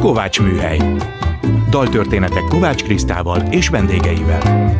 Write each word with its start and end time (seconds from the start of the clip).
Kovács 0.00 0.40
Műhely. 0.40 0.78
Daltörténetek 1.70 2.42
Kovács 2.48 2.82
Krisztával 2.82 3.40
és 3.50 3.68
vendégeivel. 3.68 4.72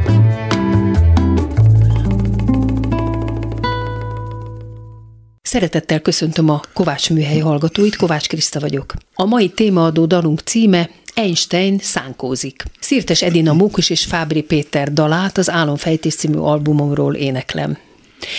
Szeretettel 5.42 6.00
köszöntöm 6.00 6.48
a 6.48 6.60
Kovács 6.72 7.10
Műhely 7.10 7.38
hallgatóit, 7.38 7.96
Kovács 7.96 8.28
Kriszta 8.28 8.60
vagyok. 8.60 8.94
A 9.14 9.24
mai 9.24 9.48
témaadó 9.48 10.04
dalunk 10.06 10.40
címe 10.40 10.90
Einstein 11.14 11.78
szánkózik. 11.78 12.62
Szirtes 12.80 13.22
Edina 13.22 13.52
Mókus 13.52 13.90
és 13.90 14.04
Fábri 14.04 14.42
Péter 14.42 14.92
dalát 14.92 15.38
az 15.38 15.50
Álomfejtés 15.50 16.14
című 16.14 16.38
albumomról 16.38 17.14
éneklem. 17.14 17.78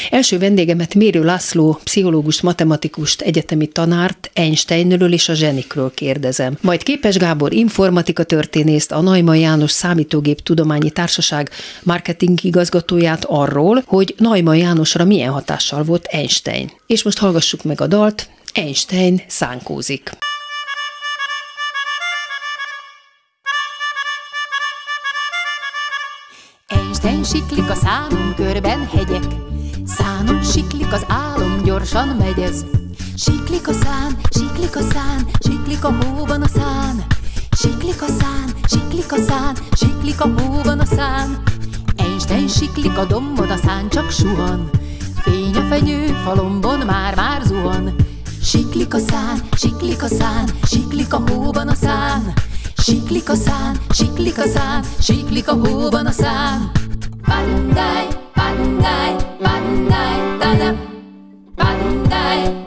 Első 0.10 0.38
vendégemet 0.38 0.96
Mérő 0.96 1.24
László, 1.24 1.80
pszichológus, 1.84 2.42
matematikust, 2.42 3.22
egyetemi 3.22 3.68
tanárt, 3.68 4.30
Einsteinről 4.34 5.14
és 5.14 5.30
a 5.30 5.34
zsenikről 5.34 5.92
kérdezem. 5.94 6.58
Majd 6.62 6.84
Képes 6.84 7.18
Gábor 7.18 7.54
informatika 7.54 8.24
történészt, 8.24 8.92
a 8.92 9.02
Najman 9.02 9.38
János 9.38 9.72
Számítógép 9.72 10.42
Tudományi 10.42 10.90
Társaság 10.90 11.50
marketing 11.84 12.44
igazgatóját 12.44 13.26
arról, 13.26 13.84
hogy 13.86 14.16
Najman 14.18 14.58
Jánosra 14.58 15.06
milyen 15.06 15.32
hatással 15.32 15.84
volt 15.84 16.06
Einstein. 16.06 16.72
És 16.88 17.04
most 17.04 17.18
hallgassuk 17.18 17.64
meg 17.64 17.82
a 17.82 17.88
dalt, 17.88 18.30
Einstein 18.54 19.22
szánkózik. 19.28 20.12
Einstein 26.68 27.24
siklik 27.24 27.70
a 27.70 27.76
számon 27.76 28.34
körben 28.36 28.88
hegyek, 28.88 29.47
Szánon 30.28 30.44
siklik 30.44 30.94
az 30.94 31.06
álom, 31.08 31.64
gyorsan 31.64 32.08
megy 32.08 32.40
ez. 32.40 32.66
Siklik 33.16 33.68
a 33.68 33.74
szán, 33.74 34.18
siklik 34.30 34.76
a 34.76 34.82
szán, 34.82 35.28
siklik 35.40 35.84
a 35.84 35.94
hóban 36.02 36.42
a 36.42 36.48
szán. 36.48 37.06
Siklik 37.52 38.02
a 38.02 38.06
szán, 38.20 38.50
siklik 38.70 39.12
a 39.12 39.16
szán, 39.28 39.56
siklik 39.72 40.22
a 40.22 40.30
hóban 40.38 40.80
a 40.80 40.86
szán. 40.86 41.44
Einstein 41.96 42.48
siklik 42.48 42.98
a 42.98 43.06
dombon, 43.06 43.50
a 43.50 43.58
szán 43.58 43.90
csak 43.90 44.12
suhan. 44.12 44.70
Fény 45.16 45.56
a 45.56 45.62
fenyő, 45.70 46.06
falomban 46.24 46.80
már-már 46.80 47.42
zuhan. 47.42 47.96
Siklik 48.42 48.94
a 48.94 49.00
szán, 49.00 49.42
siklik 49.58 50.04
a 50.04 50.08
szán, 50.08 50.50
siklik 50.64 51.14
a 51.14 51.22
hóban 51.30 51.68
a 51.68 51.76
szán. 51.76 52.34
Siklik 52.78 53.30
a 53.30 53.36
szán, 53.36 53.78
siklik 53.90 54.38
a 54.38 54.48
szán, 54.48 54.84
siklik 55.00 55.48
a 55.48 55.54
hóban 55.54 56.06
a 56.06 56.12
szán. 56.12 56.72
Bandai, 57.28 58.27
bandai, 58.38 59.12
bandai, 59.44 60.16
da 60.40 60.76
Bandai, 61.56 62.58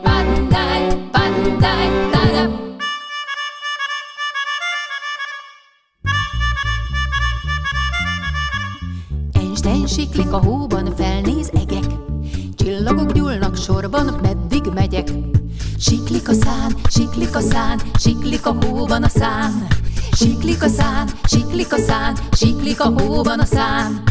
siklik 9.87 10.33
a 10.33 10.39
hóban, 10.39 10.95
felnéz 10.97 11.51
egek. 11.53 11.85
Csillagok 12.57 13.13
gyúlnak 13.13 13.57
sorban, 13.57 14.19
meddig 14.23 14.65
megyek. 14.75 15.09
Siklik 15.79 16.29
a 16.29 16.33
szán, 16.33 16.75
siklik 16.89 17.37
a 17.37 17.41
szán, 17.41 17.81
siklik 17.99 18.47
a 18.47 18.57
hóban 18.61 19.03
a 19.03 19.09
szán. 19.09 19.67
Siklik 20.13 20.63
a 20.63 20.69
szán, 20.69 21.09
siklik 21.25 21.73
a 21.73 21.79
szán, 21.79 22.17
siklik 22.33 22.81
a 22.81 22.93
hóban 22.97 23.39
a 23.39 23.45
szán. 23.45 24.03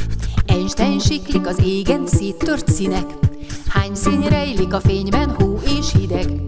Einstein 0.49 0.99
siklik 0.99 1.47
az 1.47 1.59
égen 1.63 2.07
széttört 2.07 2.71
színek, 2.71 3.05
Hány 3.67 3.95
szín 3.95 4.21
rejlik 4.21 4.73
a 4.73 4.79
fényben, 4.79 5.29
hó 5.29 5.59
és 5.79 5.91
hideg. 5.93 6.41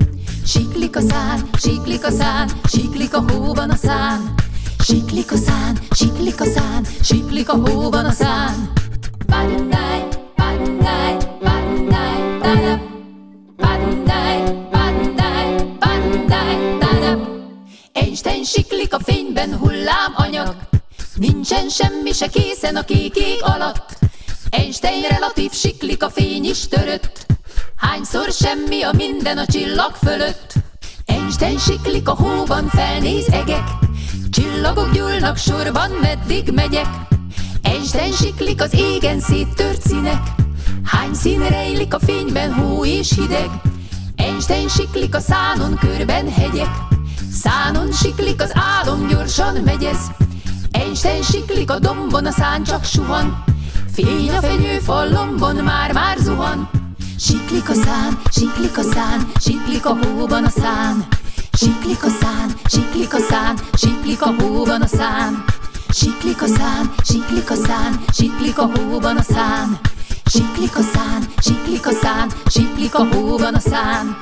Siklik 0.46 0.96
a 0.96 1.02
szán, 1.02 1.50
siklik 1.58 2.06
a 2.06 2.12
szán, 2.12 2.50
siklik 2.64 3.16
a 3.16 3.24
hóban 3.32 3.70
a 3.70 3.76
szán. 3.76 4.34
Siklik 4.80 5.32
a 5.32 5.36
szán, 5.36 5.78
siklik 5.92 6.42
a 6.42 6.46
szán, 6.46 6.86
siklik 7.02 7.50
a 7.50 7.56
hóban 7.56 8.06
a 8.06 8.12
szán. 8.12 8.72
Bandai, 9.28 10.04
bandai, 10.36 11.18
bandai, 11.40 12.40
da 12.42 12.80
Bandai, 13.58 14.44
bandai, 14.72 15.78
bandai, 15.80 16.78
da 16.80 17.18
Einstein 17.94 18.44
siklik 18.44 18.94
a 18.94 19.00
fényben 19.00 19.58
hullám 19.58 20.14
anyag, 20.16 20.56
Nincsen 21.22 21.70
semmi 21.70 22.12
se 22.12 22.28
készen 22.28 22.76
a 22.76 22.84
kék 22.84 23.16
ég 23.16 23.38
alatt. 23.42 23.98
Einstein 24.50 25.02
relatív 25.10 25.52
siklik 25.52 26.04
a 26.04 26.10
fény 26.10 26.46
is 26.46 26.68
törött. 26.68 27.26
Hányszor 27.76 28.32
semmi 28.32 28.82
a 28.82 28.92
minden 28.96 29.38
a 29.38 29.46
csillag 29.46 29.96
fölött. 29.96 30.54
Einstein 31.06 31.58
siklik 31.58 32.08
a 32.08 32.14
hóban, 32.14 32.68
felnéz 32.68 33.28
egek. 33.28 33.68
Csillagok 34.30 34.94
gyúlnak 34.94 35.38
sorban, 35.38 35.92
meddig 35.92 36.52
megyek. 36.54 36.88
Einstein 37.62 38.14
siklik 38.14 38.62
az 38.62 38.74
égen 38.74 39.20
széttört 39.20 39.82
színek. 39.82 40.24
Hány 40.84 41.14
szín 41.14 41.48
rejlik 41.48 41.94
a 41.94 42.00
fényben, 42.00 42.54
hó 42.54 42.86
és 42.86 43.14
hideg. 43.14 43.50
Einstein 44.16 44.68
siklik 44.68 45.16
a 45.16 45.20
szánon, 45.20 45.78
körben 45.78 46.32
hegyek. 46.32 46.76
Szánon 47.32 47.92
siklik 47.92 48.42
az 48.42 48.52
álom, 48.54 49.08
gyorsan 49.08 49.56
megyez. 49.56 50.12
Einstein 50.72 51.24
siklik 51.24 51.72
a 51.72 51.80
dombon, 51.80 52.26
a 52.26 52.32
szán 52.32 52.64
csak 52.64 52.84
suhan. 52.84 53.44
Fény 53.94 54.30
a 54.30 54.42
fenyő 54.42 54.80
fallomban, 54.80 55.56
már-már 55.56 56.18
zuhan. 56.18 56.70
Siklik 57.18 57.70
a 57.70 57.74
szán, 57.74 58.22
siklik 58.32 58.78
a 58.78 58.82
szán, 58.82 59.32
siklik 59.40 59.86
a 59.86 59.98
hóban 60.02 60.44
a 60.44 60.50
szán. 60.50 61.08
Siklik 61.52 62.04
a 62.04 62.10
szán, 62.10 62.52
siklik 62.66 63.14
a 63.14 63.20
szán, 63.20 63.58
siklik 63.74 64.22
a 64.22 64.34
hóban 64.40 64.82
a 64.82 64.88
szán. 64.88 65.44
Siklik 65.90 66.42
a 66.42 66.48
szán, 66.48 66.94
siklik 67.04 67.50
a 67.50 67.56
szán, 67.56 68.04
siklik 68.14 68.60
a 68.60 68.70
hóban 68.76 69.18
a 69.18 69.22
szán. 69.22 69.80
Siklik 70.26 70.78
a 70.78 70.82
szán, 70.82 71.22
siklik 71.42 71.88
a 71.88 71.92
szán, 71.92 72.30
siklik 72.46 72.96
a 72.96 73.08
hóban 73.14 73.54
a 73.54 73.60
szán. 73.60 74.18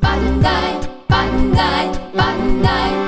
Bandai, 0.00 0.78
bandai, 1.08 1.88
bandai, 2.14 3.07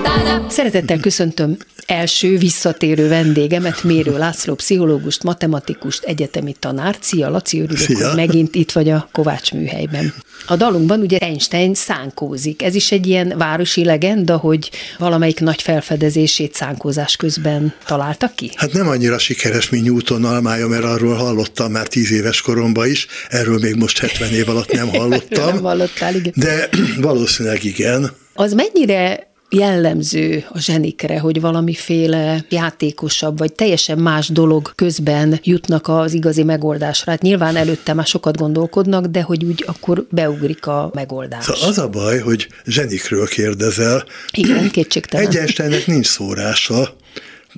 Szeretettel 0.49 0.99
köszöntöm 0.99 1.57
első 1.85 2.37
visszatérő 2.37 3.07
vendégemet, 3.07 3.83
Mérő 3.83 4.17
László, 4.17 4.55
pszichológust, 4.55 5.23
matematikust, 5.23 6.03
egyetemi 6.03 6.55
tanárt. 6.59 7.03
Szia, 7.03 7.29
Laci, 7.29 7.57
örülök, 7.61 7.77
Szia. 7.77 8.07
hogy 8.07 8.15
megint 8.15 8.55
itt 8.55 8.71
vagy 8.71 8.89
a 8.89 9.09
Kovács 9.11 9.51
műhelyben. 9.51 10.13
A 10.47 10.55
dalunkban 10.55 10.99
ugye 10.99 11.17
Einstein 11.17 11.73
szánkózik. 11.73 12.61
Ez 12.63 12.75
is 12.75 12.91
egy 12.91 13.07
ilyen 13.07 13.33
városi 13.37 13.83
legenda, 13.83 14.37
hogy 14.37 14.69
valamelyik 14.97 15.39
nagy 15.39 15.61
felfedezését 15.61 16.53
szánkózás 16.55 17.15
közben 17.15 17.73
találtak 17.85 18.35
ki? 18.35 18.51
Hát 18.55 18.73
nem 18.73 18.87
annyira 18.87 19.17
sikeres, 19.17 19.69
mint 19.69 19.85
Newton 19.85 20.25
almája, 20.25 20.67
mert 20.67 20.83
arról 20.83 21.15
hallottam 21.15 21.71
már 21.71 21.87
tíz 21.87 22.11
éves 22.11 22.41
koromban 22.41 22.87
is, 22.89 23.07
erről 23.29 23.57
még 23.59 23.75
most 23.75 23.99
70 23.99 24.29
év 24.33 24.49
alatt 24.49 24.71
nem 24.71 24.87
hallottam. 24.99 25.45
nem 25.53 25.61
hallottál, 25.63 26.15
igen. 26.15 26.33
De 26.35 26.69
valószínűleg 27.01 27.63
igen. 27.63 28.11
Az 28.33 28.53
mennyire 28.53 29.29
jellemző 29.51 30.45
a 30.49 30.59
zsenikre, 30.59 31.19
hogy 31.19 31.41
valamiféle 31.41 32.45
játékosabb, 32.49 33.37
vagy 33.37 33.53
teljesen 33.53 33.97
más 33.97 34.27
dolog 34.27 34.71
közben 34.75 35.39
jutnak 35.43 35.87
az 35.87 36.13
igazi 36.13 36.43
megoldásra. 36.43 37.11
Hát 37.11 37.21
nyilván 37.21 37.55
előtte 37.55 37.93
már 37.93 38.05
sokat 38.05 38.37
gondolkodnak, 38.37 39.05
de 39.05 39.21
hogy 39.21 39.45
úgy 39.45 39.63
akkor 39.67 40.05
beugrik 40.09 40.67
a 40.67 40.91
megoldás. 40.93 41.43
Szóval 41.43 41.69
az 41.69 41.77
a 41.77 41.89
baj, 41.89 42.19
hogy 42.19 42.47
zsenikről 42.65 43.27
kérdezel. 43.27 44.05
Igen, 44.31 44.69
kétségtelen. 44.71 45.37
Egy 45.57 45.83
nincs 45.85 46.07
szórása, 46.07 46.95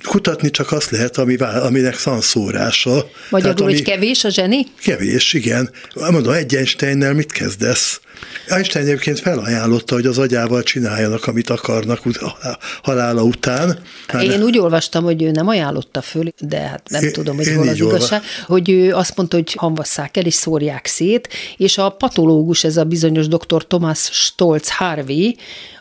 kutatni 0.02 0.50
csak 0.50 0.72
azt 0.72 0.90
lehet, 0.90 1.16
ami, 1.16 1.36
aminek 1.36 2.02
van 2.02 2.20
szórása. 2.20 3.10
Magyarul, 3.30 3.66
hogy 3.66 3.82
kevés 3.82 4.24
a 4.24 4.28
zseni? 4.28 4.66
Kevés, 4.82 5.32
igen. 5.32 5.70
Mondom, 5.94 6.32
egy 6.32 6.54
Einsteinnel 6.54 7.14
mit 7.14 7.32
kezdesz? 7.32 8.00
Einstein 8.46 8.86
egyébként 8.86 9.20
felajánlotta, 9.20 9.94
hogy 9.94 10.06
az 10.06 10.18
agyával 10.18 10.62
csináljanak, 10.62 11.26
amit 11.26 11.50
akarnak 11.50 12.00
halála 12.82 13.22
után. 13.22 13.78
Hát, 14.06 14.22
Én 14.22 14.42
úgy 14.42 14.58
olvastam, 14.58 15.04
hogy 15.04 15.22
ő 15.22 15.30
nem 15.30 15.48
ajánlotta 15.48 16.02
föl, 16.02 16.32
de 16.40 16.58
hát 16.58 16.88
nem 16.88 17.04
én, 17.04 17.12
tudom, 17.12 17.36
hogy 17.36 17.52
hol 17.54 17.68
az 17.68 17.80
igazság, 17.80 18.22
hogy 18.46 18.70
ő 18.70 18.94
azt 18.94 19.16
mondta, 19.16 19.36
hogy 19.36 19.52
hamvasszák 19.52 20.16
el 20.16 20.24
és 20.24 20.34
szórják 20.34 20.86
szét, 20.86 21.28
és 21.56 21.78
a 21.78 21.88
patológus, 21.88 22.64
ez 22.64 22.76
a 22.76 22.84
bizonyos 22.84 23.28
dr. 23.28 23.66
Thomas 23.66 24.08
Stolz 24.12 24.70
Harvey, 24.70 25.36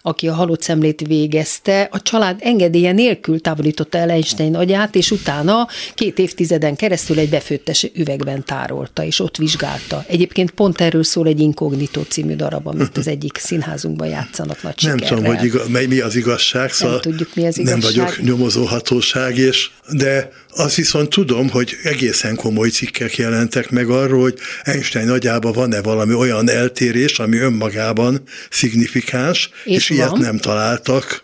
aki 0.05 0.27
a 0.27 0.33
halott 0.33 0.61
szemlét 0.61 1.07
végezte, 1.07 1.87
a 1.91 2.01
család 2.01 2.39
engedélye 2.43 2.91
nélkül 2.91 3.41
távolította 3.41 3.97
el 3.97 4.09
Einstein 4.09 4.55
agyát, 4.55 4.95
és 4.95 5.11
utána 5.11 5.67
két 5.93 6.19
évtizeden 6.19 6.75
keresztül 6.75 7.19
egy 7.19 7.29
befőttes 7.29 7.91
üvegben 7.95 8.45
tárolta, 8.45 9.03
és 9.03 9.19
ott 9.19 9.37
vizsgálta. 9.37 10.03
Egyébként 10.07 10.51
pont 10.51 10.81
erről 10.81 11.03
szól 11.03 11.27
egy 11.27 11.39
inkognitó 11.39 12.01
című 12.01 12.22
című 12.23 12.35
darab, 12.35 12.67
amit 12.67 12.97
az 12.97 13.07
egyik 13.07 13.37
színházunkban 13.37 14.07
játszanak 14.07 14.61
nagy 14.61 14.75
Nem 14.81 14.97
sikerrel. 14.97 15.17
tudom, 15.17 15.35
hogy 15.35 15.45
igaz, 15.45 15.67
mi 15.87 15.99
az 15.99 16.15
igazság, 16.15 16.71
szóval 16.71 16.99
tudjuk, 16.99 17.35
mi 17.35 17.45
az 17.45 17.55
nem 17.55 17.77
igazság. 17.77 17.81
vagyok 17.81 18.21
nyomozóhatóság, 18.21 19.37
és, 19.37 19.69
de 19.89 20.31
azt 20.55 20.75
viszont 20.75 21.09
tudom, 21.09 21.49
hogy 21.49 21.75
egészen 21.83 22.35
komoly 22.35 22.69
cikkek 22.69 23.15
jelentek 23.15 23.69
meg 23.69 23.89
arról, 23.89 24.21
hogy 24.21 24.37
Einstein 24.63 25.09
agyában 25.09 25.51
van-e 25.51 25.81
valami 25.81 26.13
olyan 26.13 26.49
eltérés, 26.49 27.19
ami 27.19 27.37
önmagában 27.37 28.21
szignifikáns, 28.49 29.49
és, 29.63 29.75
És 29.75 29.89
ilyet 29.89 30.17
nem 30.17 30.37
találtak. 30.37 31.23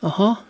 Aha, 0.00 0.44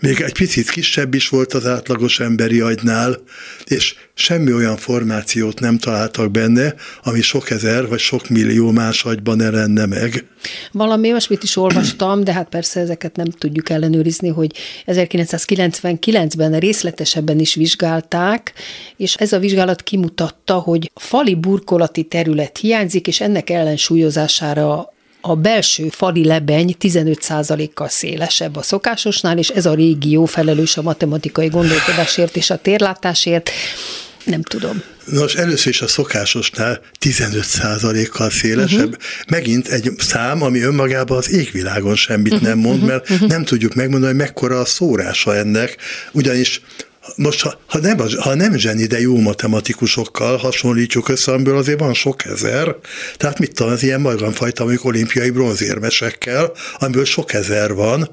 Még 0.00 0.20
egy 0.20 0.32
picit 0.32 0.70
kisebb 0.70 1.14
is 1.14 1.28
volt 1.28 1.52
az 1.52 1.66
átlagos 1.66 2.20
emberi 2.20 2.60
agynál, 2.60 3.16
és 3.64 3.94
semmi 4.14 4.52
olyan 4.52 4.76
formációt 4.76 5.60
nem 5.60 5.78
találtak 5.78 6.30
benne, 6.30 6.74
ami 7.02 7.20
sok 7.20 7.50
ezer 7.50 7.88
vagy 7.88 7.98
sok 7.98 8.28
millió 8.28 8.70
más 8.70 9.04
agyban 9.04 9.36
ne 9.36 9.50
lenne 9.50 9.86
meg. 9.86 10.24
Valami 10.72 11.10
olyasmit 11.10 11.42
is 11.42 11.56
olvastam, 11.56 12.24
de 12.24 12.32
hát 12.32 12.48
persze 12.48 12.80
ezeket 12.80 13.16
nem 13.16 13.30
tudjuk 13.30 13.70
ellenőrizni, 13.70 14.28
hogy 14.28 14.52
1999-ben 14.86 16.58
részletesebben 16.58 17.38
is 17.38 17.54
vizsgálták, 17.54 18.52
és 18.96 19.14
ez 19.14 19.32
a 19.32 19.38
vizsgálat 19.38 19.82
kimutatta, 19.82 20.54
hogy 20.54 20.90
fali 20.94 21.34
burkolati 21.34 22.02
terület 22.02 22.58
hiányzik, 22.58 23.06
és 23.06 23.20
ennek 23.20 23.50
ellensúlyozására 23.50 24.94
a 25.20 25.36
belső 25.36 25.88
fali 25.88 26.24
lebeny 26.24 26.76
15%-kal 26.80 27.88
szélesebb 27.88 28.56
a 28.56 28.62
szokásosnál, 28.62 29.38
és 29.38 29.48
ez 29.48 29.66
a 29.66 29.74
régió 29.74 30.24
felelős 30.24 30.76
a 30.76 30.82
matematikai 30.82 31.48
gondolkodásért 31.48 32.36
és 32.36 32.50
a 32.50 32.56
térlátásért. 32.56 33.50
Nem 34.24 34.42
tudom. 34.42 34.82
Nos, 35.04 35.34
először 35.34 35.72
is 35.72 35.82
a 35.82 35.88
szokásosnál 35.88 36.80
15%-kal 37.00 38.30
szélesebb. 38.30 38.86
Uh-huh. 38.86 39.02
Megint 39.28 39.68
egy 39.68 39.90
szám, 39.98 40.42
ami 40.42 40.60
önmagában 40.60 41.18
az 41.18 41.30
égvilágon 41.30 41.96
semmit 41.96 42.40
nem 42.40 42.58
mond, 42.58 42.82
mert 42.82 43.10
uh-huh. 43.10 43.28
nem 43.28 43.44
tudjuk 43.44 43.74
megmondani, 43.74 44.12
hogy 44.12 44.20
mekkora 44.20 44.60
a 44.60 44.64
szórása 44.64 45.36
ennek. 45.36 45.76
Ugyanis 46.12 46.60
most, 47.16 47.40
ha, 47.40 47.60
ha, 47.66 47.78
nem, 47.78 47.96
ha 48.18 48.34
nem 48.34 48.56
zseni, 48.56 48.86
de 48.86 49.00
jó 49.00 49.20
matematikusokkal 49.20 50.36
hasonlítjuk 50.36 51.08
össze, 51.08 51.32
amiből 51.32 51.56
azért 51.56 51.80
van 51.80 51.94
sok 51.94 52.24
ezer, 52.24 52.76
tehát 53.16 53.38
mit 53.38 53.54
tudom, 53.54 53.72
az 53.72 53.82
ilyen 53.82 54.00
magamfajta 54.00 54.62
mondjuk 54.62 54.84
olimpiai 54.84 55.30
bronzérmesekkel, 55.30 56.52
amiből 56.78 57.04
sok 57.04 57.32
ezer 57.32 57.74
van, 57.74 58.10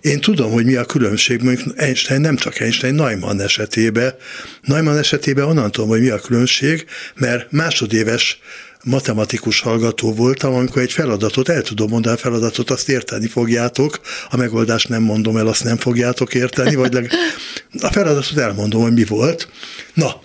én 0.00 0.20
tudom, 0.20 0.50
hogy 0.50 0.64
mi 0.64 0.74
a 0.74 0.84
különbség, 0.84 1.42
mondjuk 1.42 1.80
Einstein, 1.80 2.20
nem 2.20 2.36
csak 2.36 2.60
Einstein, 2.60 2.94
Neumann 2.94 3.40
esetében. 3.40 4.14
Neumann 4.62 4.98
esetében 4.98 5.44
onnan 5.44 5.70
tudom, 5.70 5.88
hogy 5.88 6.00
mi 6.00 6.08
a 6.08 6.18
különbség, 6.18 6.84
mert 7.14 7.52
másodéves 7.52 8.40
matematikus 8.84 9.60
hallgató 9.60 10.14
voltam, 10.14 10.54
amikor 10.54 10.82
egy 10.82 10.92
feladatot, 10.92 11.48
el 11.48 11.62
tudom 11.62 11.90
mondani 11.90 12.16
a 12.16 12.18
feladatot, 12.18 12.70
azt 12.70 12.88
érteni 12.88 13.26
fogjátok, 13.26 14.00
a 14.30 14.36
megoldást 14.36 14.88
nem 14.88 15.02
mondom 15.02 15.36
el, 15.36 15.46
azt 15.46 15.64
nem 15.64 15.76
fogjátok 15.76 16.34
érteni, 16.34 16.74
vagy 16.74 16.92
leg... 16.92 17.10
a 17.80 17.92
feladatot 17.92 18.38
elmondom, 18.38 18.82
hogy 18.82 18.92
mi 18.92 19.04
volt. 19.04 19.48
Na, 19.94 20.20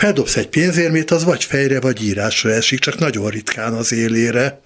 feldobsz 0.00 0.36
egy 0.36 0.48
pénzérmét, 0.48 1.10
az 1.10 1.24
vagy 1.24 1.44
fejre, 1.44 1.80
vagy 1.80 2.04
írásra 2.04 2.50
esik, 2.50 2.78
csak 2.78 2.98
nagyon 2.98 3.30
ritkán 3.30 3.72
az 3.72 3.92
élére. 3.92 4.60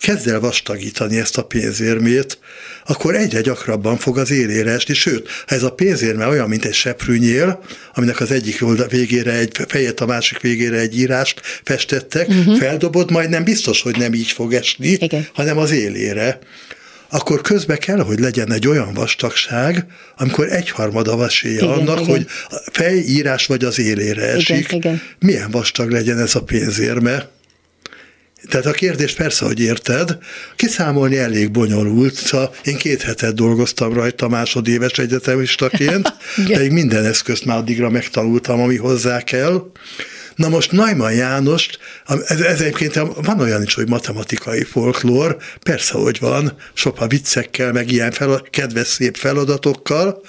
Kezd 0.00 0.28
el 0.28 0.40
vastagítani 0.40 1.18
ezt 1.18 1.38
a 1.38 1.44
pénzérmét, 1.44 2.38
akkor 2.86 3.14
egyre 3.14 3.40
gyakrabban 3.40 3.96
fog 3.96 4.18
az 4.18 4.30
élére 4.30 4.70
esni, 4.70 4.94
sőt, 4.94 5.28
ha 5.46 5.54
ez 5.54 5.62
a 5.62 5.70
pénzérme 5.70 6.26
olyan, 6.26 6.48
mint 6.48 6.64
egy 6.64 6.74
seprűnyél, 6.74 7.64
aminek 7.94 8.20
az 8.20 8.30
egyik 8.30 8.64
végére 8.88 9.32
egy 9.32 9.56
fejet, 9.68 10.00
a 10.00 10.06
másik 10.06 10.40
végére 10.40 10.78
egy 10.78 10.98
írást 10.98 11.40
festettek, 11.64 12.28
uh-huh. 12.28 12.58
feldobod, 12.58 13.10
majd 13.10 13.28
nem 13.30 13.44
biztos, 13.44 13.82
hogy 13.82 13.96
nem 13.96 14.14
így 14.14 14.30
fog 14.30 14.54
esni, 14.54 14.88
Igen. 14.88 15.26
hanem 15.32 15.58
az 15.58 15.70
élére 15.70 16.38
akkor 17.10 17.40
közbe 17.40 17.76
kell, 17.76 17.98
hogy 18.00 18.18
legyen 18.18 18.52
egy 18.52 18.68
olyan 18.68 18.92
vastagság, 18.92 19.86
amikor 20.16 20.52
egyharmada 20.52 21.16
a 21.16 21.24
esélye 21.24 21.54
Igen, 21.54 21.68
annak, 21.68 22.00
igen. 22.00 22.10
hogy 22.10 22.26
a 22.48 22.56
fejírás 22.72 23.46
vagy 23.46 23.64
az 23.64 23.78
élére 23.78 24.22
esik. 24.22 24.72
igen. 24.72 25.02
Milyen 25.18 25.50
vastag 25.50 25.90
legyen 25.90 26.18
ez 26.18 26.34
a 26.34 26.42
pénzérme? 26.42 27.28
Tehát 28.48 28.66
a 28.66 28.70
kérdés 28.70 29.14
persze, 29.14 29.44
hogy 29.44 29.60
érted, 29.60 30.18
kiszámolni 30.56 31.16
elég 31.16 31.50
bonyolult, 31.50 32.14
szóval 32.14 32.54
én 32.64 32.76
két 32.76 33.02
hetet 33.02 33.34
dolgoztam 33.34 33.92
rajta 33.92 34.28
másodéves 34.28 34.98
egyetemistaként, 34.98 36.12
Igen. 36.36 36.52
pedig 36.52 36.70
minden 36.70 37.04
eszközt 37.04 37.44
már 37.44 37.56
addigra 37.56 37.90
megtanultam, 37.90 38.60
ami 38.60 38.76
hozzá 38.76 39.22
kell. 39.22 39.70
Na 40.38 40.48
most 40.48 40.72
Neumann 40.72 41.14
Jánost, 41.14 41.78
ez, 42.26 42.40
ez 42.40 42.60
egyébként 42.60 42.94
van 43.22 43.40
olyan 43.40 43.62
is, 43.62 43.74
hogy 43.74 43.88
matematikai 43.88 44.64
folklór, 44.64 45.36
persze, 45.62 45.92
hogy 45.92 46.18
van, 46.20 46.52
sopa 46.72 47.06
viccekkel, 47.06 47.72
meg 47.72 47.90
ilyen 47.90 48.10
fel, 48.10 48.42
kedves 48.50 48.86
szép 48.86 49.16
feladatokkal. 49.16 50.22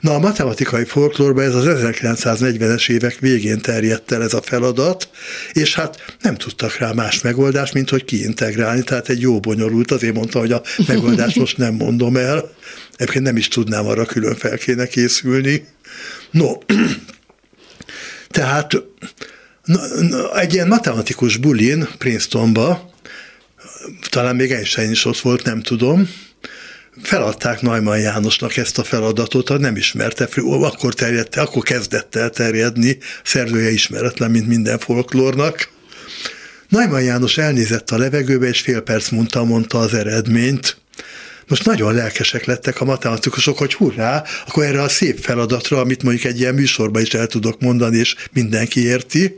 Na 0.00 0.14
a 0.14 0.18
matematikai 0.18 0.84
folklórban 0.84 1.44
ez 1.44 1.54
az 1.54 1.64
1940-es 1.68 2.90
évek 2.90 3.18
végén 3.18 3.60
terjedt 3.60 4.12
el 4.12 4.22
ez 4.22 4.34
a 4.34 4.42
feladat, 4.42 5.08
és 5.52 5.74
hát 5.74 6.16
nem 6.20 6.36
tudtak 6.36 6.76
rá 6.76 6.92
más 6.92 7.20
megoldást, 7.20 7.74
mint 7.74 7.90
hogy 7.90 8.04
kiintegrálni, 8.04 8.82
tehát 8.82 9.08
egy 9.08 9.20
jó 9.20 9.40
bonyolult, 9.40 9.90
azért 9.90 10.14
mondtam, 10.14 10.40
hogy 10.40 10.52
a 10.52 10.62
megoldást 10.86 11.36
most 11.36 11.56
nem 11.56 11.74
mondom 11.74 12.16
el, 12.16 12.50
egyébként 12.96 13.24
nem 13.24 13.36
is 13.36 13.48
tudnám 13.48 13.86
arra 13.86 14.04
külön 14.04 14.36
fel 14.36 14.58
kéne 14.58 14.86
készülni. 14.86 15.66
No, 16.30 16.52
tehát 18.28 18.72
egy 20.34 20.54
ilyen 20.54 20.68
matematikus 20.68 21.36
bulin 21.36 21.88
Princetonba, 21.98 22.94
talán 24.08 24.36
még 24.36 24.52
Einstein 24.52 24.90
is 24.90 25.04
ott 25.04 25.18
volt, 25.18 25.44
nem 25.44 25.62
tudom, 25.62 26.08
feladták 27.02 27.60
Neumann 27.60 28.00
Jánosnak 28.00 28.56
ezt 28.56 28.78
a 28.78 28.84
feladatot, 28.84 29.58
nem 29.58 29.76
ismerte, 29.76 30.28
akkor 30.44 30.94
terjedt, 30.94 31.36
akkor 31.36 31.62
kezdett 31.62 32.14
el 32.14 32.30
terjedni, 32.30 32.98
szerzője 33.24 33.70
ismeretlen, 33.70 34.30
mint 34.30 34.46
minden 34.46 34.78
folklórnak. 34.78 35.68
Neumann 36.68 37.02
János 37.02 37.38
elnézett 37.38 37.90
a 37.90 37.98
levegőbe, 37.98 38.48
és 38.48 38.60
fél 38.60 38.80
perc 38.80 39.08
mondta, 39.08 39.44
mondta 39.44 39.78
az 39.78 39.94
eredményt. 39.94 40.79
Most 41.50 41.64
nagyon 41.64 41.94
lelkesek 41.94 42.44
lettek 42.44 42.80
a 42.80 42.84
matematikusok, 42.84 43.58
hogy 43.58 43.74
hurrá, 43.74 44.24
akkor 44.46 44.64
erre 44.64 44.82
a 44.82 44.88
szép 44.88 45.18
feladatra, 45.18 45.80
amit 45.80 46.02
mondjuk 46.02 46.24
egy 46.24 46.40
ilyen 46.40 46.54
műsorban 46.54 47.02
is 47.02 47.14
el 47.14 47.26
tudok 47.26 47.60
mondani, 47.60 47.96
és 47.96 48.14
mindenki 48.32 48.84
érti, 48.84 49.36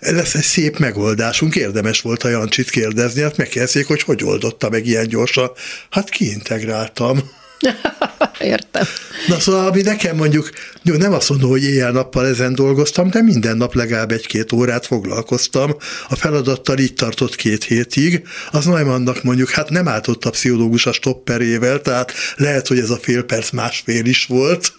lesz 0.00 0.34
egy 0.34 0.42
szép 0.42 0.78
megoldásunk, 0.78 1.56
érdemes 1.56 2.00
volt 2.00 2.22
a 2.22 2.28
Jancsit 2.28 2.70
kérdezni, 2.70 3.22
hát 3.22 3.36
megkérdezték, 3.36 3.86
hogy 3.86 4.02
hogy 4.02 4.24
oldotta 4.24 4.68
meg 4.68 4.86
ilyen 4.86 5.08
gyorsan. 5.08 5.50
Hát 5.90 6.08
kiintegráltam. 6.08 7.30
Értem. 8.40 8.84
Na 9.26 9.40
szóval, 9.40 9.66
ami 9.66 9.82
nekem 9.82 10.16
mondjuk, 10.16 10.50
jó, 10.82 10.94
nem 10.94 11.12
azt 11.12 11.28
mondom, 11.28 11.50
hogy 11.50 11.64
éjjel-nappal 11.64 12.26
ezen 12.26 12.54
dolgoztam, 12.54 13.10
de 13.10 13.22
minden 13.22 13.56
nap 13.56 13.74
legalább 13.74 14.10
egy-két 14.10 14.52
órát 14.52 14.86
foglalkoztam. 14.86 15.76
A 16.08 16.16
feladattal 16.16 16.78
így 16.78 16.94
tartott 16.94 17.36
két 17.36 17.64
hétig. 17.64 18.26
Az 18.50 18.64
Neumannnak 18.64 19.22
mondjuk, 19.22 19.50
hát 19.50 19.70
nem 19.70 19.88
állt 19.88 20.08
ott 20.08 20.24
a 20.24 20.30
pszichológus 20.30 20.86
a 20.86 20.92
stopperével, 20.92 21.80
tehát 21.80 22.12
lehet, 22.36 22.66
hogy 22.68 22.78
ez 22.78 22.90
a 22.90 22.96
fél 22.96 23.22
perc 23.22 23.50
másfél 23.50 24.04
is 24.04 24.26
volt. 24.26 24.72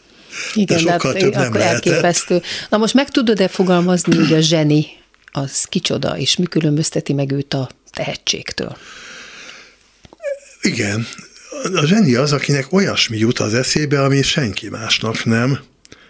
Igen, 0.53 0.77
de 0.77 0.91
sokkal 0.91 1.11
hát 1.11 1.21
több 1.21 1.33
nem 1.33 1.41
akkor 1.41 1.59
lehetett. 1.59 1.85
elképesztő. 1.85 2.41
Na 2.69 2.77
most 2.77 2.93
meg 2.93 3.09
tudod-e 3.09 3.47
fogalmazni, 3.47 4.15
hogy 4.15 4.33
a 4.33 4.39
zseni 4.39 4.85
az 5.31 5.63
kicsoda, 5.63 6.17
és 6.17 6.35
mi 6.35 6.45
különbözteti 6.45 7.13
meg 7.13 7.31
őt 7.31 7.53
a 7.53 7.69
tehetségtől? 7.91 8.77
Igen. 10.61 11.07
A 11.73 11.85
zseni 11.85 12.15
az, 12.15 12.31
akinek 12.31 12.73
olyasmi 12.73 13.17
jut 13.17 13.39
az 13.39 13.53
eszébe, 13.53 14.03
ami 14.03 14.21
senki 14.21 14.69
másnak 14.69 15.25
nem, 15.25 15.59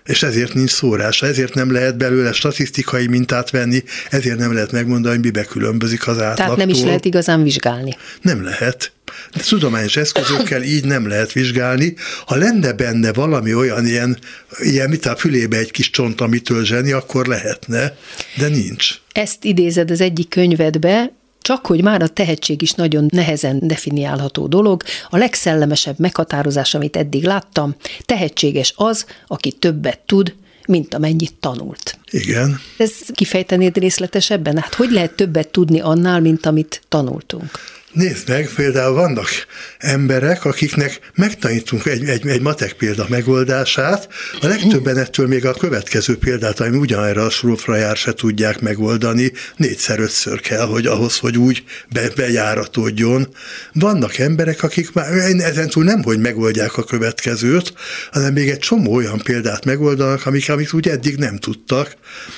és 0.06 0.24
ezért 0.24 0.54
nincs 0.54 0.70
szórása, 0.70 1.26
ezért 1.26 1.54
nem 1.54 1.72
lehet 1.72 1.98
belőle 1.98 2.34
statisztikai 2.34 3.08
mintát 3.08 3.50
venni, 3.50 3.84
ezért 4.10 4.38
nem 4.38 4.54
lehet 4.54 4.72
megmondani, 4.72 5.16
hogy 5.16 5.24
mibe 5.24 5.44
különbözik 5.44 6.08
az 6.08 6.18
átlagtól. 6.18 6.36
Tehát 6.36 6.58
nem 6.58 6.70
is 6.70 6.82
lehet 6.82 7.06
igazán 7.06 7.44
vizsgálni. 7.44 7.98
Nem 8.22 8.44
lehet. 8.44 8.92
De 9.34 9.42
tudományos 9.42 9.98
eszközökkel 9.98 10.64
így 10.64 10.86
nem 10.86 11.08
lehet 11.08 11.32
vizsgálni. 11.32 11.96
Ha 12.26 12.36
lenne 12.36 12.74
benne 12.74 13.14
valami 13.14 13.54
olyan 13.54 13.86
ilyen, 13.86 14.18
ilyen 14.60 14.90
mit 14.90 15.06
a 15.06 15.16
fülébe 15.16 15.58
egy 15.58 15.72
kis 15.72 15.90
csont, 15.90 16.22
amitől 16.22 16.66
zseni, 16.66 16.92
akkor 16.92 17.26
lehetne, 17.26 17.98
de 18.38 18.48
nincs. 18.48 18.90
Ezt 19.12 19.44
idézed 19.44 19.92
az 19.92 20.02
egyik 20.02 20.30
könyvedbe, 20.30 21.12
csak 21.44 21.66
hogy 21.66 21.82
már 21.84 22.02
a 22.02 22.08
tehetség 22.08 22.62
is 22.62 22.72
nagyon 22.72 23.06
nehezen 23.10 23.60
definiálható 23.62 24.48
dolog, 24.48 24.84
a 25.10 25.18
legszellemesebb 25.18 26.00
meghatározás, 26.00 26.74
amit 26.74 26.96
eddig 26.96 27.24
láttam, 27.24 27.76
tehetséges 28.06 28.74
az, 28.76 29.06
aki 29.28 29.52
többet 29.52 30.00
tud, 30.00 30.36
mint 30.68 30.94
amennyit 30.94 31.34
tanult. 31.40 31.98
Igen. 32.10 32.60
Ez 32.78 32.92
kifejtenéd 33.14 33.78
részletesebben? 33.78 34.58
Hát 34.58 34.74
hogy 34.74 34.92
lehet 34.92 35.16
többet 35.16 35.48
tudni 35.48 35.80
annál, 35.80 36.22
mint 36.22 36.46
amit 36.46 36.82
tanultunk? 36.88 37.52
Nézd 37.94 38.30
meg, 38.30 38.50
például 38.56 38.94
vannak 38.94 39.30
emberek, 39.78 40.46
akiknek 40.46 41.00
megtanítunk 41.16 41.86
egy, 41.86 42.10
egy, 42.10 42.28
egy 42.28 42.42
matek 42.42 42.74
példa 42.74 43.06
megoldását, 43.10 44.08
a 44.42 44.48
legtöbben 44.48 44.98
ettől 44.98 45.28
még 45.28 45.46
a 45.46 45.54
következő 45.54 46.18
példát, 46.18 46.60
ami 46.60 46.78
ugyanerre 46.78 47.22
a 47.22 47.30
srófra 47.30 47.76
jár, 47.76 47.96
se 47.96 48.14
tudják 48.14 48.60
megoldani, 48.60 49.32
négyszer-ötször 49.56 50.40
kell, 50.40 50.66
hogy 50.66 50.86
ahhoz, 50.86 51.18
hogy 51.18 51.38
úgy 51.38 51.64
be, 51.90 52.10
bejáratódjon. 52.16 53.28
Vannak 53.74 54.18
emberek, 54.18 54.64
akik 54.64 54.94
már 54.94 55.12
ezentúl 55.40 55.84
nem, 55.84 56.04
hogy 56.04 56.20
megoldják 56.20 56.78
a 56.78 56.84
következőt, 56.84 57.74
hanem 58.12 58.34
még 58.34 58.50
egy 58.50 58.60
csomó 58.60 58.94
olyan 58.94 59.22
példát 59.24 59.66
megoldanak, 59.66 60.26
amik, 60.26 60.50
amit 60.50 60.74
úgy 60.74 60.88
eddig 60.88 61.18
nem 61.18 61.38
tudtak. 61.38 61.96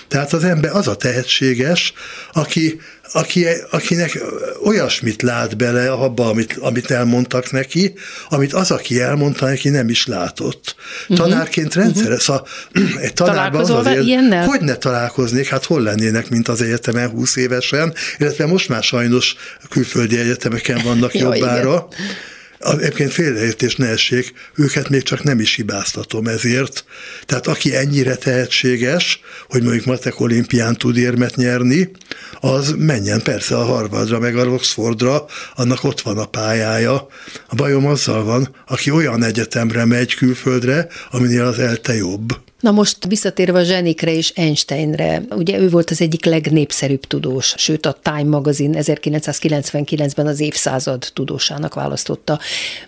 Tehát 0.08 0.34
az 0.34 0.44
ember 0.44 0.76
az 0.76 0.88
a 0.88 0.96
tehetséges, 0.96 1.94
aki 2.32 2.80
aki, 3.12 3.46
akinek 3.70 4.24
olyasmit 4.64 5.22
lát 5.22 5.58
bele 5.58 5.92
abba, 5.92 6.30
amit, 6.30 6.58
amit 6.60 6.92
elmondtak 6.92 7.52
neki, 7.52 7.94
amit 8.30 8.54
az, 8.54 8.72
aki 8.72 9.02
elmondta 9.02 9.46
neki, 9.46 9.70
nem 9.70 9.90
is 9.90 10.08
látott. 10.08 10.76
Uh-huh. 11.02 11.18
Tanárként 11.18 11.74
rendszeres, 11.74 12.28
uh-huh. 12.28 12.46
szóval 12.72 12.98
egy 13.06 13.14
tanárban 13.14 13.62
az 13.62 13.70
azért, 13.70 14.04
ilyennel? 14.04 14.46
hogy 14.46 14.62
ne 14.62 14.76
találkoznék, 14.76 15.48
hát 15.48 15.66
hol 15.66 15.82
lennének, 15.82 16.30
mint 16.30 16.48
az 16.48 16.62
egyetemen 16.62 17.10
20 17.10 17.36
évesen, 17.36 17.94
illetve 18.18 18.46
most 18.46 18.70
már 18.70 18.84
sajnos 18.84 19.36
külföldi 19.70 20.20
egyetemeken 20.20 20.82
vannak 20.84 21.14
jobbára. 21.20 21.88
Igen. 21.92 22.34
Egyébként 22.72 23.12
félreértés 23.12 23.76
ne 23.76 23.88
essék, 23.88 24.34
őket 24.56 24.90
még 24.90 25.04
csak 25.04 25.24
nem 25.24 25.40
is 25.40 25.56
hibáztatom 25.56 26.28
ezért. 26.28 26.86
Tehát 27.26 27.48
aki 27.48 27.76
ennyire 27.76 28.16
tehetséges, 28.16 29.20
hogy 29.50 29.64
mondjuk 29.64 29.86
matek 29.86 30.20
olimpián 30.20 30.76
tud 30.76 30.98
érmet 30.98 31.36
nyerni, 31.36 31.92
az 32.40 32.74
menjen 32.78 33.22
persze 33.22 33.58
a 33.58 33.64
Harvardra, 33.64 34.20
meg 34.20 34.38
a 34.38 34.48
Oxfordra, 34.48 35.26
annak 35.56 35.84
ott 35.84 36.02
van 36.02 36.18
a 36.18 36.26
pályája. 36.26 37.08
A 37.48 37.56
bajom 37.56 37.86
azzal 37.86 38.24
van, 38.24 38.56
aki 38.68 38.92
olyan 38.92 39.24
egyetemre 39.24 39.86
megy 39.86 40.16
külföldre, 40.16 40.88
aminél 41.12 41.44
az 41.44 41.60
elte 41.60 41.96
jobb. 41.96 42.44
Na 42.66 42.72
most 42.72 43.06
visszatérve 43.08 43.60
a 43.60 43.64
zsenikre 43.64 44.14
és 44.14 44.32
Einsteinre, 44.36 45.22
ugye 45.30 45.60
ő 45.60 45.70
volt 45.70 45.90
az 45.90 46.02
egyik 46.02 46.26
legnépszerűbb 46.26 47.06
tudós, 47.06 47.54
sőt 47.58 47.86
a 47.86 47.98
Time 48.02 48.24
magazin 48.24 48.76
1999-ben 48.78 50.28
az 50.28 50.40
évszázad 50.40 51.12
tudósának 51.14 51.74
választotta, 51.74 52.40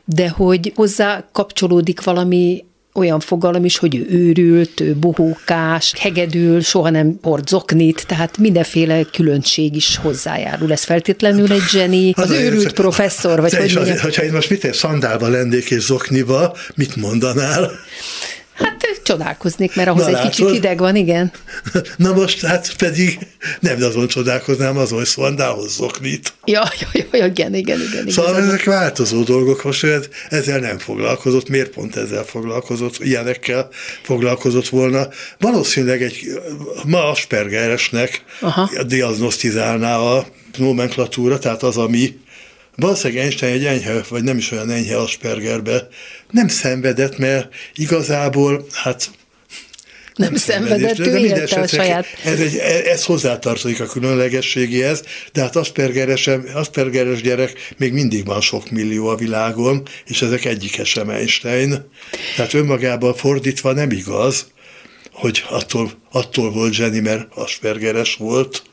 de 0.05 0.29
hogy 0.29 0.72
hozzá 0.75 1.27
kapcsolódik 1.31 2.03
valami 2.03 2.65
olyan 2.93 3.19
fogalom 3.19 3.65
is, 3.65 3.77
hogy 3.77 3.96
ő 3.96 4.07
őrült, 4.10 4.79
ő 4.79 4.96
bohókás, 4.96 5.93
hegedül, 5.98 6.62
soha 6.62 6.89
nem 6.89 7.19
hord 7.22 7.48
zoknit, 7.48 8.05
tehát 8.07 8.38
mindenféle 8.38 9.03
különbség 9.03 9.75
is 9.75 9.98
hozzájárul. 9.98 10.72
Ez 10.72 10.84
feltétlenül 10.84 11.51
egy 11.51 11.67
zseni, 11.69 12.12
az, 12.15 12.29
az 12.29 12.38
őrült 12.38 12.74
professzor, 12.74 13.41
vagy 13.41 13.55
hogy 13.55 13.74
mondjam. 13.75 13.98
Hogyha 13.98 14.24
én 14.24 14.31
most 14.31 14.50
mit 14.50 14.74
szandálba 14.74 15.27
lennék 15.27 15.69
és 15.69 15.81
zokniba, 15.84 16.55
mit 16.75 16.96
mondanál? 16.96 17.72
Hát 18.58 18.78
csodálkoznék, 19.08 19.76
mert 19.76 19.88
ahhoz 19.88 20.02
Na, 20.02 20.08
egy 20.08 20.14
látod? 20.14 20.30
kicsit 20.30 20.50
hideg 20.50 20.80
van, 20.80 20.96
igen. 20.96 21.32
Na 21.98 22.14
most 22.14 22.46
hát 22.46 22.76
pedig 22.78 23.20
nem 23.60 23.84
azon 23.84 24.08
csodálkoznám, 24.08 24.78
azon, 24.78 24.98
hogy 24.98 25.08
szondához 25.08 25.76
zoknit. 25.76 26.34
Ja, 26.46 26.64
ja, 26.80 27.04
ja, 27.12 27.26
igen, 27.26 27.56
igen, 27.56 27.80
igen. 27.80 28.10
Szóval 28.10 28.32
igazán. 28.32 28.50
ezek 28.50 28.64
változó 28.64 29.24
dolgok, 29.24 29.64
most 29.64 29.86
ezzel 30.30 30.60
nem 30.60 30.78
foglalkozott, 30.78 31.50
miért 31.50 31.70
pont 31.70 31.96
ezzel 31.96 32.24
foglalkozott, 32.24 32.98
ilyenekkel 33.00 33.70
foglalkozott 34.02 34.70
volna. 34.70 35.08
Valószínűleg 35.40 36.02
egy 36.02 36.42
ma 36.86 37.10
Aspergeresnek 37.10 38.24
diagnosztizálná 38.86 39.98
a 39.98 40.26
nomenklatúra, 40.58 41.40
tehát 41.40 41.64
az, 41.64 41.78
ami 41.78 42.18
valószínűleg 42.77 43.24
Einstein 43.24 43.53
egy 43.53 43.65
enyhe, 43.65 44.03
vagy 44.10 44.24
nem 44.24 44.38
is 44.38 44.51
olyan 44.51 44.69
enyhe 44.69 44.98
Aspergerbe. 44.98 45.88
Nem 46.31 46.48
szenvedett, 46.48 47.17
mert 47.17 47.53
igazából, 47.75 48.65
hát 48.72 49.10
nem, 50.15 50.36
szenvedett, 50.36 51.00
ő 51.00 51.17
élte 51.17 51.62
a 51.62 51.67
saját... 51.67 52.05
Ez, 52.24 52.39
egy, 52.39 52.57
ez 52.86 53.03
hozzátartozik 53.03 53.79
a 53.79 53.86
különlegességéhez, 53.86 55.03
de 55.34 55.41
hát 55.41 55.55
Aspergeres, 55.55 56.29
Aspergeres 56.53 57.22
gyerek 57.22 57.74
még 57.77 57.93
mindig 57.93 58.25
van 58.25 58.41
sok 58.41 58.69
millió 58.69 59.07
a 59.07 59.15
világon, 59.15 59.88
és 60.05 60.22
ezek 60.22 60.46
egyike 60.46 60.84
sem 60.84 61.10
Einstein. 61.10 61.89
Tehát 62.36 62.53
önmagában 62.53 63.13
fordítva 63.13 63.72
nem 63.72 63.91
igaz, 63.91 64.48
hogy 65.12 65.43
attól, 65.50 65.91
attól 66.12 66.51
volt 66.51 66.74
zseni, 66.74 67.00
mert 67.00 67.27
Aspergeres 67.36 68.15
volt, 68.15 68.63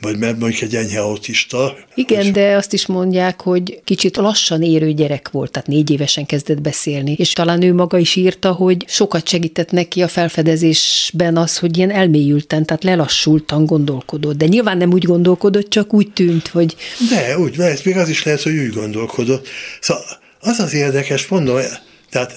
vagy 0.00 0.18
mert 0.18 0.38
mondjuk 0.38 0.62
egy 0.62 0.74
enyhe 0.74 1.00
autista. 1.00 1.76
Igen, 1.94 2.22
hogy... 2.22 2.32
de 2.32 2.56
azt 2.56 2.72
is 2.72 2.86
mondják, 2.86 3.40
hogy 3.40 3.80
kicsit 3.84 4.16
lassan 4.16 4.62
érő 4.62 4.92
gyerek 4.92 5.28
volt, 5.30 5.50
tehát 5.50 5.68
négy 5.68 5.90
évesen 5.90 6.26
kezdett 6.26 6.60
beszélni, 6.60 7.14
és 7.18 7.32
talán 7.32 7.62
ő 7.62 7.74
maga 7.74 7.98
is 7.98 8.16
írta, 8.16 8.52
hogy 8.52 8.84
sokat 8.88 9.28
segített 9.28 9.70
neki 9.70 10.02
a 10.02 10.08
felfedezésben 10.08 11.36
az, 11.36 11.58
hogy 11.58 11.76
ilyen 11.76 11.90
elmélyülten, 11.90 12.66
tehát 12.66 12.84
lelassultan 12.84 13.66
gondolkodott. 13.66 14.36
De 14.36 14.46
nyilván 14.46 14.76
nem 14.76 14.92
úgy 14.92 15.04
gondolkodott, 15.04 15.70
csak 15.70 15.92
úgy 15.94 16.12
tűnt, 16.12 16.48
hogy... 16.48 16.76
De, 17.10 17.38
úgy, 17.38 17.56
mert 17.56 17.84
még 17.84 17.96
az 17.96 18.08
is 18.08 18.24
lehet, 18.24 18.42
hogy 18.42 18.58
úgy 18.58 18.72
gondolkodott. 18.72 19.48
Szóval 19.80 20.04
az 20.40 20.58
az 20.58 20.74
érdekes, 20.74 21.28
mondom, 21.28 21.58
tehát 22.10 22.32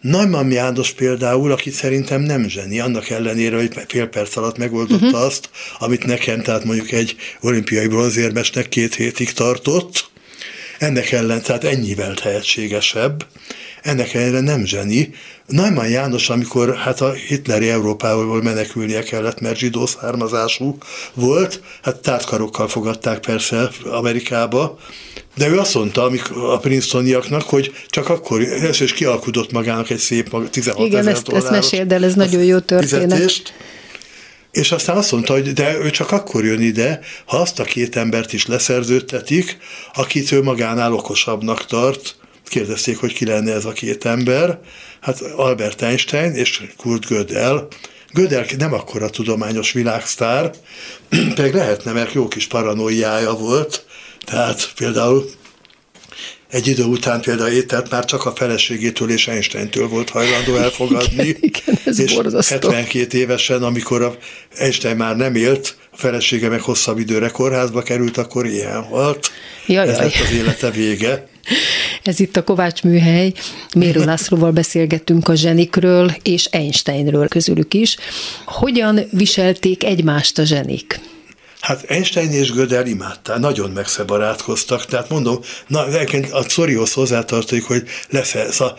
Neumann 0.00 0.50
János 0.50 0.92
például, 0.92 1.52
aki 1.52 1.70
szerintem 1.70 2.20
nem 2.20 2.48
zseni, 2.48 2.80
annak 2.80 3.08
ellenére, 3.08 3.56
hogy 3.56 3.70
fél 3.88 4.06
perc 4.06 4.36
alatt 4.36 4.58
megoldotta 4.58 5.04
uh-huh. 5.04 5.22
azt, 5.22 5.50
amit 5.78 6.06
nekem, 6.06 6.42
tehát 6.42 6.64
mondjuk 6.64 6.92
egy 6.92 7.16
olimpiai 7.40 7.86
bronzérmesnek 7.86 8.68
két 8.68 8.94
hétig 8.94 9.32
tartott, 9.32 10.10
ennek 10.78 11.10
ellen, 11.10 11.42
tehát 11.42 11.64
ennyivel 11.64 12.14
tehetségesebb, 12.14 13.26
ennek 13.82 14.14
ellenére 14.14 14.40
nem 14.40 14.64
zseni. 14.64 15.14
Neumann 15.46 15.88
János, 15.88 16.30
amikor 16.30 16.76
hát 16.76 17.00
a 17.00 17.12
hitleri 17.12 17.68
Európából 17.68 18.42
menekülnie 18.42 19.02
kellett, 19.02 19.40
mert 19.40 19.56
zsidó 19.56 19.86
származású 19.86 20.78
volt, 21.14 21.60
hát 21.82 21.96
tártkarokkal 21.96 22.68
fogadták 22.68 23.20
persze 23.20 23.70
Amerikába, 23.84 24.78
de 25.36 25.48
ő 25.48 25.58
azt 25.58 25.74
mondta 25.74 26.02
amik 26.02 26.30
a 26.30 26.58
Princetoniaknak, 26.58 27.42
hogy 27.42 27.72
csak 27.88 28.08
akkor, 28.08 28.40
ez 28.40 28.80
is 28.80 28.92
kialkudott 28.92 29.52
magának 29.52 29.90
egy 29.90 29.98
szép 29.98 30.30
maga, 30.30 30.48
16 30.48 30.86
Igen, 30.86 30.98
ezer 30.98 31.12
ezt, 31.12 31.28
ezt 31.28 31.50
meséld 31.50 31.92
el, 31.92 32.04
ez 32.04 32.14
nagyon 32.14 32.44
jó 32.44 32.58
történet. 32.58 33.12
Fizetést, 33.12 33.52
és 34.50 34.72
aztán 34.72 34.96
azt 34.96 35.12
mondta, 35.12 35.32
hogy 35.32 35.52
de 35.52 35.78
ő 35.78 35.90
csak 35.90 36.10
akkor 36.10 36.44
jön 36.44 36.60
ide, 36.60 37.00
ha 37.24 37.36
azt 37.36 37.58
a 37.58 37.64
két 37.64 37.96
embert 37.96 38.32
is 38.32 38.46
leszerződtetik, 38.46 39.58
akit 39.94 40.32
ő 40.32 40.42
magánál 40.42 40.92
okosabbnak 40.92 41.66
tart. 41.66 42.14
Kérdezték, 42.50 42.98
hogy 42.98 43.12
ki 43.12 43.24
lenne 43.24 43.52
ez 43.52 43.64
a 43.64 43.72
két 43.72 44.04
ember. 44.04 44.58
Hát 45.00 45.20
Albert 45.20 45.82
Einstein 45.82 46.32
és 46.32 46.62
Kurt 46.76 47.06
Gödel. 47.06 47.68
Gödel 48.12 48.46
nem 48.58 48.72
akkora 48.72 49.10
tudományos 49.10 49.72
világsztár, 49.72 50.50
pedig 51.34 51.52
lehetne, 51.52 51.92
mert 51.92 52.12
jó 52.12 52.28
kis 52.28 52.46
paranoiája 52.46 53.32
volt, 53.32 53.84
tehát 54.24 54.72
például 54.76 55.30
egy 56.50 56.66
idő 56.66 56.84
után 56.84 57.20
például 57.20 57.50
ételt 57.50 57.90
már 57.90 58.04
csak 58.04 58.24
a 58.24 58.32
feleségétől 58.34 59.10
és 59.10 59.28
Einsteintől 59.28 59.88
volt 59.88 60.10
hajlandó 60.10 60.56
elfogadni. 60.56 61.26
igen, 61.26 61.36
igen, 61.50 61.78
ez 61.84 61.98
és 61.98 62.14
borzasztó. 62.14 62.70
72 62.70 63.18
évesen, 63.18 63.62
amikor 63.62 64.02
a 64.02 64.16
Einstein 64.56 64.96
már 64.96 65.16
nem 65.16 65.34
élt, 65.34 65.76
a 65.90 65.96
felesége 65.96 66.48
meg 66.48 66.60
hosszabb 66.60 66.98
időre 66.98 67.28
kórházba 67.28 67.82
került, 67.82 68.16
akkor 68.16 68.46
ilyen 68.46 68.82
halt. 68.82 69.30
Jaj, 69.66 69.88
Ez 69.88 69.98
lett 69.98 70.14
az 70.14 70.32
élete 70.32 70.70
vége. 70.70 71.28
Ez 72.02 72.20
itt 72.20 72.36
a 72.36 72.44
Kovács 72.44 72.82
műhely. 72.82 73.32
Mérő 73.74 74.04
Lászlóval 74.04 74.50
beszélgettünk 74.50 75.28
a 75.28 75.34
zsenikről 75.34 76.14
és 76.22 76.44
Einsteinről 76.44 77.28
közülük 77.28 77.74
is. 77.74 77.96
Hogyan 78.44 79.00
viselték 79.10 79.84
egymást 79.84 80.38
a 80.38 80.44
zsenik? 80.44 81.00
Hát 81.60 81.82
Einstein 81.82 82.30
és 82.30 82.52
Gödel 82.52 82.86
imádták, 82.86 83.38
nagyon 83.38 83.70
megszebarátkoztak, 83.70 84.84
tehát 84.84 85.08
mondom, 85.08 85.38
na, 85.66 85.84
a 86.30 86.42
Szorihoz 86.48 86.92
hozzátartozik, 86.92 87.64
hogy 87.64 87.82
lesz 88.08 88.34
szóval 88.50 88.72
Na, 88.72 88.76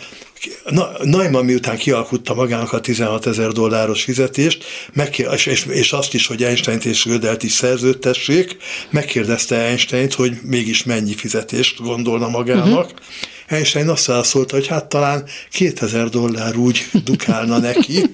Neumann 1.04 1.46
miután 1.46 1.78
kialkutta 1.78 2.34
magának 2.34 2.74
a 2.74 2.82
16 2.82 3.26
ezer 3.26 3.52
dolláros 3.52 4.04
fizetést, 4.04 4.64
megkér, 4.94 5.30
és, 5.34 5.46
és, 5.46 5.66
és 5.66 5.92
azt 5.92 6.14
is, 6.14 6.28
hogy 6.28 6.44
Einstein 6.44 6.80
és 6.84 7.04
Gödelt 7.04 7.44
is 7.44 7.52
szerződtessék, 7.52 8.58
megkérdezte 8.90 9.56
Einstein, 9.56 10.10
hogy 10.16 10.38
mégis 10.42 10.84
mennyi 10.84 11.16
fizetést 11.16 11.82
gondolna 11.82 12.30
magának. 12.30 12.86
Uh-huh. 12.86 13.00
Einstein 13.48 13.90
azt 13.90 14.06
válaszolta, 14.06 14.56
hogy 14.56 14.68
hát 14.68 14.86
talán 14.86 15.24
2000 15.52 16.10
dollár 16.10 16.56
úgy 16.56 16.90
dukálna 17.04 17.58
neki, 17.58 18.06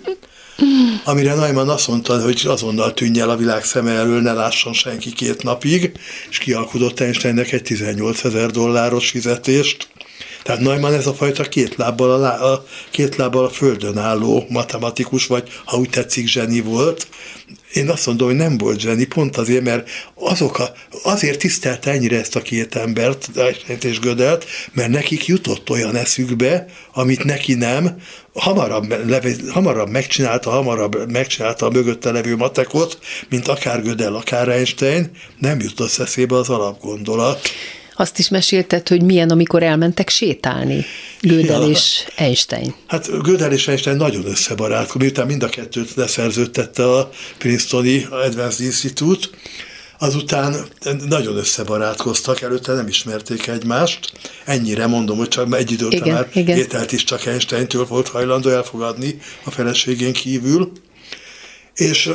Amire 1.03 1.33
Neumann 1.35 1.69
azt 1.69 1.87
mondta, 1.87 2.21
hogy 2.21 2.41
azonnal 2.45 2.93
tűnj 2.93 3.19
el 3.19 3.29
a 3.29 3.35
világ 3.35 3.63
szeme 3.63 3.91
elől, 3.91 4.21
ne 4.21 4.33
lásson 4.33 4.73
senki 4.73 5.13
két 5.13 5.43
napig, 5.43 5.91
és 6.29 6.37
kialkudott 6.37 6.99
Einsteinnek 6.99 7.51
egy 7.51 7.61
18 7.61 8.23
ezer 8.23 8.49
dolláros 8.51 9.09
fizetést. 9.09 9.87
Tehát 10.47 10.61
Neumann 10.61 10.93
ez 10.93 11.07
a 11.07 11.13
fajta 11.13 11.43
két 11.43 11.75
lábbal 11.75 12.23
a, 12.23 12.51
a, 12.53 12.65
két 12.91 13.15
lábbal 13.15 13.45
a 13.45 13.49
földön 13.49 13.97
álló 13.97 14.45
matematikus, 14.49 15.25
vagy 15.25 15.49
ha 15.65 15.77
úgy 15.77 15.89
tetszik, 15.89 16.27
zseni 16.27 16.61
volt. 16.61 17.07
én 17.73 17.89
azt 17.89 18.05
mondom, 18.05 18.27
hogy 18.27 18.35
nem 18.35 18.57
volt 18.57 18.79
zseni, 18.79 19.05
pont 19.05 19.37
azért, 19.37 19.63
mert 19.63 19.89
azok 20.15 20.59
a, 20.59 20.71
azért 21.03 21.39
tisztelte 21.39 21.91
ennyire 21.91 22.19
ezt 22.19 22.35
a 22.35 22.41
két 22.41 22.75
embert, 22.75 23.29
Einstein 23.35 23.79
és 23.81 23.99
Gödelt, 23.99 24.45
mert 24.73 24.89
nekik 24.89 25.25
jutott 25.25 25.69
olyan 25.69 25.95
eszükbe, 25.95 26.65
amit 26.93 27.23
neki 27.23 27.53
nem, 27.53 28.01
hamarabb, 28.33 29.07
leve, 29.07 29.31
hamarabb 29.49 29.89
megcsinálta, 29.89 30.49
hamarabb 30.49 31.11
megcsinálta 31.11 31.65
a 31.65 31.71
mögötte 31.71 32.11
levő 32.11 32.35
matekot, 32.35 32.99
mint 33.29 33.47
akár 33.47 33.81
Gödel, 33.81 34.15
akár 34.15 34.49
Einstein, 34.49 35.11
nem 35.39 35.59
jutott 35.59 35.97
eszébe 35.97 36.35
az 36.35 36.49
alapgondolat. 36.49 37.39
Azt 37.99 38.19
is 38.19 38.29
mesélted, 38.29 38.87
hogy 38.87 39.01
milyen, 39.01 39.29
amikor 39.29 39.63
elmentek 39.63 40.09
sétálni, 40.09 40.85
Gödel 41.21 41.61
ja, 41.61 41.67
és 41.67 42.05
Einstein. 42.15 42.75
Hát 42.87 43.21
Gödel 43.21 43.51
és 43.51 43.67
Einstein 43.67 43.97
nagyon 43.97 44.25
összebarátkozott, 44.25 45.01
miután 45.01 45.25
mind 45.25 45.43
a 45.43 45.49
kettőt 45.49 45.93
leszerződtette 45.93 46.91
a 46.91 47.09
Princetoni 47.37 48.07
Advanced 48.09 48.65
Institute, 48.65 49.27
azután 49.99 50.55
nagyon 51.07 51.37
összebarátkoztak, 51.37 52.41
előtte 52.41 52.73
nem 52.73 52.87
ismerték 52.87 53.47
egymást. 53.47 54.11
Ennyire 54.45 54.87
mondom, 54.87 55.17
hogy 55.17 55.27
csak 55.27 55.55
egy 55.55 55.71
idő 55.71 55.85
után 55.85 56.09
már 56.09 56.29
igen. 56.33 56.57
ételt 56.57 56.91
is 56.91 57.03
csak 57.03 57.25
Einsteintől 57.25 57.85
volt 57.85 58.07
hajlandó 58.07 58.49
elfogadni 58.49 59.19
a 59.43 59.51
feleségén 59.51 60.13
kívül. 60.13 60.71
És 61.75 62.09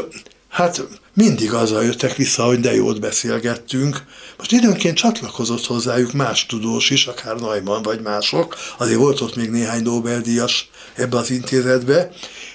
hát 0.49 0.83
mindig 1.15 1.53
azzal 1.53 1.85
jöttek 1.85 2.17
vissza, 2.17 2.45
hogy 2.45 2.61
de 2.61 2.75
jót 2.75 3.01
beszélgettünk. 3.01 4.05
Most 4.39 4.53
időnként 4.53 4.97
csatlakozott 4.97 5.67
hozzájuk 5.67 6.13
más 6.13 6.47
tudós 6.47 6.91
is, 6.91 7.07
akár 7.07 7.37
Neumann 7.37 7.83
vagy 7.83 8.01
mások, 8.01 8.57
azért 8.79 8.99
volt 8.99 9.21
ott 9.21 9.37
még 9.37 9.51
néhány 9.51 9.83
Nobel-díjas 9.83 10.71
ebbe 10.95 11.17
az 11.17 11.31
intézetbe. 11.31 12.11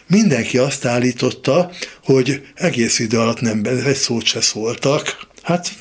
Mindenki 0.08 0.58
azt 0.58 0.86
állította, 0.86 1.72
hogy 2.04 2.42
egész 2.54 3.00
idő 3.00 3.20
alatt 3.20 3.42
nem 3.42 3.62
egy 3.66 3.96
szót 3.96 4.24
se 4.24 4.42
szóltak. 4.42 5.18
Hát 5.42 5.72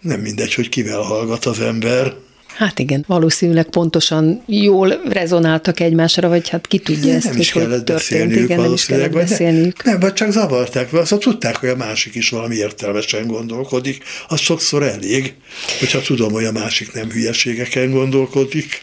nem 0.00 0.20
mindegy, 0.20 0.54
hogy 0.54 0.68
kivel 0.68 1.00
hallgat 1.00 1.44
az 1.44 1.60
ember. 1.60 2.14
Hát 2.54 2.78
igen, 2.78 3.04
valószínűleg 3.06 3.64
pontosan 3.64 4.42
jól 4.46 5.00
rezonáltak 5.08 5.80
egymásra, 5.80 6.28
vagy 6.28 6.48
hát 6.48 6.66
ki 6.66 6.78
tudja 6.78 7.14
ezt, 7.14 7.24
nem 7.24 7.38
is 7.38 7.52
hogy 7.52 7.62
kellett 7.62 7.84
történt. 7.84 8.34
Igen, 8.34 8.60
nem 8.60 8.72
is 8.72 8.86
kellett 8.86 9.12
beszélniük. 9.12 9.84
Nem, 9.84 10.00
vagy 10.00 10.12
csak 10.12 10.30
zavarták, 10.30 10.90
mert 10.90 11.12
azt 11.12 11.22
tudták, 11.22 11.56
hogy 11.56 11.68
a 11.68 11.76
másik 11.76 12.14
is 12.14 12.28
valami 12.28 12.54
értelmesen 12.54 13.26
gondolkodik. 13.26 14.04
Az 14.28 14.40
sokszor 14.40 14.82
elég, 14.82 15.34
hogyha 15.78 16.00
tudom, 16.00 16.32
hogy 16.32 16.44
a 16.44 16.52
másik 16.52 16.92
nem 16.92 17.10
hülyeségeken 17.10 17.90
gondolkodik. 17.90 18.80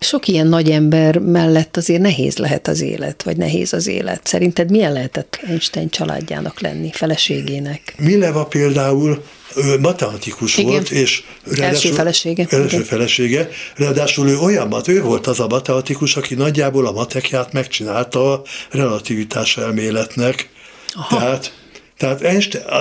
Sok 0.00 0.28
ilyen 0.28 0.46
nagy 0.46 0.70
ember 0.70 1.18
mellett 1.18 1.76
azért 1.76 2.00
nehéz 2.00 2.36
lehet 2.36 2.68
az 2.68 2.80
élet, 2.80 3.22
vagy 3.22 3.36
nehéz 3.36 3.72
az 3.72 3.86
élet. 3.86 4.26
Szerinted 4.26 4.70
milyen 4.70 4.92
lehetett 4.92 5.40
Einstein 5.46 5.88
családjának 5.90 6.60
lenni, 6.60 6.90
feleségének? 6.92 7.94
Mileva 7.98 8.44
például 8.44 9.22
ő 9.56 9.78
matematikus 9.78 10.56
Igen. 10.56 10.70
volt, 10.70 10.90
és 10.90 11.22
első 11.56 11.90
felesége. 11.90 12.46
Első 12.50 12.64
Igen. 12.66 12.82
felesége, 12.82 13.48
ráadásul 13.76 14.28
ő 14.28 14.38
olyan, 14.38 14.82
ő 14.86 15.02
volt 15.02 15.26
az 15.26 15.40
a 15.40 15.46
matematikus, 15.46 16.16
aki 16.16 16.34
nagyjából 16.34 16.86
a 16.86 16.92
matekját 16.92 17.52
megcsinálta 17.52 18.32
a 18.32 18.42
relativitás 18.70 19.56
elméletnek. 19.56 20.48
Aha. 20.94 21.18
Tehát 21.18 21.52
tehát 21.98 22.22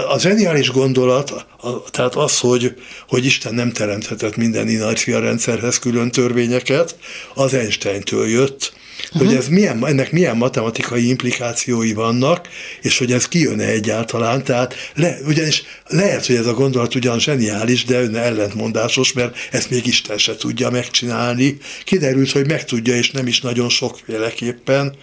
a 0.09 0.19
zseniális 0.19 0.71
gondolat, 0.71 1.45
tehát 1.91 2.15
az, 2.15 2.39
hogy, 2.39 2.73
hogy 3.07 3.25
Isten 3.25 3.53
nem 3.53 3.71
teremthetett 3.71 4.35
minden 4.35 4.67
inercia 4.67 5.19
rendszerhez 5.19 5.79
külön 5.79 6.11
törvényeket, 6.11 6.95
az 7.33 7.53
Einsteintől 7.53 8.27
jött, 8.27 8.73
uh-huh. 9.05 9.27
hogy 9.27 9.37
ez 9.37 9.47
milyen, 9.47 9.87
ennek 9.87 10.11
milyen 10.11 10.37
matematikai 10.37 11.07
implikációi 11.07 11.93
vannak, 11.93 12.47
és 12.81 12.97
hogy 12.97 13.11
ez 13.11 13.27
kijön-e 13.27 13.65
egyáltalán. 13.65 14.43
Tehát 14.43 14.75
le, 14.95 15.17
ugyanis 15.25 15.63
lehet, 15.87 16.25
hogy 16.25 16.35
ez 16.35 16.45
a 16.45 16.53
gondolat 16.53 16.95
ugyan 16.95 17.19
zseniális, 17.19 17.85
de 17.85 18.01
önne 18.01 18.21
ellentmondásos, 18.21 19.13
mert 19.13 19.35
ezt 19.51 19.69
még 19.69 19.87
Isten 19.87 20.17
se 20.17 20.35
tudja 20.35 20.69
megcsinálni. 20.69 21.57
Kiderült, 21.83 22.31
hogy 22.31 22.47
meg 22.47 22.65
tudja, 22.65 22.95
és 22.95 23.11
nem 23.11 23.27
is 23.27 23.41
nagyon 23.41 23.69
sokféleképpen. 23.69 24.95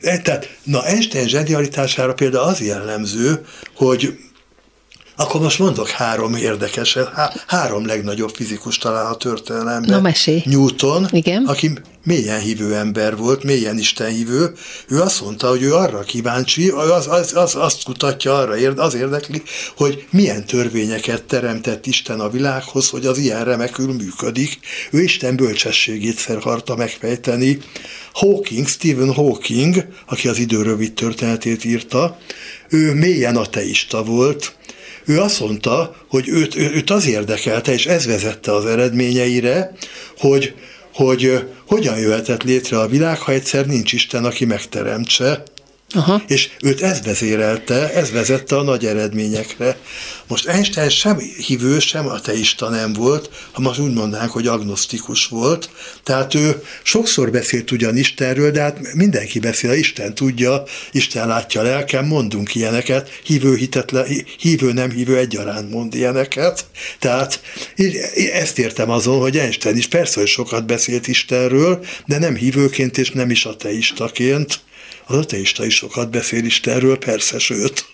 E, 0.00 0.18
tehát, 0.18 0.56
na 0.62 0.84
Einstein 0.84 1.28
zsenialitására 1.28 2.14
például 2.14 2.44
az 2.44 2.60
jellemző, 2.60 3.44
hogy 3.74 4.18
akkor 5.16 5.40
most 5.40 5.58
mondok 5.58 5.88
három 5.88 6.34
érdekes, 6.34 6.98
há, 7.14 7.32
három 7.46 7.86
legnagyobb 7.86 8.34
fizikus 8.34 8.78
talán 8.78 9.06
a 9.06 9.14
történelemben. 9.14 9.90
Na, 9.90 10.00
mesélj. 10.00 10.42
Newton, 10.44 11.08
Igen. 11.10 11.44
aki 11.44 11.72
mélyen 12.04 12.40
hívő 12.40 12.74
ember 12.74 13.16
volt, 13.16 13.42
mélyen 13.42 13.80
hívő, 13.96 14.52
ő 14.88 15.00
azt 15.00 15.20
mondta, 15.20 15.48
hogy 15.48 15.62
ő 15.62 15.74
arra 15.74 16.00
kíváncsi, 16.00 16.68
az, 16.68 17.06
az, 17.06 17.34
az, 17.34 17.54
azt 17.54 17.82
kutatja, 17.84 18.34
arra 18.38 18.56
érde, 18.56 18.82
az 18.82 18.94
érdekli, 18.94 19.42
hogy 19.76 20.06
milyen 20.10 20.46
törvényeket 20.46 21.22
teremtett 21.22 21.86
Isten 21.86 22.20
a 22.20 22.28
világhoz, 22.28 22.88
hogy 22.88 23.06
az 23.06 23.18
ilyen 23.18 23.44
remekül 23.44 23.92
működik. 23.92 24.58
Ő 24.90 25.02
Isten 25.02 25.36
bölcsességét 25.36 26.20
akarta 26.28 26.76
megfejteni. 26.76 27.58
Hawking, 28.12 28.66
Stephen 28.68 29.12
Hawking, 29.12 29.86
aki 30.06 30.28
az 30.28 30.38
idő 30.38 30.62
rövid 30.62 30.92
történetét 30.92 31.64
írta, 31.64 32.18
ő 32.68 32.94
mélyen 32.94 33.36
ateista 33.36 34.02
volt, 34.02 34.56
ő 35.06 35.20
azt 35.20 35.40
mondta, 35.40 35.96
hogy 36.08 36.28
őt, 36.28 36.56
őt 36.56 36.90
az 36.90 37.06
érdekelte, 37.06 37.72
és 37.72 37.86
ez 37.86 38.06
vezette 38.06 38.52
az 38.52 38.66
eredményeire, 38.66 39.72
hogy, 40.18 40.54
hogy 40.94 41.44
hogyan 41.66 41.98
jöhetett 41.98 42.42
létre 42.42 42.78
a 42.78 42.88
világ, 42.88 43.18
ha 43.18 43.32
egyszer 43.32 43.66
nincs 43.66 43.92
Isten, 43.92 44.24
aki 44.24 44.44
megteremtse. 44.44 45.42
Aha. 45.94 46.22
És 46.26 46.50
őt 46.62 46.82
ez 46.82 47.02
vezérelte, 47.02 47.92
ez 47.92 48.10
vezette 48.10 48.56
a 48.56 48.62
nagy 48.62 48.86
eredményekre. 48.86 49.78
Most 50.26 50.46
Einstein 50.46 50.88
sem 50.88 51.18
hívő, 51.18 51.78
sem 51.78 52.06
ateista 52.06 52.68
nem 52.68 52.92
volt, 52.92 53.30
ha 53.52 53.60
most 53.60 53.78
úgy 53.78 53.92
mondanánk, 53.92 54.30
hogy 54.30 54.46
agnosztikus 54.46 55.26
volt. 55.26 55.70
Tehát 56.02 56.34
ő 56.34 56.62
sokszor 56.82 57.30
beszélt 57.30 57.70
ugyan 57.70 57.96
Istenről, 57.96 58.50
de 58.50 58.60
hát 58.60 58.94
mindenki 58.94 59.38
beszél, 59.38 59.72
Isten 59.72 60.14
tudja, 60.14 60.62
Isten 60.92 61.26
látja 61.28 61.60
a 61.60 61.64
lelkem, 61.64 62.06
mondunk 62.06 62.54
ilyeneket, 62.54 63.10
hívő, 63.24 63.56
hitetlen, 63.56 64.06
hívő, 64.38 64.72
nem 64.72 64.90
hívő 64.90 65.16
egyaránt 65.16 65.70
mond 65.70 65.94
ilyeneket. 65.94 66.64
Tehát 66.98 67.40
ezt 68.32 68.58
értem 68.58 68.90
azon, 68.90 69.20
hogy 69.20 69.36
Einstein 69.36 69.76
is 69.76 69.86
persze, 69.86 70.20
hogy 70.20 70.28
sokat 70.28 70.66
beszélt 70.66 71.06
Istenről, 71.06 71.84
de 72.06 72.18
nem 72.18 72.34
hívőként 72.34 72.98
és 72.98 73.10
nem 73.10 73.30
is 73.30 73.44
ateistaként. 73.44 74.64
Az 75.06 75.16
ateista 75.16 75.64
is 75.64 75.74
sokat 75.74 76.10
beszél 76.10 76.44
Istenről, 76.44 76.98
persze, 76.98 77.38
sőt. 77.38 77.86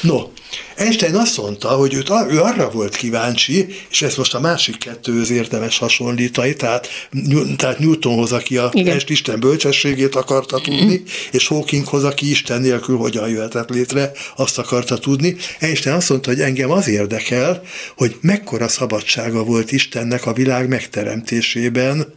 No, 0.00 0.28
Einstein 0.76 1.14
azt 1.14 1.36
mondta, 1.36 1.68
hogy 1.68 1.94
őt, 1.94 2.10
ő 2.30 2.40
arra 2.40 2.70
volt 2.70 2.96
kíváncsi, 2.96 3.66
és 3.90 4.02
ezt 4.02 4.16
most 4.16 4.34
a 4.34 4.40
másik 4.40 4.78
kettőhöz 4.78 5.30
érdemes 5.30 5.78
hasonlítani, 5.78 6.54
tehát, 6.54 6.88
tehát 7.56 7.78
Newtonhoz, 7.78 8.32
aki 8.32 8.56
a 8.56 8.70
Igen. 8.72 9.00
Isten 9.06 9.40
bölcsességét 9.40 10.14
akarta 10.14 10.60
tudni, 10.60 11.02
és 11.30 11.46
Hawkinghoz, 11.46 12.04
aki 12.04 12.30
Isten 12.30 12.60
nélkül 12.60 12.96
hogyan 12.96 13.28
jöhetett 13.28 13.68
létre, 13.68 14.12
azt 14.36 14.58
akarta 14.58 14.98
tudni. 14.98 15.36
Einstein 15.60 15.96
azt 15.96 16.08
mondta, 16.08 16.30
hogy 16.30 16.40
engem 16.40 16.70
az 16.70 16.88
érdekel, 16.88 17.62
hogy 17.96 18.16
mekkora 18.20 18.68
szabadsága 18.68 19.44
volt 19.44 19.72
Istennek 19.72 20.26
a 20.26 20.32
világ 20.32 20.68
megteremtésében, 20.68 22.14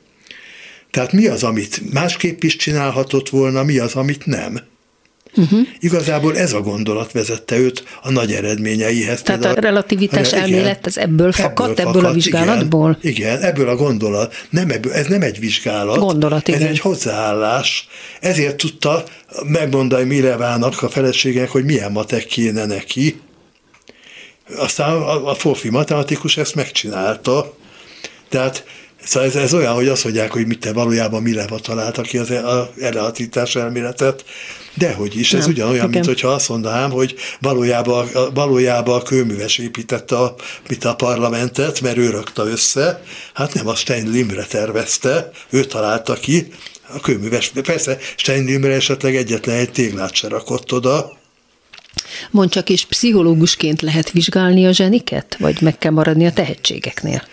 tehát 0.92 1.12
mi 1.12 1.28
az, 1.28 1.44
amit 1.44 1.94
másképp 1.94 2.44
is 2.44 2.56
csinálhatott 2.56 3.30
volna, 3.30 3.64
mi 3.64 3.78
az, 3.78 3.96
amit 3.96 4.26
nem. 4.26 4.60
Uh-huh. 5.36 5.60
Igazából 5.80 6.38
ez 6.38 6.54
a 6.54 6.62
gondolat 6.62 7.12
vezette 7.12 7.58
őt 7.58 7.84
a 8.02 8.12
nagy 8.12 8.32
eredményeihez. 8.32 9.22
Tehát 9.22 9.46
a, 9.46 9.50
a 9.50 9.54
relativitás 9.54 10.34
a, 10.34 10.36
elmélet 10.36 10.88
ez 10.88 10.98
ebből 10.98 11.32
fakadt, 11.32 11.80
ebből, 11.80 11.92
ebből 11.92 12.06
a 12.06 12.14
vizsgálatból? 12.14 12.98
Igen, 13.02 13.16
igen, 13.16 13.42
ebből 13.42 13.70
a 13.70 13.76
gondolat. 13.76 14.46
Nem 14.50 14.70
ebből, 14.70 14.94
ez 14.94 15.08
nem 15.08 15.22
egy 15.22 15.40
vizsgálat. 15.40 15.98
Gondolat, 15.98 16.48
igen. 16.48 16.62
Ez 16.62 16.68
egy 16.68 16.80
hozzáállás. 16.80 17.88
Ezért 18.20 18.56
tudta 18.56 19.04
megmondani 19.44 20.04
Milevának 20.04 20.84
a 20.84 20.90
feleségek, 20.90 21.50
hogy 21.50 21.66
milyen 21.66 21.92
matek 21.92 22.26
kéne 22.26 22.66
neki. 22.66 23.20
Aztán 24.58 24.96
a, 24.96 25.30
a 25.30 25.34
Forfi 25.36 25.70
matematikus 25.70 26.38
ezt 26.38 26.56
megcsinálta. 26.56 27.58
Tehát 28.30 28.64
Szóval 29.04 29.28
ez, 29.28 29.36
ez 29.36 29.54
olyan, 29.54 29.74
hogy 29.74 29.88
azt 29.88 30.04
mondják, 30.04 30.32
hogy 30.32 30.48
mit 30.48 30.60
te 30.60 30.74
valójában 30.74 31.22
Mileva 31.22 31.60
találta 31.60 32.02
ki 32.02 32.18
az 32.18 32.34
relativitás 32.80 33.56
elméletet, 33.56 34.26
dehogy 34.74 35.20
is, 35.20 35.34
ez 35.34 35.40
Nem, 35.40 35.50
ugyanolyan, 35.50 35.78
igen. 35.78 35.90
mint 35.90 36.06
hogyha 36.06 36.28
azt 36.28 36.50
mondanám, 36.50 36.92
hogy 36.92 37.16
valójában, 37.40 38.08
valójában 38.34 39.00
a 39.00 39.04
kőműves 39.04 39.58
építette 39.58 40.18
a, 40.18 40.36
mit 40.68 40.86
a 40.86 40.96
parlamentet, 40.96 41.82
mert 41.82 41.98
ő 41.98 42.10
rakta 42.10 42.48
össze, 42.48 43.04
hát 43.34 43.54
nem 43.54 43.68
a 43.68 43.76
Stein 43.76 44.10
Limre 44.10 44.44
tervezte, 44.44 45.32
ő 45.50 45.66
találta 45.66 46.14
ki, 46.14 46.48
a 46.94 47.00
kőműves, 47.00 47.52
persze 47.64 47.98
Stein 48.16 48.44
Limre 48.44 48.74
esetleg 48.74 49.16
egyetlen 49.16 49.56
egy 49.56 49.72
téglát 49.72 50.14
se 50.14 50.28
rakott 50.28 50.74
oda, 50.74 51.18
Mond 52.32 52.50
csak, 52.50 52.70
és 52.70 52.86
pszichológusként 52.86 53.82
lehet 53.82 54.12
vizsgálni 54.12 54.66
a 54.66 54.72
zseniket, 54.72 55.36
vagy 55.40 55.62
meg 55.62 55.78
kell 55.78 55.92
maradni 55.92 56.26
a 56.26 56.32
tehetségeknél? 56.32 57.24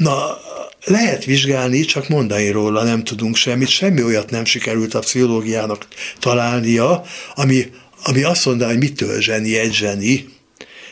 Na, 0.00 0.38
lehet 0.84 1.24
vizsgálni, 1.24 1.80
csak 1.80 2.08
mondani 2.08 2.50
róla 2.50 2.82
nem 2.82 3.04
tudunk 3.04 3.36
semmit, 3.36 3.68
semmi 3.68 4.02
olyat 4.02 4.30
nem 4.30 4.44
sikerült 4.44 4.94
a 4.94 4.98
pszichológiának 4.98 5.86
találnia, 6.18 7.04
ami 7.34 7.70
ami 8.04 8.22
azt 8.22 8.46
mondja, 8.46 8.66
hogy 8.66 8.78
mitől 8.78 9.20
zseni 9.20 9.58
egy 9.58 9.72
zseni, 9.72 10.28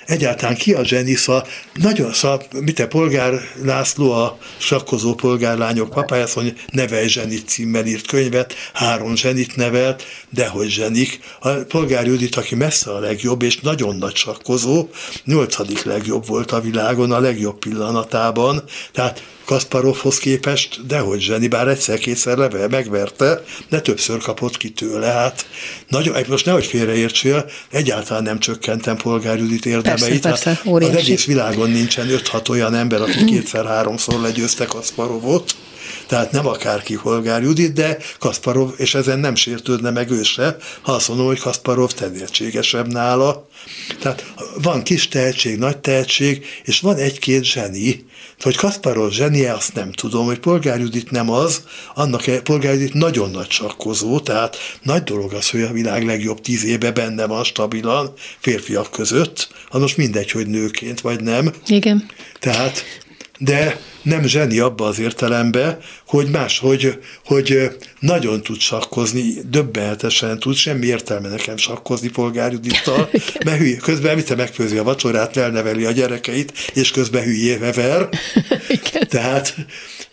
egyáltalán 0.09 0.57
ki 0.57 0.73
a 0.73 0.85
zseni, 0.85 1.15
szóval 1.15 1.47
nagyon, 1.75 2.13
szóval, 2.13 2.43
mit 2.61 2.79
a 2.79 2.87
polgár 2.87 3.41
László, 3.63 4.13
a 4.13 4.39
sakkozó 4.59 5.15
polgárlányok 5.15 5.91
papája, 5.91 6.23
azt 6.23 6.37
mondja, 6.37 6.55
nevelj 6.73 7.07
zsenit 7.07 7.49
címmel 7.49 7.87
írt 7.87 8.07
könyvet, 8.07 8.55
három 8.73 9.17
zsenit 9.17 9.57
nevelt, 9.57 10.03
dehogy 10.31 10.69
zsenik. 10.69 11.21
A 11.41 11.49
polgár 11.51 12.07
Judit, 12.07 12.37
aki 12.37 12.55
messze 12.55 12.91
a 12.91 12.99
legjobb, 12.99 13.43
és 13.43 13.61
nagyon 13.61 13.97
nagy 13.97 14.15
sakkozó, 14.15 14.89
nyolcadik 15.25 15.83
legjobb 15.83 16.27
volt 16.27 16.53
a 16.53 16.61
világon, 16.61 17.13
a 17.13 17.21
legjobb 17.21 17.59
pillanatában, 17.59 18.63
tehát 18.93 19.23
Kasparovhoz 19.49 20.19
képest 20.19 20.87
dehogy 20.87 21.21
zseni, 21.21 21.49
bár 21.49 21.69
egyszer-kétszer 21.69 22.37
leve 22.37 22.69
megverte, 22.69 23.43
de 23.69 23.81
többször 23.81 24.19
kapott 24.19 24.57
ki 24.57 24.71
tőle. 24.71 25.07
Hát 25.07 25.47
nagyon, 25.89 26.17
most 26.29 26.45
nehogy 26.45 26.67
félreértsél, 26.67 27.51
egyáltalán 27.71 28.23
nem 28.23 28.39
csökkentem 28.39 28.97
polgár 28.97 29.39
Judit 29.39 29.67
érdemeit. 29.67 30.21
Persze, 30.21 30.51
hát 30.51 30.63
persze, 30.63 30.87
az 30.87 30.97
egész 30.97 31.25
világon 31.25 31.71
nincsen 31.71 32.07
5-6 32.11 32.51
olyan 32.51 32.75
ember, 32.75 33.01
aki 33.01 33.25
kétszer-háromszor 33.33 34.21
legyőzte 34.21 34.65
Kasparovot, 34.65 35.55
tehát 36.07 36.33
nem 36.33 36.47
akárki 36.47 36.99
Polgár 37.03 37.43
Judit, 37.43 37.73
de 37.73 37.99
Kasparov, 38.19 38.71
és 38.77 38.95
ezen 38.95 39.19
nem 39.19 39.35
sértődne 39.35 39.91
meg 39.91 40.11
ő 40.11 40.23
se, 40.23 40.57
ha 40.81 40.93
azt 40.93 41.09
mondom, 41.09 41.27
hogy 41.27 41.41
Kasparov 41.41 41.93
tehetségesebb 41.93 42.93
nála. 42.93 43.49
Tehát 44.01 44.33
van 44.63 44.83
kis 44.83 45.09
tehetség, 45.09 45.59
nagy 45.59 45.79
tehetség, 45.79 46.47
és 46.65 46.81
van 46.81 46.97
egy-két 46.97 47.45
zseni, 47.45 48.07
hogy 48.43 48.57
Kasparov 48.57 49.11
zsenie, 49.11 49.53
azt 49.53 49.75
nem 49.75 49.93
tudom, 49.93 50.27
hogy 50.27 50.39
Polgár 50.39 50.81
Judit 50.81 51.11
nem 51.11 51.31
az, 51.31 51.63
annak 51.95 52.25
Polgár 52.43 52.73
Judit 52.73 52.95
nagyon 52.95 53.31
nagy 53.31 53.51
sakkozó, 53.51 54.21
tehát 54.21 54.57
nagy 54.83 55.03
dolog 55.03 55.33
az, 55.33 55.51
hogy 55.51 55.63
a 55.63 55.73
világ 55.73 56.05
legjobb 56.05 56.41
tíz 56.41 56.65
éve 56.65 56.93
benne 56.93 57.27
van 57.27 57.45
stabilan 57.45 58.13
férfiak 58.39 58.91
között, 58.91 59.49
az 59.69 59.81
most 59.81 59.97
mindegy, 59.97 60.31
hogy 60.31 60.47
nőként 60.47 61.01
vagy 61.01 61.23
nem. 61.23 61.53
Igen. 61.67 62.09
Tehát, 62.39 62.85
de 63.39 63.81
nem 64.03 64.27
zseni 64.27 64.59
abba 64.59 64.87
az 64.87 64.99
értelembe, 64.99 65.79
hogy 66.07 66.31
más, 66.31 66.59
hogy, 66.59 66.99
hogy 67.25 67.77
nagyon 68.01 68.43
tud 68.43 68.61
sakkozni, 68.61 69.35
döbbenetesen 69.51 70.39
tud, 70.39 70.55
semmi 70.55 70.87
értelme 70.87 71.29
nekem 71.29 71.57
sakkozni 71.57 72.09
polgárjudittal, 72.09 73.11
mert 73.45 73.59
hülye, 73.59 73.77
közben 73.77 74.15
mit 74.15 74.37
megfőzi 74.37 74.77
a 74.77 74.83
vacsorát, 74.83 75.37
elneveli 75.37 75.85
a 75.85 75.91
gyerekeit, 75.91 76.53
és 76.75 76.91
közben 76.91 77.23
hülyéve 77.23 77.73
ver. 77.73 78.09
Tehát, 79.09 79.55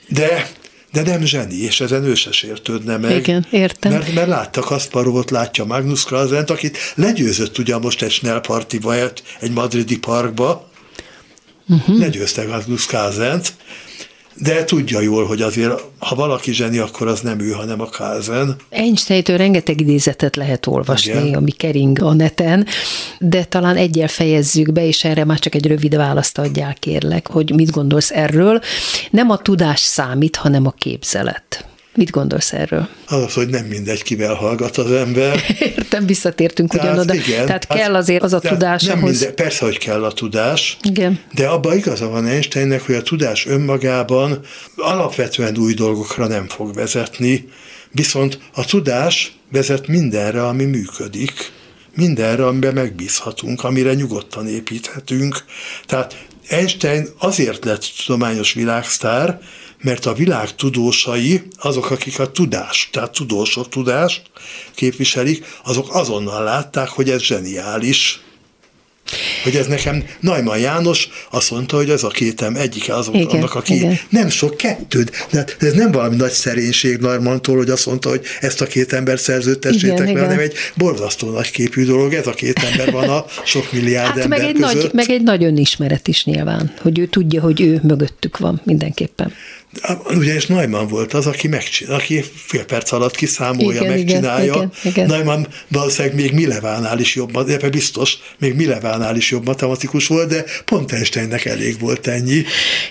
de 0.08 0.50
de 0.92 1.02
nem 1.02 1.26
zseni, 1.26 1.56
és 1.56 1.82
ezen 1.82 2.04
ő 2.04 2.16
se 2.16 2.32
sértődne 2.32 2.98
meg. 2.98 3.16
Igen, 3.18 3.46
értem. 3.50 3.92
Mert, 3.92 4.14
mert 4.14 4.28
látta 4.28 4.62
Kasparovot, 4.62 5.32
látja 5.32 5.66
Magnus 5.66 6.04
Carlsent, 6.04 6.50
akit 6.50 6.78
legyőzött 6.96 7.58
ugye 7.58 7.78
most 7.78 8.02
egy 8.02 8.12
Snell 8.12 8.42
partiba, 8.42 8.96
egy 9.40 9.52
madridi 9.54 9.98
parkba, 9.98 10.70
uh-huh. 11.68 12.00
legyőzte 12.00 12.48
Magnus 12.48 12.86
Carlsent, 12.86 13.54
de 14.38 14.64
tudja 14.64 15.00
jól, 15.00 15.26
hogy 15.26 15.42
azért, 15.42 15.82
ha 16.00 16.16
valaki 16.16 16.54
zseni, 16.54 16.78
akkor 16.78 17.08
az 17.08 17.20
nem 17.20 17.40
ő, 17.40 17.52
hanem 17.52 17.82
a 17.82 17.90
Kázen. 17.90 18.56
Einstein-től 18.70 19.38
rengeteg 19.38 19.82
idézetet 19.82 20.36
lehet 20.36 20.68
olvasni, 20.68 21.12
Igen. 21.12 21.34
ami 21.34 21.52
kering 21.52 22.02
a 22.02 22.14
neten, 22.14 22.68
de 23.20 23.44
talán 23.44 23.76
egyel 23.76 24.08
fejezzük 24.08 24.72
be, 24.72 24.86
és 24.86 25.04
erre 25.04 25.26
már 25.26 25.40
csak 25.40 25.56
egy 25.56 25.68
rövid 25.68 25.96
választ 25.96 26.38
adjál, 26.38 26.74
kérlek, 26.74 27.28
hogy 27.28 27.54
mit 27.56 27.72
gondolsz 27.72 28.12
erről. 28.12 28.62
Nem 29.12 29.30
a 29.30 29.38
tudás 29.38 29.80
számít, 29.80 30.36
hanem 30.36 30.66
a 30.66 30.72
képzelet. 30.72 31.66
Mit 31.96 32.10
gondolsz 32.10 32.54
erről? 32.54 32.88
Az, 33.08 33.34
hogy 33.34 33.48
nem 33.48 33.66
mindegy, 33.66 34.04
kivel 34.04 34.34
hallgat 34.34 34.78
az 34.78 34.92
ember. 34.92 35.44
Értem, 35.60 36.06
visszatértünk 36.06 36.72
tehát, 36.72 36.88
ugyanoda. 36.88 37.14
Igen, 37.14 37.46
tehát 37.46 37.66
hát, 37.66 37.78
kell 37.78 37.96
azért 37.96 38.24
az 38.24 38.34
a 38.34 38.40
tudás 38.40 38.84
nem 38.84 38.98
ahhoz. 38.98 39.12
Mindegy, 39.12 39.34
persze, 39.34 39.66
hogy 39.66 39.78
kell 39.78 40.04
a 40.04 40.12
tudás. 40.12 40.78
Igen. 40.82 41.20
De 41.34 41.48
abban 41.48 41.78
igaza 41.78 42.08
van 42.08 42.26
Einsteinnek, 42.26 42.82
hogy 42.82 42.96
a 42.96 43.02
tudás 43.02 43.46
önmagában 43.46 44.40
alapvetően 44.76 45.58
új 45.58 45.74
dolgokra 45.74 46.28
nem 46.28 46.48
fog 46.48 46.74
vezetni, 46.74 47.48
viszont 47.92 48.40
a 48.54 48.66
tudás 48.66 49.38
vezet 49.52 49.88
mindenre, 49.88 50.46
ami 50.48 50.66
működik 50.66 51.54
mindenre, 51.96 52.46
amiben 52.46 52.74
megbízhatunk, 52.74 53.64
amire 53.64 53.94
nyugodtan 53.94 54.48
építhetünk. 54.48 55.44
Tehát 55.86 56.26
Einstein 56.50 57.08
azért 57.18 57.66
lett 57.66 57.94
tudományos 58.06 58.54
világsztár, 58.54 59.40
mert 59.86 60.06
a 60.06 60.14
világ 60.14 60.56
tudósai, 60.56 61.42
azok, 61.58 61.92
akik 61.92 62.20
a 62.20 62.32
tudást, 62.32 62.92
tehát 62.92 63.12
tudósok 63.12 63.70
tudást 63.70 64.22
képviselik, 64.76 65.46
azok 65.64 65.96
azonnal 65.96 66.44
látták, 66.44 66.88
hogy 66.88 67.10
ez 67.10 67.22
zseniális. 67.22 68.20
Hogy 69.44 69.56
ez 69.56 69.68
nekem, 69.68 70.04
Najman 70.20 70.58
János 70.58 71.10
azt 71.32 71.52
mondta, 71.52 71.76
hogy 71.76 71.90
ez 71.90 72.04
a 72.04 72.08
kétem 72.08 72.56
egyike 72.56 72.96
azok, 72.96 73.16
igen, 73.16 73.28
annak, 73.28 73.56
aki 73.56 73.76
igen. 73.76 74.00
nem 74.10 74.30
sok 74.30 74.58
kettőd, 74.58 75.12
de 75.32 75.46
ez 75.60 75.74
nem 75.74 75.92
valami 75.92 76.16
nagy 76.16 76.32
szerénység 76.32 76.98
Najmantól, 76.98 77.58
hogy 77.58 77.70
azt 77.70 77.86
mondta, 77.86 78.10
hogy 78.10 78.22
ezt 78.42 78.62
a 78.62 78.66
két 78.66 78.94
ember 78.94 79.20
szerződtessétek 79.20 80.14
le, 80.14 80.20
hanem 80.20 80.40
egy 80.40 80.54
borzasztó 80.76 81.30
nagy 81.30 81.52
képű 81.52 81.86
dolog, 81.86 82.14
ez 82.14 82.28
a 82.28 82.34
két 82.34 82.60
ember 82.60 82.92
van 82.92 83.10
a 83.10 83.26
sok 83.46 83.72
milliárd 83.72 84.08
hát 84.08 84.18
ember 84.18 84.40
meg 84.40 84.48
egy 84.48 84.54
között. 84.54 84.82
Nagy, 84.82 84.94
meg 84.94 85.10
egy 85.10 85.24
nagy 85.24 85.44
önismeret 85.44 86.08
is 86.08 86.26
nyilván, 86.26 86.74
hogy 86.82 87.00
ő 87.00 87.06
tudja, 87.06 87.42
hogy 87.42 87.62
ő 87.62 87.80
mögöttük 87.84 88.38
van 88.38 88.62
mindenképpen. 88.64 89.34
Ugyanis 90.08 90.46
Neumann 90.46 90.88
volt 90.88 91.14
az, 91.14 91.26
aki, 91.26 91.48
megcsinál, 91.48 91.96
aki 91.96 92.24
fél 92.36 92.66
perc 92.66 92.92
alatt 92.92 93.16
kiszámolja, 93.16 93.82
igen, 93.82 93.94
megcsinálja. 93.94 94.54
Igen, 94.54 94.72
igen, 94.84 95.08
Neumann 95.08 95.46
valószínűleg 95.68 96.16
még 96.16 96.34
Milevánál 96.34 97.00
is 97.00 97.16
jobb, 97.16 97.44
de 97.44 97.70
biztos, 97.70 98.18
még 98.40 98.56
Milevánál 98.56 99.16
is 99.16 99.32
jobb 99.32 99.46
matematikus 99.46 100.08
volt, 100.08 100.30
de 100.30 100.44
pont 100.66 100.92
Einsteinnek 100.92 101.46
elég 101.46 101.80
volt 101.80 102.08
ennyi. 102.08 102.44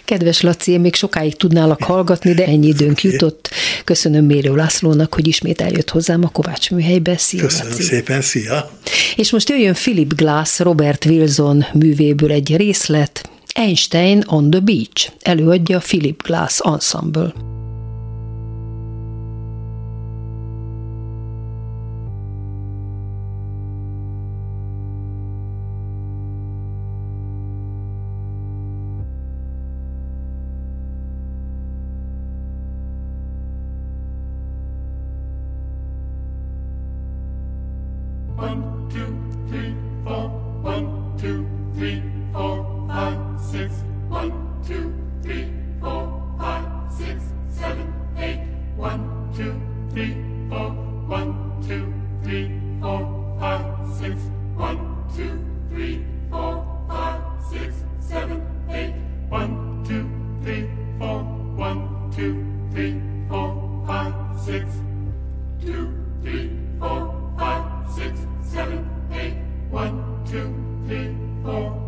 Kedves 0.05 0.41
Laci, 0.41 0.73
én 0.73 0.81
még 0.81 0.95
sokáig 0.95 1.37
tudnálak 1.37 1.83
hallgatni, 1.83 2.35
de 2.35 2.45
ennyi 2.45 2.67
időnk 2.67 3.03
jutott. 3.03 3.51
Köszönöm 3.85 4.25
Mérő 4.25 4.55
Lászlónak, 4.55 5.15
hogy 5.15 5.29
ismét 5.29 5.61
eljött 5.61 5.91
hozzám 5.91 6.25
a 6.25 6.29
Kovács 6.29 6.71
műhelybe. 6.71 7.17
Szia, 7.17 7.43
Köszönöm 7.43 7.71
Laci. 7.71 7.83
szépen, 7.83 8.21
szia! 8.21 8.71
És 9.17 9.31
most 9.31 9.49
jöjjön 9.49 9.75
Philip 9.75 10.15
Glass, 10.15 10.59
Robert 10.59 11.05
Wilson 11.05 11.65
művéből 11.73 12.33
egy 12.33 12.57
részlet, 12.57 13.29
Einstein 13.57 14.25
on 14.29 14.53
the 14.53 14.61
Beach 14.61 15.13
előadja 15.25 15.81
Philip 15.81 16.23
Glass 16.23 16.61
Ensemble. 16.61 17.54
four. 60.99 61.23
One, 61.57 62.11
two, 62.15 62.45
three, 62.73 63.01
four, 63.29 63.85
five, 63.87 64.15
six. 64.41 64.67
Two, 65.65 65.95
three, 66.23 66.51
four, 66.79 67.33
five, 67.39 67.91
six, 67.93 68.19
seven, 68.43 68.89
eight. 69.13 69.35
One, 69.71 70.25
two, 70.27 70.55
three, 70.87 71.17
four. 71.45 71.84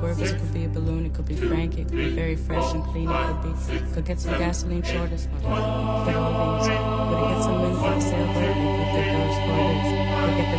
For 0.00 0.10
it 0.10 0.16
could 0.16 0.54
be 0.54 0.64
a 0.64 0.68
balloon, 0.68 1.06
it 1.06 1.14
could 1.14 1.26
be 1.26 1.36
frank, 1.36 1.78
it 1.78 1.88
could 1.88 1.96
be 1.96 2.10
very 2.10 2.36
fresh 2.36 2.72
and 2.72 2.82
clean, 2.84 3.10
it 3.10 3.26
could 3.26 3.42
be. 3.42 3.92
Could 3.94 4.04
get 4.06 4.18
some 4.18 4.38
gasoline 4.38 4.82
short 4.82 5.12
as 5.12 5.28
well. 5.28 6.04
Get 6.06 6.16
all 6.16 6.58
these. 6.58 6.68
Could 6.68 7.18
it 7.18 7.28
get 7.28 7.42
some 7.42 7.60
wind 7.62 7.76
for 7.76 7.90
the 7.90 8.00
sailboat, 8.00 8.36
it 8.36 8.54
could 8.54 8.94
get 8.94 9.06
those 9.18 9.36
four 9.44 9.56
days. 9.56 9.89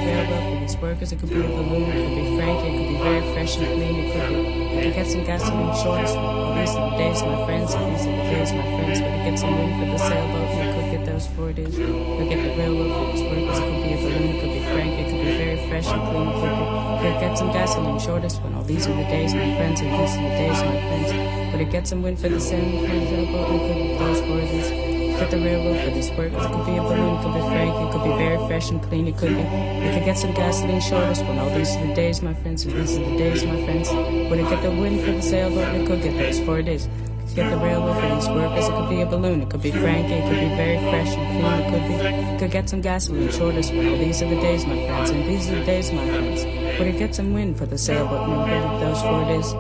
Railroad 0.02 0.44
for 0.44 0.60
these 0.60 0.78
workers, 0.78 1.12
it 1.12 1.20
could 1.20 1.30
be 1.30 1.40
a 1.40 1.48
balloon, 1.48 1.90
it 1.90 2.02
could 2.02 2.16
be 2.16 2.38
frank, 2.38 2.58
it 2.66 2.72
could 2.74 2.90
be 2.90 2.98
very 2.98 3.22
fresh 3.34 3.58
and 3.58 3.68
clean, 3.68 3.96
it 4.02 4.10
could 4.14 4.30
be. 4.30 4.82
Could 4.82 4.94
get 4.94 5.08
some 5.08 5.24
gasoline 5.24 5.76
short 5.78 6.02
as 6.02 6.16
well. 6.16 6.56
These 6.56 6.76
are 6.76 6.90
the 6.90 6.98
days, 6.98 7.22
my 7.22 7.46
friends, 7.46 7.74
and 7.74 7.96
these 7.96 8.06
are 8.08 8.16
the 8.18 8.26
days, 8.34 8.52
my 8.54 8.66
friends. 8.76 9.00
Could 9.00 9.14
it 9.14 9.24
get 9.30 9.40
some 9.40 9.54
wind 9.58 9.74
for 9.80 9.88
the 9.92 9.98
sailboat, 9.98 10.50
and 10.50 10.62
it 10.62 10.74
could 10.74 10.90
get 10.92 11.06
those 11.06 11.28
four 11.28 11.54
days. 11.54 11.76
Could 11.76 12.30
get 12.30 12.42
the 12.42 12.52
railroad 12.58 12.92
for 12.98 13.06
these 13.14 13.24
workers, 13.30 13.58
it 13.60 13.66
could 13.70 13.84
be 13.86 13.94
a 13.94 13.98
balloon, 14.02 14.28
it 14.32 14.40
could 14.42 14.54
be 14.58 14.64
frank, 14.74 14.92
it 15.00 15.06
could 15.10 15.22
be 15.22 15.32
very 15.38 15.58
fresh 15.70 15.88
and 15.88 16.02
clean, 16.10 16.28
it 16.28 16.38
could 16.42 16.56
be. 16.58 16.66
Could 17.02 17.18
get 17.22 17.38
some 17.38 17.52
gasoline 17.52 18.00
shortest 18.00 18.42
one. 18.42 18.54
All 18.56 18.64
these 18.64 18.88
are 18.88 18.96
the 18.96 19.06
days, 19.06 19.34
my 19.34 19.56
friends, 19.56 19.82
and 19.82 19.92
these 19.94 20.14
are 20.18 20.22
the 20.22 20.34
days, 20.42 20.60
my 20.66 20.78
friends. 20.88 21.10
Would 21.52 21.62
it 21.62 21.72
get 21.72 21.88
some 21.88 22.02
wind 22.02 22.18
for 22.20 22.30
the 22.30 22.42
and 22.54 22.74
it 22.74 22.90
could 22.90 23.10
get 23.10 24.00
those 24.00 24.20
four 24.22 24.40
days. 24.40 24.81
Get 25.22 25.30
the 25.30 25.38
railroad 25.38 25.86
for 25.86 25.92
this 25.92 26.10
work. 26.18 26.34
It 26.34 26.52
could 26.52 26.66
be 26.66 26.78
a 26.78 26.82
balloon, 26.82 27.14
it 27.14 27.22
could 27.22 27.34
be 27.36 27.42
frank, 27.42 27.76
it 27.78 27.92
could 27.94 28.04
be 28.04 28.18
very 28.18 28.38
fresh 28.48 28.72
and 28.72 28.82
clean, 28.82 29.08
it 29.08 29.18
could 29.18 29.30
be. 29.30 29.44
We 29.44 29.94
could 29.94 30.04
get 30.04 30.18
some 30.18 30.34
gasoline 30.34 30.82
shortest 30.82 31.24
one. 31.26 31.38
All 31.38 31.54
these 31.56 31.76
are 31.76 31.86
the 31.86 31.94
days, 31.94 32.24
my 32.24 32.34
friends, 32.34 32.66
these 32.66 32.98
are 32.98 33.06
the 33.06 33.18
days, 33.18 33.46
my 33.46 33.64
friends. 33.64 33.92
Would 33.92 34.40
it 34.40 34.50
get 34.50 34.64
the 34.64 34.72
wind 34.72 35.00
for 35.02 35.12
the 35.12 35.22
sailboat? 35.22 35.76
It 35.76 35.86
could 35.86 36.02
get 36.02 36.18
those 36.18 36.40
four 36.40 36.64
days. 36.64 36.90
Get 37.36 37.52
the 37.52 37.58
railroad 37.58 38.02
for 38.02 38.16
these 38.16 38.28
workers. 38.30 38.68
It 38.68 38.72
could 38.72 38.90
be 38.90 39.02
a 39.02 39.06
balloon. 39.06 39.42
It 39.44 39.50
could 39.52 39.62
be 39.62 39.70
frank. 39.70 40.10
It 40.10 40.24
could 40.24 40.42
be 40.42 40.56
very 40.58 40.80
fresh 40.90 41.14
and 41.14 41.26
clean. 41.38 41.54
It 41.54 41.70
could 41.70 41.86
be. 41.88 42.40
Could 42.40 42.52
get 42.52 42.68
some 42.68 42.82
gasoline. 42.82 43.30
Shortest 43.30 43.76
one. 43.76 43.90
All 43.90 43.98
these 43.98 44.24
are 44.24 44.28
the 44.28 44.42
days, 44.42 44.66
my 44.66 44.88
friends, 44.88 45.12
and 45.12 45.24
these 45.30 45.52
are 45.52 45.56
the 45.60 45.66
days, 45.66 45.92
my 45.94 46.10
friends. 46.10 46.46
Would 46.80 46.88
it 46.88 46.98
get 46.98 47.14
some 47.14 47.32
wind 47.32 47.60
for 47.60 47.68
the 47.68 47.78
sailboat? 47.78 48.26
It 48.26 48.34
could 48.34 48.48
get 48.50 48.80
those 48.80 49.02
four 49.04 49.24
days. 49.26 49.54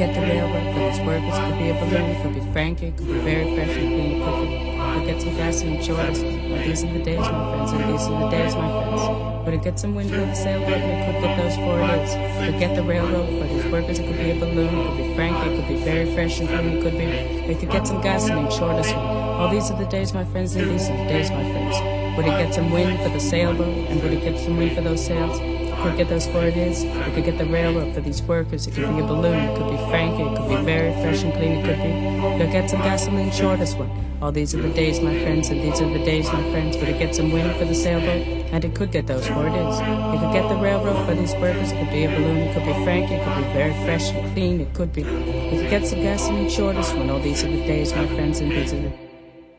Get 0.00 0.14
the 0.14 0.20
railroad 0.22 0.63
for 0.98 1.00
these 1.00 1.06
workers. 1.06 1.38
It 1.38 1.50
could 1.50 1.58
be 1.58 1.70
a 1.70 1.74
balloon. 1.74 2.10
It 2.10 2.22
could 2.22 2.34
be 2.34 2.52
frank. 2.52 2.82
It 2.82 2.96
could 2.96 3.06
be 3.06 3.18
very 3.20 3.54
fresh 3.54 3.76
and 3.76 3.88
clean. 3.94 4.20
It 4.20 4.24
could 4.24 4.48
be. 4.48 5.20
Some 5.20 5.36
gasoline. 5.36 5.82
Shortest 5.82 6.24
one. 6.24 6.50
Well, 6.50 6.64
these 6.64 6.84
are 6.84 6.92
the 6.92 7.02
days, 7.02 7.20
my 7.20 7.30
friends, 7.50 7.72
and 7.72 7.92
these 7.92 8.02
are 8.02 8.20
the 8.20 8.28
days, 8.30 8.54
my 8.54 8.68
friends. 8.68 9.44
Would 9.44 9.54
it 9.54 9.62
get 9.62 9.78
some 9.78 9.94
wind 9.94 10.10
for 10.10 10.16
the 10.16 10.34
sailboat? 10.34 10.72
And 10.72 10.90
it 10.90 11.12
could 11.12 11.22
get 11.22 11.36
those 11.36 11.56
four 11.56 11.78
days. 11.78 12.10
Could 12.50 12.60
get 12.60 12.74
the 12.76 12.82
railroad 12.82 13.28
for 13.28 13.46
these 13.52 13.66
workers. 13.72 13.98
It 13.98 14.06
could 14.06 14.16
be 14.16 14.30
a 14.30 14.38
balloon. 14.40 14.74
It 14.74 14.86
could 14.88 14.96
be 14.96 15.14
frank. 15.14 15.36
It 15.46 15.56
could 15.56 15.68
be 15.68 15.76
very 15.84 16.12
fresh 16.14 16.40
and 16.40 16.48
clean. 16.48 16.78
It 16.78 16.82
could 16.82 16.92
be. 16.92 17.06
They 17.46 17.54
could 17.54 17.70
get 17.70 17.86
some 17.86 18.00
gas 18.00 18.26
gasoline. 18.26 18.50
Shortest 18.50 18.94
one. 18.96 19.06
All 19.06 19.50
these 19.50 19.70
are 19.70 19.78
the 19.78 19.86
days, 19.86 20.14
my 20.14 20.24
friends, 20.24 20.54
and 20.56 20.70
these 20.70 20.88
are 20.88 20.96
the 20.96 21.04
days, 21.04 21.30
my 21.30 21.44
friends. 21.52 22.16
Would 22.16 22.26
it 22.26 22.30
get 22.30 22.54
some 22.54 22.70
wind 22.70 22.98
for 23.00 23.08
the 23.08 23.20
sailboat? 23.20 23.76
And 23.88 24.02
would 24.02 24.12
it 24.12 24.22
get 24.22 24.38
some 24.38 24.56
wind 24.56 24.74
for 24.76 24.82
those 24.82 25.04
sails? 25.04 25.53
Could 25.84 25.98
get 25.98 26.08
those 26.08 26.26
days. 26.26 26.82
We 26.82 27.12
could 27.12 27.24
get 27.24 27.36
the 27.36 27.44
railroad 27.44 27.92
for 27.92 28.00
these 28.00 28.22
workers. 28.22 28.66
It 28.66 28.74
could 28.74 28.88
be 28.88 29.02
a 29.02 29.06
balloon. 29.06 29.36
It 29.36 29.54
could 29.54 29.70
be 29.70 29.76
frank. 29.90 30.18
It 30.18 30.34
could 30.34 30.48
be 30.48 30.56
very 30.64 30.92
fresh 31.02 31.22
and 31.22 31.32
clean. 31.34 31.52
It 31.58 31.64
could 31.66 31.76
be. 31.76 32.38
Could 32.38 32.52
get 32.52 32.70
some 32.70 32.80
gasoline. 32.80 33.30
Shortest 33.30 33.76
one. 33.76 33.90
All 34.22 34.32
these 34.32 34.54
are 34.54 34.62
the 34.62 34.72
days, 34.72 35.02
my 35.02 35.14
friends, 35.22 35.50
and 35.50 35.60
these 35.60 35.82
are 35.82 35.92
the 35.92 36.02
days, 36.02 36.32
my 36.32 36.42
friends. 36.50 36.78
Would 36.78 36.88
it 36.88 36.98
get 36.98 37.14
some 37.14 37.30
wind 37.30 37.54
for 37.56 37.66
the 37.66 37.74
sailboat? 37.74 38.26
And 38.52 38.64
it 38.64 38.74
could 38.74 38.92
get 38.92 39.06
those 39.06 39.28
four 39.28 39.44
days. 39.50 39.76
It 39.78 40.20
could 40.20 40.32
get 40.32 40.48
the 40.48 40.56
railroad 40.56 41.04
for 41.04 41.14
these 41.14 41.34
workers. 41.34 41.72
It 41.72 41.78
could 41.78 41.90
be 41.90 42.04
a 42.04 42.08
balloon. 42.08 42.38
It 42.38 42.54
could 42.54 42.64
be 42.64 42.72
frank. 42.84 43.10
It 43.10 43.22
could 43.22 43.36
be 43.36 43.52
very 43.52 43.74
fresh 43.84 44.10
and 44.10 44.32
clean. 44.32 44.60
It 44.62 44.72
could 44.72 44.90
be. 44.94 45.02
It 45.02 45.60
could 45.60 45.70
get 45.70 45.86
some 45.86 46.00
gasoline. 46.00 46.48
Shortest 46.48 46.96
one. 46.96 47.10
All 47.10 47.20
these 47.20 47.44
are 47.44 47.50
the 47.50 47.66
days, 47.66 47.94
my 47.94 48.06
friends, 48.06 48.40
and 48.40 48.50
these 48.50 48.72
are 48.72 48.80
the 48.80 49.04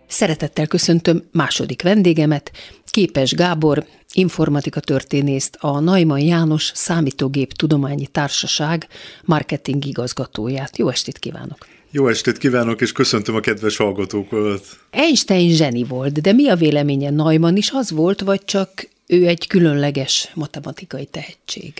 Szeretettel 0.08 0.68
köszöntöm 0.68 1.24
második 1.32 1.82
vendégemet, 1.82 2.52
Képes 2.96 3.34
Gábor, 3.34 3.86
informatika 4.14 4.80
történészt, 4.80 5.58
a 5.60 5.80
Naiman 5.80 6.20
János 6.20 6.72
Számítógép 6.74 7.54
Tudományi 7.54 8.08
Társaság 8.08 8.88
marketing 9.26 9.86
igazgatóját. 9.86 10.78
Jó 10.78 10.90
estét 10.90 11.20
kívánok! 11.20 11.68
Jó 11.92 12.08
estét 12.08 12.38
kívánok, 12.38 12.82
és 12.82 12.92
köszöntöm 12.92 13.36
a 13.36 13.40
kedves 13.40 13.78
hallgatókat! 13.78 14.66
Einstein 14.90 15.50
zseni 15.50 15.84
volt, 15.84 16.22
de 16.22 16.34
mi 16.34 16.48
a 16.48 16.56
véleménye 16.56 17.10
Neumann 17.10 17.56
is 17.56 17.72
az 17.72 17.92
volt, 17.92 18.22
vagy 18.22 18.46
csak 18.46 18.88
ő 19.08 19.28
egy 19.28 19.48
különleges 19.48 20.32
matematikai 20.34 21.06
tehetség? 21.06 21.74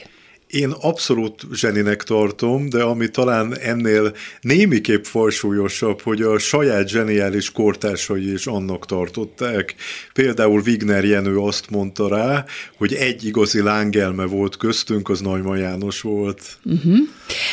Én 0.56 0.72
abszolút 0.72 1.42
zseninek 1.54 2.04
tartom, 2.04 2.70
de 2.70 2.84
ami 2.84 3.10
talán 3.10 3.58
ennél 3.58 4.16
némiképp 4.42 5.04
falsúlyosabb, 5.04 6.02
hogy 6.02 6.22
a 6.22 6.40
saját 6.40 6.88
zseniális 6.88 7.52
kortársai 7.52 8.34
is 8.34 8.48
annak 8.48 8.86
tartották. 8.86 9.76
Például 10.14 10.62
Wigner 10.66 11.04
Jenő 11.04 11.38
azt 11.38 11.70
mondta 11.70 12.08
rá, 12.08 12.46
hogy 12.78 12.94
egy 12.94 13.26
igazi 13.26 13.62
lángelme 13.62 14.26
volt 14.26 14.58
köztünk, 14.58 15.10
az 15.10 15.20
Neumann 15.20 15.58
János 15.58 16.02
volt. 16.02 16.58
Uh-huh. 16.64 16.98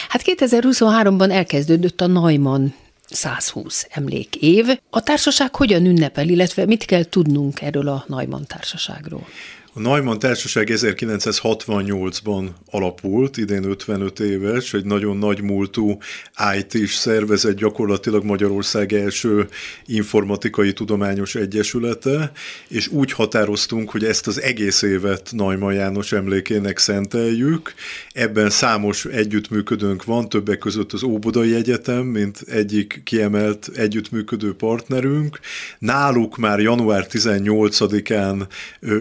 Hát 0.09 0.23
2023-ban 0.25 1.31
elkezdődött 1.31 2.01
a 2.01 2.07
Neumann 2.07 2.75
120 3.11 3.87
emlékév. 3.91 4.67
A 4.91 5.03
társaság 5.03 5.55
hogyan 5.57 5.87
ünnepel, 5.87 6.29
illetve 6.29 6.67
mit 6.67 6.85
kell 6.85 7.05
tudnunk 7.05 7.61
erről 7.61 7.89
a 7.89 8.05
Neumann 8.09 8.47
társaságról? 8.47 9.27
A 9.75 9.81
Neumann 9.81 10.19
Társaság 10.19 10.69
1968-ban 10.71 12.49
alapult, 12.71 13.37
idén 13.37 13.65
55 13.65 14.21
éves, 14.21 14.75
egy 14.75 14.85
nagyon 14.85 15.17
nagy 15.17 15.43
múltú 15.43 15.99
IT-s 16.59 16.95
szervezet, 16.95 17.55
gyakorlatilag 17.55 18.25
Magyarország 18.25 18.93
első 18.93 19.49
informatikai 19.87 20.73
tudományos 20.73 21.35
egyesülete, 21.35 22.33
és 22.69 22.89
úgy 22.89 23.13
határoztunk, 23.13 23.91
hogy 23.91 24.05
ezt 24.05 24.27
az 24.27 24.41
egész 24.41 24.83
évet 24.83 25.31
Neumann 25.33 25.75
János 25.75 26.13
emlékének 26.13 26.79
szenteljük. 26.79 27.75
Ebben 28.13 28.51
számos 28.51 29.05
együttműködőnk 29.05 30.05
van, 30.05 30.29
többek 30.29 30.59
között 30.59 30.93
az 30.93 31.03
Óbudai 31.03 31.55
Egyetem, 31.55 32.05
mint 32.07 32.41
egyik 32.47 33.01
kiemelt 33.05 33.71
együttműködő 33.75 34.55
partnerünk. 34.55 35.39
Náluk 35.79 36.37
már 36.37 36.61
január 36.61 37.07
18-án 37.11 38.47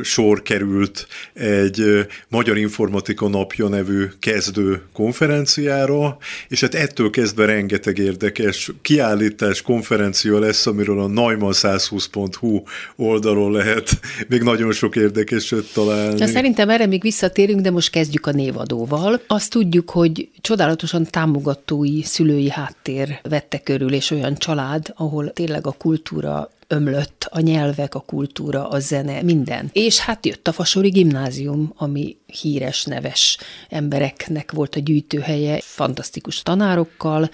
sor 0.02 0.42
kerül 0.42 0.60
került 0.62 1.08
egy 1.34 2.08
Magyar 2.28 2.58
Informatika 2.58 3.28
Napja 3.28 3.67
nevű 3.67 4.06
kezdő 4.19 4.82
konferenciára, 4.93 6.17
és 6.47 6.62
hát 6.62 6.76
ettől 6.76 7.10
kezdve 7.10 7.45
rengeteg 7.45 7.97
érdekes 7.97 8.71
kiállítás, 8.82 9.62
konferencia 9.62 10.39
lesz, 10.39 10.67
amiről 10.67 11.00
a 11.00 11.08
neumann120.hu 11.08 12.63
oldalon 12.95 13.52
lehet 13.52 14.00
még 14.28 14.41
nagyon 14.41 14.71
sok 14.71 14.95
érdekeset 14.95 15.65
találni. 15.74 16.19
Na, 16.19 16.28
szerintem 16.28 16.69
erre 16.69 16.86
még 16.86 17.02
visszatérünk, 17.02 17.62
de 17.62 17.71
most 17.71 17.89
kezdjük 17.89 18.26
a 18.26 18.32
névadóval. 18.32 19.21
Azt 19.28 19.50
tudjuk, 19.50 19.89
hogy 19.89 20.30
csodálatosan 20.41 21.06
támogatói 21.06 22.02
szülői 22.04 22.50
háttér 22.50 23.19
vette 23.30 23.60
körül, 23.60 23.93
és 23.93 24.12
olyan 24.12 24.38
család, 24.38 24.93
ahol 24.95 25.34
tényleg 25.34 25.67
a 25.67 25.71
kultúra 25.71 26.52
ömlött 26.72 27.28
a 27.30 27.40
nyelvek, 27.40 27.96
a 27.96 28.00
kultúra, 28.00 28.70
a 28.70 28.80
zene, 28.80 29.22
minden. 29.22 29.70
És 29.74 30.00
hát 30.00 30.26
jött 30.26 30.48
a 30.48 30.52
Fasori 30.52 30.90
Gimnázium, 30.90 31.74
ami 31.76 32.18
híres, 32.42 32.84
neves 32.84 33.38
embereknek 33.70 34.52
volt 34.52 34.76
a 34.76 34.80
gyűjtőhelye, 34.80 35.60
fantasztikus 35.62 36.42
tanárokkal, 36.42 37.30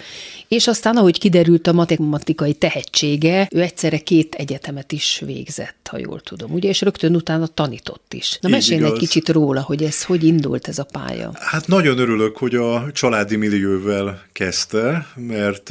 és 0.48 0.66
aztán, 0.66 0.96
ahogy 0.96 1.18
kiderült 1.18 1.66
a 1.66 1.72
matematikai 1.72 2.54
tehetsége, 2.54 3.48
ő 3.50 3.60
egyszerre 3.60 3.98
két 3.98 4.34
egyetemet 4.34 4.92
is 4.92 5.22
végzett, 5.24 5.88
ha 5.90 5.98
jól 5.98 6.20
tudom, 6.20 6.52
ugye, 6.52 6.68
és 6.68 6.80
rögtön 6.80 7.14
utána 7.14 7.46
tanított 7.46 8.14
is. 8.14 8.38
Na 8.40 8.48
mesélj 8.48 8.84
egy 8.84 8.92
kicsit 8.92 9.28
róla, 9.28 9.60
hogy 9.60 9.82
ez 9.82 10.04
hogy 10.04 10.24
indult 10.24 10.68
ez 10.68 10.78
a 10.78 10.86
pálya. 10.92 11.32
Hát 11.34 11.66
nagyon 11.66 11.98
örülök, 11.98 12.36
hogy 12.36 12.54
a 12.54 12.92
családi 12.92 13.36
millióvel 13.36 14.22
kezdte, 14.32 15.06
mert 15.16 15.70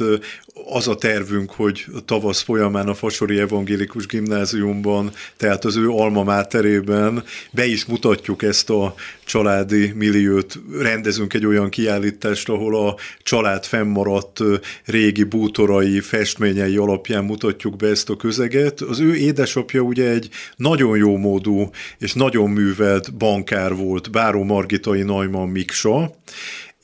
az 0.66 0.88
a 0.88 0.94
tervünk, 0.94 1.50
hogy 1.50 1.84
a 1.94 2.04
tavasz 2.04 2.42
folyamán 2.42 2.88
a 2.88 2.94
Fasori 2.94 3.38
Evangélikus 3.38 4.06
Gimnáziumban, 4.06 5.12
tehát 5.36 5.64
az 5.64 5.76
ő 5.76 5.88
alma 5.88 6.24
máterében 6.24 7.24
be 7.50 7.66
is 7.66 7.84
mutatjuk 7.84 8.42
ezt 8.42 8.70
a 8.70 8.94
családi 9.24 9.92
milliót, 9.96 10.58
rendezünk 10.80 11.34
egy 11.34 11.46
olyan 11.46 11.68
kiállítást, 11.68 12.48
ahol 12.48 12.86
a 12.86 12.96
család 13.22 13.64
fennmaradt 13.64 14.40
régi 14.84 15.22
bútorai, 15.24 16.00
festményei 16.00 16.76
alapján 16.76 17.24
mutatjuk 17.24 17.76
be 17.76 17.86
ezt 17.86 18.10
a 18.10 18.16
közeget. 18.16 18.80
Az 18.80 19.00
ő 19.00 19.14
édesapja 19.14 19.80
ugye 19.80 20.08
egy 20.08 20.28
nagyon 20.56 20.96
jó 20.96 21.16
módú 21.16 21.70
és 21.98 22.12
nagyon 22.12 22.50
művelt 22.50 23.14
bankár 23.14 23.74
volt, 23.74 24.10
Báró 24.10 24.42
Margitai 24.42 25.02
Neumann 25.02 25.50
Miksa, 25.50 26.16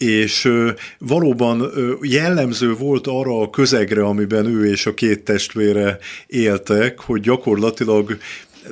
és 0.05 0.51
valóban 0.99 1.71
jellemző 2.03 2.75
volt 2.75 3.07
arra 3.07 3.41
a 3.41 3.51
közegre, 3.51 4.05
amiben 4.05 4.47
ő 4.47 4.67
és 4.71 4.87
a 4.87 4.95
két 4.95 5.25
testvére 5.25 5.99
éltek, 6.27 7.01
hogy 7.01 7.21
gyakorlatilag 7.21 8.19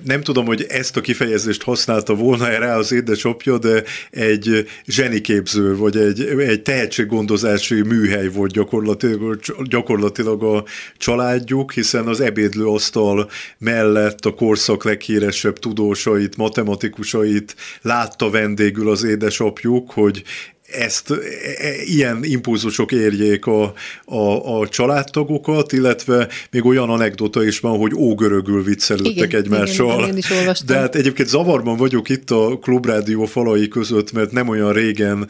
nem 0.04 0.22
tudom, 0.22 0.46
hogy 0.46 0.66
ezt 0.68 0.96
a 0.96 1.00
kifejezést 1.00 1.62
használta 1.62 2.14
volna 2.14 2.50
erre 2.50 2.74
az 2.74 2.92
édesapja, 2.92 3.58
de 3.58 3.82
egy 4.10 4.68
zseniképző, 4.86 5.76
vagy 5.76 5.96
egy, 5.96 6.20
egy 6.20 6.62
tehetséggondozási 6.62 7.82
műhely 7.82 8.28
volt 8.28 8.52
gyakorlatilag, 8.52 9.40
gyakorlatilag 9.64 10.42
a 10.42 10.64
családjuk, 10.96 11.72
hiszen 11.72 12.06
az 12.06 12.20
ebédlőasztal 12.20 13.30
mellett 13.58 14.24
a 14.24 14.34
korszak 14.34 14.84
leghíresebb 14.84 15.58
tudósait, 15.58 16.36
matematikusait 16.36 17.56
látta 17.82 18.30
vendégül 18.30 18.90
az 18.90 19.04
édesapjuk, 19.04 19.90
hogy 19.90 20.22
ezt 20.72 21.10
e, 21.10 21.14
e, 21.14 21.82
ilyen 21.84 22.24
impulzusok 22.24 22.92
érjék 22.92 23.46
a, 23.46 23.72
a, 24.04 24.60
a 24.60 24.68
családtagokat, 24.68 25.72
illetve 25.72 26.28
még 26.50 26.64
olyan 26.64 26.90
anekdota 26.90 27.44
is 27.44 27.60
van, 27.60 27.78
hogy 27.78 27.94
ógörögül 27.94 28.62
viccelődtek 28.62 29.26
igen, 29.26 29.42
egymással. 29.42 30.02
Igen, 30.02 30.16
igen, 30.16 30.48
is 30.48 30.60
De 30.60 30.76
hát 30.76 30.94
egyébként 30.94 31.28
zavarban 31.28 31.76
vagyok 31.76 32.08
itt 32.08 32.30
a 32.30 32.58
klubrádió 32.62 33.24
falai 33.24 33.68
között, 33.68 34.12
mert 34.12 34.32
nem 34.32 34.48
olyan 34.48 34.72
régen 34.72 35.28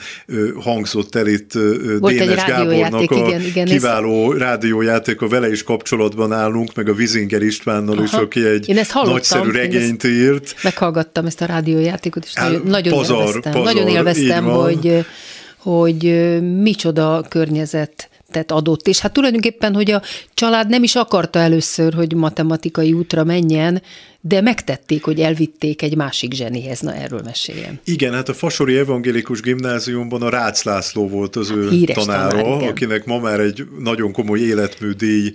hangzott 0.61 1.15
el 1.15 1.27
itt 1.27 1.53
Volt 1.99 2.15
Dénes 2.15 2.45
Gábornak 2.45 3.11
a 3.11 3.27
igen, 3.27 3.41
igen, 3.41 3.67
kiváló 3.67 4.33
ez... 4.33 4.39
rádiójáték, 4.39 5.21
a 5.21 5.29
vele 5.29 5.51
is 5.51 5.63
kapcsolatban 5.63 6.33
állunk, 6.33 6.75
meg 6.75 6.89
a 6.89 6.95
Vizinger 6.95 7.43
Istvánnal 7.43 7.95
Aha. 7.95 8.05
is, 8.05 8.13
aki 8.13 8.47
egy 8.47 8.81
nagyszerű 8.93 9.51
regényt 9.51 10.05
írt. 10.05 10.55
Meghallgattam 10.63 11.27
ezt 11.27 11.41
a 11.41 11.47
rádiójátékot, 11.47 12.25
és 12.25 12.33
nagyon, 12.35 12.63
nagyon 12.65 12.93
pazar, 12.93 13.19
élveztem, 13.19 13.53
pazar, 13.53 13.75
nagyon 13.75 13.89
élveztem 13.89 14.45
hogy 14.45 15.05
hogy 15.63 16.03
micsoda 16.63 17.25
környezet 17.29 18.11
tehát 18.31 18.53
adott. 18.53 18.87
És 18.87 18.99
hát 18.99 19.13
tulajdonképpen, 19.13 19.75
hogy 19.75 19.91
a 19.91 20.03
család 20.35 20.69
nem 20.69 20.83
is 20.83 20.95
akarta 20.95 21.39
először, 21.39 21.95
hogy 21.95 22.15
matematikai 22.15 22.93
útra 22.93 23.25
menjen, 23.25 23.83
de 24.25 24.41
megtették, 24.41 25.05
hogy 25.05 25.21
elvitték 25.21 25.83
egy 25.83 25.97
másik 25.97 26.33
zsenihez. 26.33 26.81
Na, 26.81 26.95
erről 26.95 27.21
meséljen. 27.25 27.81
Igen, 27.85 28.13
hát 28.13 28.29
a 28.29 28.35
Fasori 28.35 28.77
Evangélikus 28.77 29.41
Gimnáziumban 29.41 30.23
a 30.23 30.29
Rácz 30.29 30.63
László 30.63 31.09
volt 31.09 31.37
az 31.37 31.51
ő 31.51 31.69
Híres 31.69 31.97
tanára, 31.97 32.43
tanár, 32.43 32.69
akinek 32.69 33.05
ma 33.05 33.19
már 33.19 33.41
egy 33.41 33.67
nagyon 33.79 34.13
komoly 34.13 34.39
életműdíj 34.39 35.33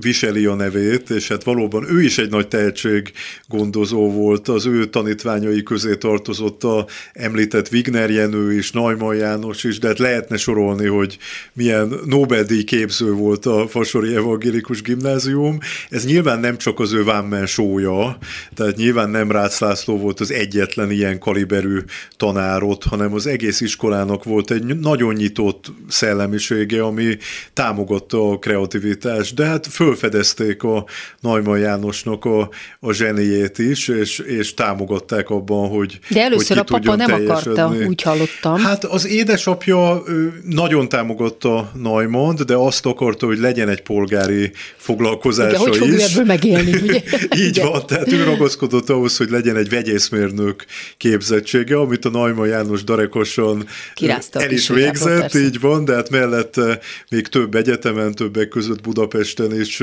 viseli 0.00 0.44
a 0.44 0.54
nevét, 0.54 1.10
és 1.10 1.28
hát 1.28 1.42
valóban 1.42 1.86
ő 1.90 2.02
is 2.02 2.18
egy 2.18 2.30
nagy 2.30 2.48
tehetség 2.48 3.12
gondozó 3.46 4.10
volt. 4.10 4.48
Az 4.48 4.66
ő 4.66 4.84
tanítványai 4.84 5.62
közé 5.62 5.96
tartozott 5.96 6.64
a 6.64 6.86
említett 7.12 7.72
Wigner 7.72 8.10
Jenő 8.10 8.54
is, 8.54 8.70
Neumann 8.70 9.16
János 9.16 9.64
is, 9.64 9.78
de 9.78 9.86
hát 9.86 9.98
lehetne 9.98 10.36
sorolni, 10.36 10.86
hogy 10.86 11.18
milyen 11.52 12.00
Nobel-díj 12.04 12.64
képző 12.64 13.12
volt 13.12 13.46
a 13.46 13.68
Fasori 13.68 14.14
Evangélikus 14.14 14.82
Gimnázium. 14.82 15.58
Ez 15.90 16.06
nyilván 16.06 16.40
nem 16.40 16.56
csak 16.56 16.80
az 16.80 16.92
ő 16.92 17.04
vámmen 17.04 17.46
sója, 17.46 18.17
tehát 18.54 18.76
nyilván 18.76 19.10
nem 19.10 19.30
Rácz 19.30 19.58
László 19.58 19.98
volt 19.98 20.20
az 20.20 20.32
egyetlen 20.32 20.90
ilyen 20.90 21.18
kaliberű 21.18 21.78
tanárot, 22.16 22.84
hanem 22.84 23.14
az 23.14 23.26
egész 23.26 23.60
iskolának 23.60 24.24
volt 24.24 24.50
egy 24.50 24.64
nagyon 24.64 25.14
nyitott 25.14 25.72
szellemisége, 25.88 26.82
ami 26.82 27.16
támogatta 27.52 28.30
a 28.30 28.38
kreativitást, 28.38 29.34
de 29.34 29.44
hát 29.44 29.66
fölfedezték 29.66 30.62
a 30.62 30.84
Neumann 31.20 31.60
Jánosnak 31.60 32.24
a, 32.24 32.50
a 32.80 32.92
zseniét 32.92 33.58
is, 33.58 33.88
és, 33.88 34.18
és 34.18 34.54
támogatták 34.54 35.30
abban, 35.30 35.68
hogy 35.68 35.98
De 36.08 36.22
először 36.22 36.56
hogy 36.56 36.66
a 36.70 36.78
papa 36.78 36.96
nem 36.96 37.12
akarta, 37.12 37.74
úgy 37.86 38.02
hallottam. 38.02 38.56
Hát 38.56 38.84
az 38.84 39.06
édesapja 39.06 40.02
nagyon 40.44 40.88
támogatta 40.88 41.70
neumann 41.74 42.36
de 42.46 42.54
azt 42.54 42.86
akarta, 42.86 43.26
hogy 43.26 43.38
legyen 43.38 43.68
egy 43.68 43.82
polgári 43.82 44.50
foglalkozása 44.76 45.48
Igen, 45.48 45.78
hogy 45.78 45.88
is. 45.88 46.02
Hogy 46.02 46.10
ebből 46.10 46.24
megélni, 46.24 46.72
ugye? 46.72 47.02
Így 47.44 47.56
Igen. 47.56 47.70
van, 47.70 47.86
tehát 47.86 48.07
ő 48.12 48.24
ragaszkodott 48.24 48.88
ahhoz, 48.88 49.16
hogy 49.16 49.30
legyen 49.30 49.56
egy 49.56 49.68
vegyészmérnök 49.68 50.64
képzettsége, 50.96 51.78
amit 51.78 52.04
a 52.04 52.10
Naima 52.10 52.46
János 52.46 52.84
darekosan 52.84 53.66
Kirázta 53.94 54.40
el 54.40 54.50
is 54.50 54.68
végzett, 54.68 55.20
persze. 55.20 55.38
így 55.38 55.60
van, 55.60 55.84
de 55.84 55.94
hát 55.94 56.10
mellette 56.10 56.80
még 57.10 57.26
több 57.26 57.54
egyetemen, 57.54 58.14
többek 58.14 58.48
között 58.48 58.82
Budapesten 58.82 59.60
is 59.60 59.82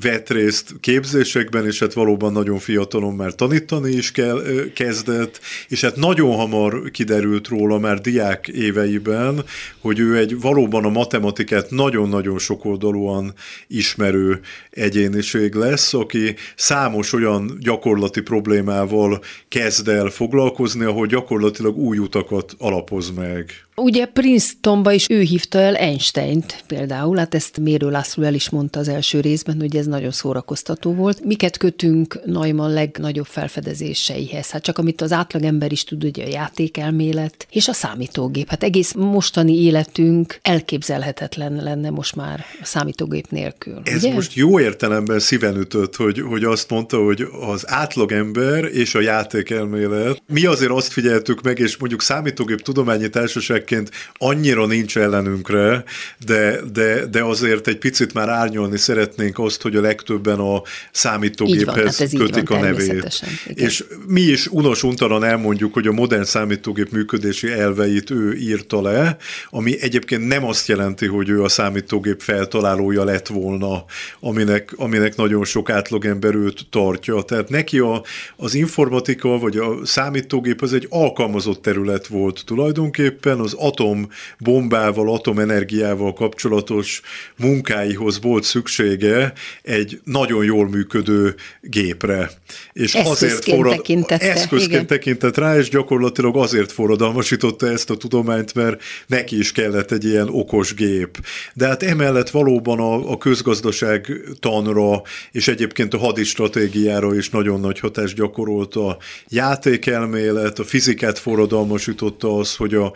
vett 0.00 0.30
részt 0.30 0.74
képzésekben, 0.80 1.66
és 1.66 1.78
hát 1.78 1.92
valóban 1.92 2.32
nagyon 2.32 2.58
fiatalon 2.58 3.14
már 3.14 3.34
tanítani 3.34 3.92
is 3.92 4.12
kell, 4.12 4.42
kezdett, 4.74 5.40
és 5.68 5.80
hát 5.80 5.96
nagyon 5.96 6.36
hamar 6.36 6.90
kiderült 6.90 7.48
róla 7.48 7.78
már 7.78 8.00
diák 8.00 8.48
éveiben, 8.48 9.44
hogy 9.80 9.98
ő 9.98 10.16
egy 10.16 10.40
valóban 10.40 10.84
a 10.84 10.88
matematikát 10.88 11.70
nagyon-nagyon 11.70 12.38
sokoldalúan 12.38 13.34
ismerő 13.68 14.40
egyéniség 14.70 15.54
lesz, 15.54 15.94
aki 15.94 16.34
számos 16.56 17.03
olyan 17.12 17.58
gyakorlati 17.60 18.20
problémával 18.20 19.20
kezd 19.48 19.88
el 19.88 20.08
foglalkozni, 20.08 20.84
ahol 20.84 21.06
gyakorlatilag 21.06 21.76
új 21.76 21.98
utakat 21.98 22.54
alapoz 22.58 23.10
meg. 23.10 23.50
Ugye 23.76 24.06
Princetonba 24.06 24.92
is 24.92 25.06
ő 25.08 25.20
hívta 25.20 25.58
el 25.58 25.74
Einstein-t 25.74 26.64
például, 26.66 27.16
hát 27.16 27.34
ezt 27.34 27.60
Mérő 27.60 27.90
László 27.90 28.22
el 28.22 28.34
is 28.34 28.50
mondta 28.50 28.78
az 28.78 28.88
első 28.88 29.20
részben, 29.20 29.60
hogy 29.60 29.76
ez 29.76 29.86
nagyon 29.86 30.10
szórakoztató 30.10 30.94
volt. 30.94 31.24
Miket 31.24 31.56
kötünk 31.56 32.20
Neumann 32.24 32.72
legnagyobb 32.72 33.26
felfedezéseihez? 33.26 34.50
Hát 34.50 34.62
csak 34.62 34.78
amit 34.78 35.00
az 35.00 35.12
átlagember 35.12 35.72
is 35.72 35.84
tud, 35.84 36.04
ugye 36.04 36.24
a 36.24 36.28
játékelmélet 36.28 37.46
és 37.50 37.68
a 37.68 37.72
számítógép. 37.72 38.48
Hát 38.48 38.62
egész 38.62 38.92
mostani 38.92 39.62
életünk 39.62 40.38
elképzelhetetlen 40.42 41.62
lenne 41.62 41.90
most 41.90 42.16
már 42.16 42.44
a 42.60 42.64
számítógép 42.64 43.30
nélkül. 43.30 43.80
Ez 43.84 44.04
ugye? 44.04 44.14
most 44.14 44.34
jó 44.34 44.60
értelemben 44.60 45.18
szíven 45.18 45.56
ütött, 45.56 45.96
hogy, 45.96 46.20
hogy 46.20 46.44
azt 46.44 46.70
mondta, 46.70 47.04
hogy 47.04 47.26
az 47.48 47.70
átlagember 47.70 48.64
és 48.64 48.94
a 48.94 49.00
játékelmélet. 49.00 50.22
Mi 50.26 50.46
azért 50.46 50.70
azt 50.70 50.92
figyeltük 50.92 51.42
meg, 51.42 51.58
és 51.58 51.76
mondjuk 51.76 52.02
számítógép 52.02 52.60
tudományi 52.60 53.08
társaság 53.08 53.63
emberként 53.64 53.90
annyira 54.14 54.66
nincs 54.66 54.98
ellenünkre, 54.98 55.84
de, 56.26 56.60
de, 56.72 57.06
de 57.06 57.22
azért 57.22 57.66
egy 57.66 57.78
picit 57.78 58.12
már 58.12 58.28
árnyolni 58.28 58.78
szeretnénk 58.78 59.38
azt, 59.38 59.62
hogy 59.62 59.76
a 59.76 59.80
legtöbben 59.80 60.38
a 60.38 60.62
számítógéphez 60.92 61.98
van, 61.98 62.08
hát 62.08 62.18
kötik 62.18 62.48
van, 62.48 62.58
a 62.58 62.62
nevét. 62.62 63.24
Igen. 63.46 63.66
És 63.66 63.84
mi 64.06 64.20
is 64.20 64.46
unos 64.46 64.82
untalan 64.82 65.24
elmondjuk, 65.24 65.72
hogy 65.74 65.86
a 65.86 65.92
modern 65.92 66.24
számítógép 66.24 66.90
működési 66.90 67.50
elveit 67.50 68.10
ő 68.10 68.34
írta 68.34 68.82
le, 68.82 69.16
ami 69.50 69.80
egyébként 69.80 70.26
nem 70.26 70.44
azt 70.44 70.68
jelenti, 70.68 71.06
hogy 71.06 71.28
ő 71.28 71.42
a 71.42 71.48
számítógép 71.48 72.20
feltalálója 72.20 73.04
lett 73.04 73.26
volna, 73.26 73.84
aminek, 74.20 74.72
aminek 74.76 75.16
nagyon 75.16 75.44
sok 75.44 75.70
átlagember 75.70 76.34
őt 76.34 76.66
tartja. 76.70 77.22
Tehát 77.22 77.48
neki 77.48 77.78
a, 77.78 78.02
az 78.36 78.54
informatika 78.54 79.38
vagy 79.38 79.56
a 79.56 79.86
számítógép 79.86 80.62
az 80.62 80.72
egy 80.72 80.86
alkalmazott 80.90 81.62
terület 81.62 82.06
volt 82.06 82.42
tulajdonképpen, 82.44 83.38
az 83.38 83.53
atombombával, 83.56 85.12
atomenergiával 85.12 86.12
kapcsolatos 86.12 87.00
munkáihoz 87.36 88.20
volt 88.20 88.44
szüksége 88.44 89.32
egy 89.62 90.00
nagyon 90.04 90.44
jól 90.44 90.68
működő 90.68 91.34
gépre. 91.60 92.30
És 92.72 92.94
azért 92.94 93.44
forrad, 93.44 93.84
eszközként 94.08 94.72
igen. 94.72 94.86
tekintett 94.86 95.36
rá, 95.36 95.58
és 95.58 95.68
gyakorlatilag 95.68 96.36
azért 96.36 96.72
forradalmasította 96.72 97.66
ezt 97.66 97.90
a 97.90 97.96
tudományt, 97.96 98.54
mert 98.54 98.82
neki 99.06 99.38
is 99.38 99.52
kellett 99.52 99.90
egy 99.90 100.04
ilyen 100.04 100.28
okos 100.30 100.74
gép. 100.74 101.18
De 101.54 101.66
hát 101.66 101.82
emellett 101.82 102.30
valóban 102.30 102.78
a, 102.78 103.10
a 103.10 103.18
közgazdaság 103.18 104.12
tanra, 104.40 105.02
és 105.32 105.48
egyébként 105.48 105.94
a 105.94 105.98
hadistratégiára 105.98 107.14
is 107.14 107.30
nagyon 107.30 107.60
nagy 107.60 107.78
hatást 107.80 108.14
gyakorolt 108.14 108.74
a 108.74 108.96
játékelmélet, 109.28 110.58
a 110.58 110.64
fizikát 110.64 111.18
forradalmasította 111.18 112.38
az, 112.38 112.56
hogy 112.56 112.74
a 112.74 112.92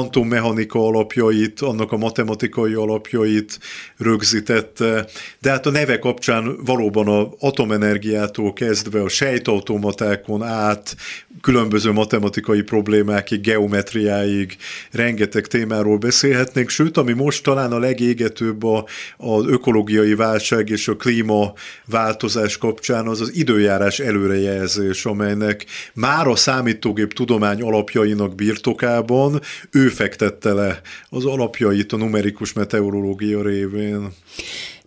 kvantummechanika 0.00 0.78
alapjait, 0.86 1.60
annak 1.60 1.92
a 1.92 1.96
matematikai 1.96 2.74
alapjait 2.74 3.58
rögzítette, 3.96 5.06
de 5.38 5.50
hát 5.50 5.66
a 5.66 5.70
neve 5.70 5.98
kapcsán 5.98 6.56
valóban 6.64 7.08
a 7.08 7.28
atomenergiától 7.38 8.52
kezdve 8.52 9.02
a 9.02 9.08
sejtautomatákon 9.08 10.42
át, 10.42 10.96
különböző 11.40 11.92
matematikai 11.92 12.62
problémákig, 12.62 13.40
geometriáig 13.40 14.56
rengeteg 14.90 15.46
témáról 15.46 15.98
beszélhetnénk, 15.98 16.68
sőt, 16.68 16.96
ami 16.96 17.12
most 17.12 17.42
talán 17.42 17.72
a 17.72 17.78
legégetőbb 17.78 18.64
a, 18.64 18.84
az 19.16 19.46
ökológiai 19.46 20.14
válság 20.14 20.68
és 20.68 20.88
a 20.88 20.96
klímaváltozás 20.96 22.58
kapcsán 22.58 23.06
az 23.06 23.20
az 23.20 23.34
időjárás 23.34 23.98
előrejelzés, 23.98 25.04
amelynek 25.04 25.66
már 25.94 26.26
a 26.26 26.36
számítógép 26.36 27.12
tudomány 27.12 27.62
alapjainak 27.62 28.34
birtokában 28.34 29.40
ő 29.70 29.89
fektette 29.90 30.52
le 30.52 30.80
az 31.08 31.24
alapjait 31.24 31.92
a 31.92 31.96
numerikus 31.96 32.52
meteorológia 32.52 33.42
révén. 33.42 34.12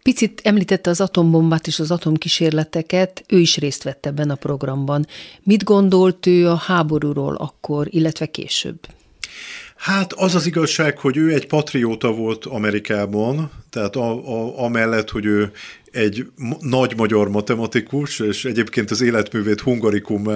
Picit 0.04 0.41
említette 0.43 0.89
az 0.89 1.01
atombombát 1.01 1.68
és 1.68 1.80
az 1.80 1.91
atomkísérleteket, 1.91 3.24
ő 3.28 3.39
is 3.39 3.58
részt 3.58 3.84
vett 3.84 4.06
ebben 4.06 4.30
a 4.30 4.36
programban. 4.36 5.08
Mit 5.43 5.64
gondolt 5.64 6.26
ő 6.26 6.49
a 6.49 6.56
háborúról 6.56 7.36
akkor, 7.36 7.88
illetve 7.89 8.26
később? 8.26 8.80
Hát 9.76 10.14
az 10.14 10.36
az 10.36 10.45
igazság, 10.45 10.97
hogy 10.97 11.18
ő 11.18 11.34
egy 11.34 11.47
patrióta 11.47 12.12
volt 12.12 12.45
Amerikában, 12.45 13.51
tehát 13.70 13.95
a, 13.95 14.12
a, 14.12 14.64
amellett, 14.64 15.10
hogy 15.10 15.26
ő 15.26 15.51
egy 15.94 16.26
nagy 16.60 16.94
magyar 16.98 17.30
matematikus, 17.30 18.20
és 18.20 18.46
egyébként 18.46 18.91
az 18.91 19.02
életművét 19.02 19.62
hungarikum 19.62 20.30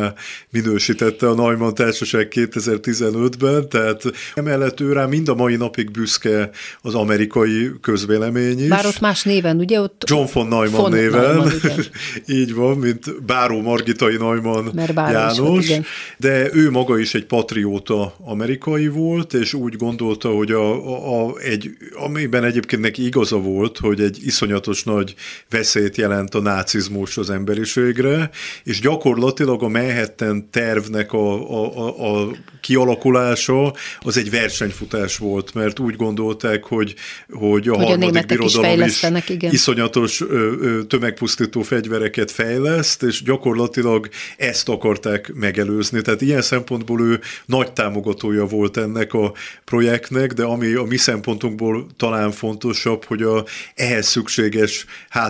minősítette 0.50 1.30
a 1.30 1.34
Neumann 1.34 1.74
Társaság 1.74 2.28
2015-ben, 2.36 3.70
tehát 3.70 4.04
emellett 4.36 4.80
ő 4.80 4.94
rá 4.94 5.06
mind 5.06 5.28
a 5.28 5.36
mai 5.36 5.56
napig 5.56 5.92
büszke 5.92 6.50
az 6.82 6.96
amerikai 6.96 7.72
közvélemény 7.82 8.62
is. 8.62 8.68
Bár 8.68 8.86
ott 8.86 9.00
más 9.00 9.24
néven, 9.24 9.58
ugye? 9.58 9.82
Ott 9.82 10.04
John 10.06 10.26
von 10.34 10.48
Neumann 10.48 10.82
von 10.82 10.92
néven, 10.92 11.22
Neumann, 11.22 11.52
így 12.40 12.54
van, 12.54 12.78
mint 12.78 13.24
Báró 13.26 13.62
Margitai 13.62 14.18
Neumann 14.18 14.70
Mert 14.74 14.94
János, 14.96 15.38
volt, 15.38 15.64
igen. 15.64 15.86
de 16.18 16.50
ő 16.54 16.72
maga 16.72 17.00
is 17.00 17.14
egy 17.14 17.26
patrióta 17.26 18.16
amerikai 18.20 18.88
volt, 18.88 19.34
és 19.34 19.54
úgy 19.54 19.76
gondolta, 19.76 20.30
hogy 20.30 20.52
a, 20.52 20.88
a, 20.88 21.26
a, 21.26 21.38
egy, 21.38 21.70
amiben 21.94 22.44
egyébként 22.44 22.82
neki 22.82 23.06
igaza 23.06 23.38
volt, 23.38 23.78
hogy 23.78 24.02
egy 24.02 24.18
iszonyatos 24.26 24.84
nagy 24.84 25.16
veszélyt 25.50 25.98
jelent 25.98 26.36
a 26.36 26.40
nácizmus 26.40 27.18
az 27.18 27.30
emberiségre, 27.30 28.30
és 28.64 28.80
gyakorlatilag 28.80 29.64
a 29.64 29.68
Manhattan 29.68 30.50
tervnek 30.50 31.14
a, 31.14 31.52
a, 31.52 32.22
a, 32.22 32.32
kialakulása 32.62 33.74
az 34.00 34.18
egy 34.18 34.30
versenyfutás 34.30 35.18
volt, 35.18 35.54
mert 35.54 35.80
úgy 35.80 35.96
gondolták, 35.96 36.64
hogy, 36.64 36.96
hogy 37.30 37.68
a 37.68 37.76
hogy 37.76 37.86
harmadik 37.86 38.24
a 38.24 38.26
birodalom 38.26 38.82
is, 38.82 39.04
is 39.04 39.30
igen. 39.30 39.52
iszonyatos 39.52 40.22
ö, 40.22 40.82
tömegpusztító 40.88 41.62
fegyvereket 41.62 42.32
fejleszt, 42.32 43.04
és 43.04 43.24
gyakorlatilag 43.24 44.10
ezt 44.38 44.70
akarták 44.70 45.34
megelőzni. 45.34 46.02
Tehát 46.02 46.22
ilyen 46.22 46.42
szempontból 46.42 47.02
ő 47.02 47.20
nagy 47.46 47.74
támogatója 47.74 48.46
volt 48.46 48.78
ennek 48.78 49.14
a 49.14 49.34
projektnek, 49.66 50.34
de 50.34 50.44
ami 50.44 50.74
a 50.74 50.84
mi 50.84 50.98
szempontunkból 50.98 51.88
talán 51.98 52.32
fontosabb, 52.32 53.04
hogy 53.06 53.22
a 53.22 53.46
ehhez 53.76 54.08
szükséges 54.08 54.86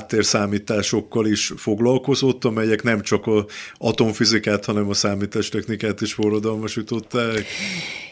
háttérszámításokkal 0.07 1.25
is 1.25 1.53
foglalkozott, 1.57 2.45
amelyek 2.45 2.83
nem 2.83 3.01
csak 3.01 3.27
a 3.27 3.45
atomfizikát, 3.77 4.65
hanem 4.65 4.89
a 4.89 4.93
számítástechnikát 4.93 6.01
is 6.01 6.13
forradalmasították. 6.13 7.45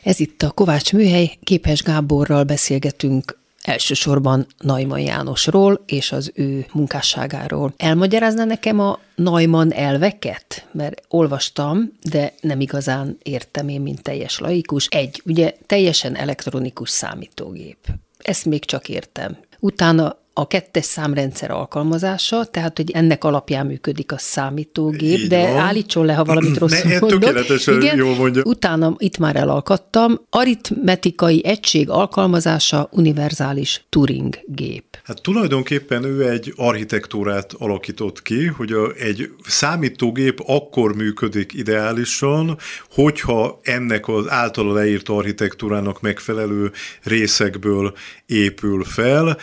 Ez 0.04 0.20
itt 0.20 0.42
a 0.42 0.52
Kovács 0.52 0.94
Műhely, 0.94 1.38
Képes 1.44 1.84
Gáborral 1.84 2.44
beszélgetünk 2.44 3.38
elsősorban 3.62 4.48
Najman 4.60 5.00
Jánosról 5.00 5.84
és 5.86 6.12
az 6.12 6.32
ő 6.34 6.66
munkásságáról. 6.72 7.74
Elmagyarázna 7.78 8.44
nekem 8.44 8.80
a 8.80 9.00
Neumann 9.16 9.72
elveket? 9.72 10.68
Mert 10.72 11.02
olvastam, 11.10 11.92
de 12.02 12.34
nem 12.42 12.60
igazán 12.60 13.18
értem 13.24 13.68
én, 13.68 13.82
mint 13.82 14.02
teljes 14.02 14.40
laikus. 14.40 14.88
Egy, 14.88 15.22
ugye 15.26 15.54
teljesen 15.66 16.16
elektronikus 16.16 16.90
számítógép. 16.90 17.78
Ezt 18.18 18.46
még 18.46 18.66
csak 18.66 18.90
értem. 18.90 19.38
Utána 19.60 20.18
a 20.38 20.48
kettes 20.48 20.86
számrendszer 20.86 21.52
alkalmazása, 21.52 22.46
tehát 22.46 22.78
hogy 22.78 22.92
ennek 22.92 23.24
alapján 23.24 23.66
működik 23.66 24.12
a 24.12 24.18
számítógép, 24.18 25.18
Így 25.18 25.28
de 25.28 25.42
van. 25.42 25.58
állítson 25.58 26.06
le, 26.06 26.14
ha 26.14 26.24
valamit 26.24 26.58
rosszul 26.58 26.90
ne, 26.90 27.00
mondok. 27.00 27.20
Tökéletesen 27.20 27.82
Igen, 27.82 27.98
jól 27.98 28.16
mondja. 28.16 28.42
Utána 28.46 28.96
itt 28.98 29.18
már 29.18 29.36
elalkattam, 29.36 30.20
aritmetikai 30.30 31.46
egység 31.46 31.90
alkalmazása 31.90 32.90
univerzális 32.92 33.86
Turing 33.90 34.40
gép. 34.46 34.84
Hát 35.04 35.22
tulajdonképpen 35.22 36.04
ő 36.04 36.30
egy 36.30 36.54
architektúrát 36.56 37.54
alakított 37.58 38.22
ki, 38.22 38.46
hogy 38.46 38.72
a, 38.72 38.92
egy 38.92 39.32
számítógép 39.48 40.40
akkor 40.46 40.96
működik 40.96 41.54
ideálisan, 41.54 42.58
hogyha 42.90 43.60
ennek 43.64 44.08
az 44.08 44.30
általa 44.30 44.74
leírt 44.74 45.10
architektúrának 45.10 46.02
megfelelő 46.02 46.72
részekből 47.04 47.94
épül 48.26 48.84
fel, 48.84 49.38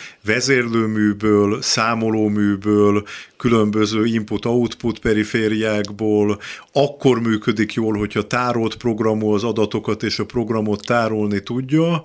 vezérlőműből, 0.83 1.61
számolóműből, 1.61 3.03
különböző 3.37 4.05
input-output 4.05 4.99
perifériákból, 4.99 6.39
akkor 6.71 7.19
működik 7.19 7.73
jól, 7.73 7.97
hogyha 7.97 8.27
tárolt 8.27 8.75
programol 8.75 9.33
az 9.33 9.43
adatokat, 9.43 10.03
és 10.03 10.19
a 10.19 10.25
programot 10.25 10.85
tárolni 10.85 11.43
tudja, 11.43 12.03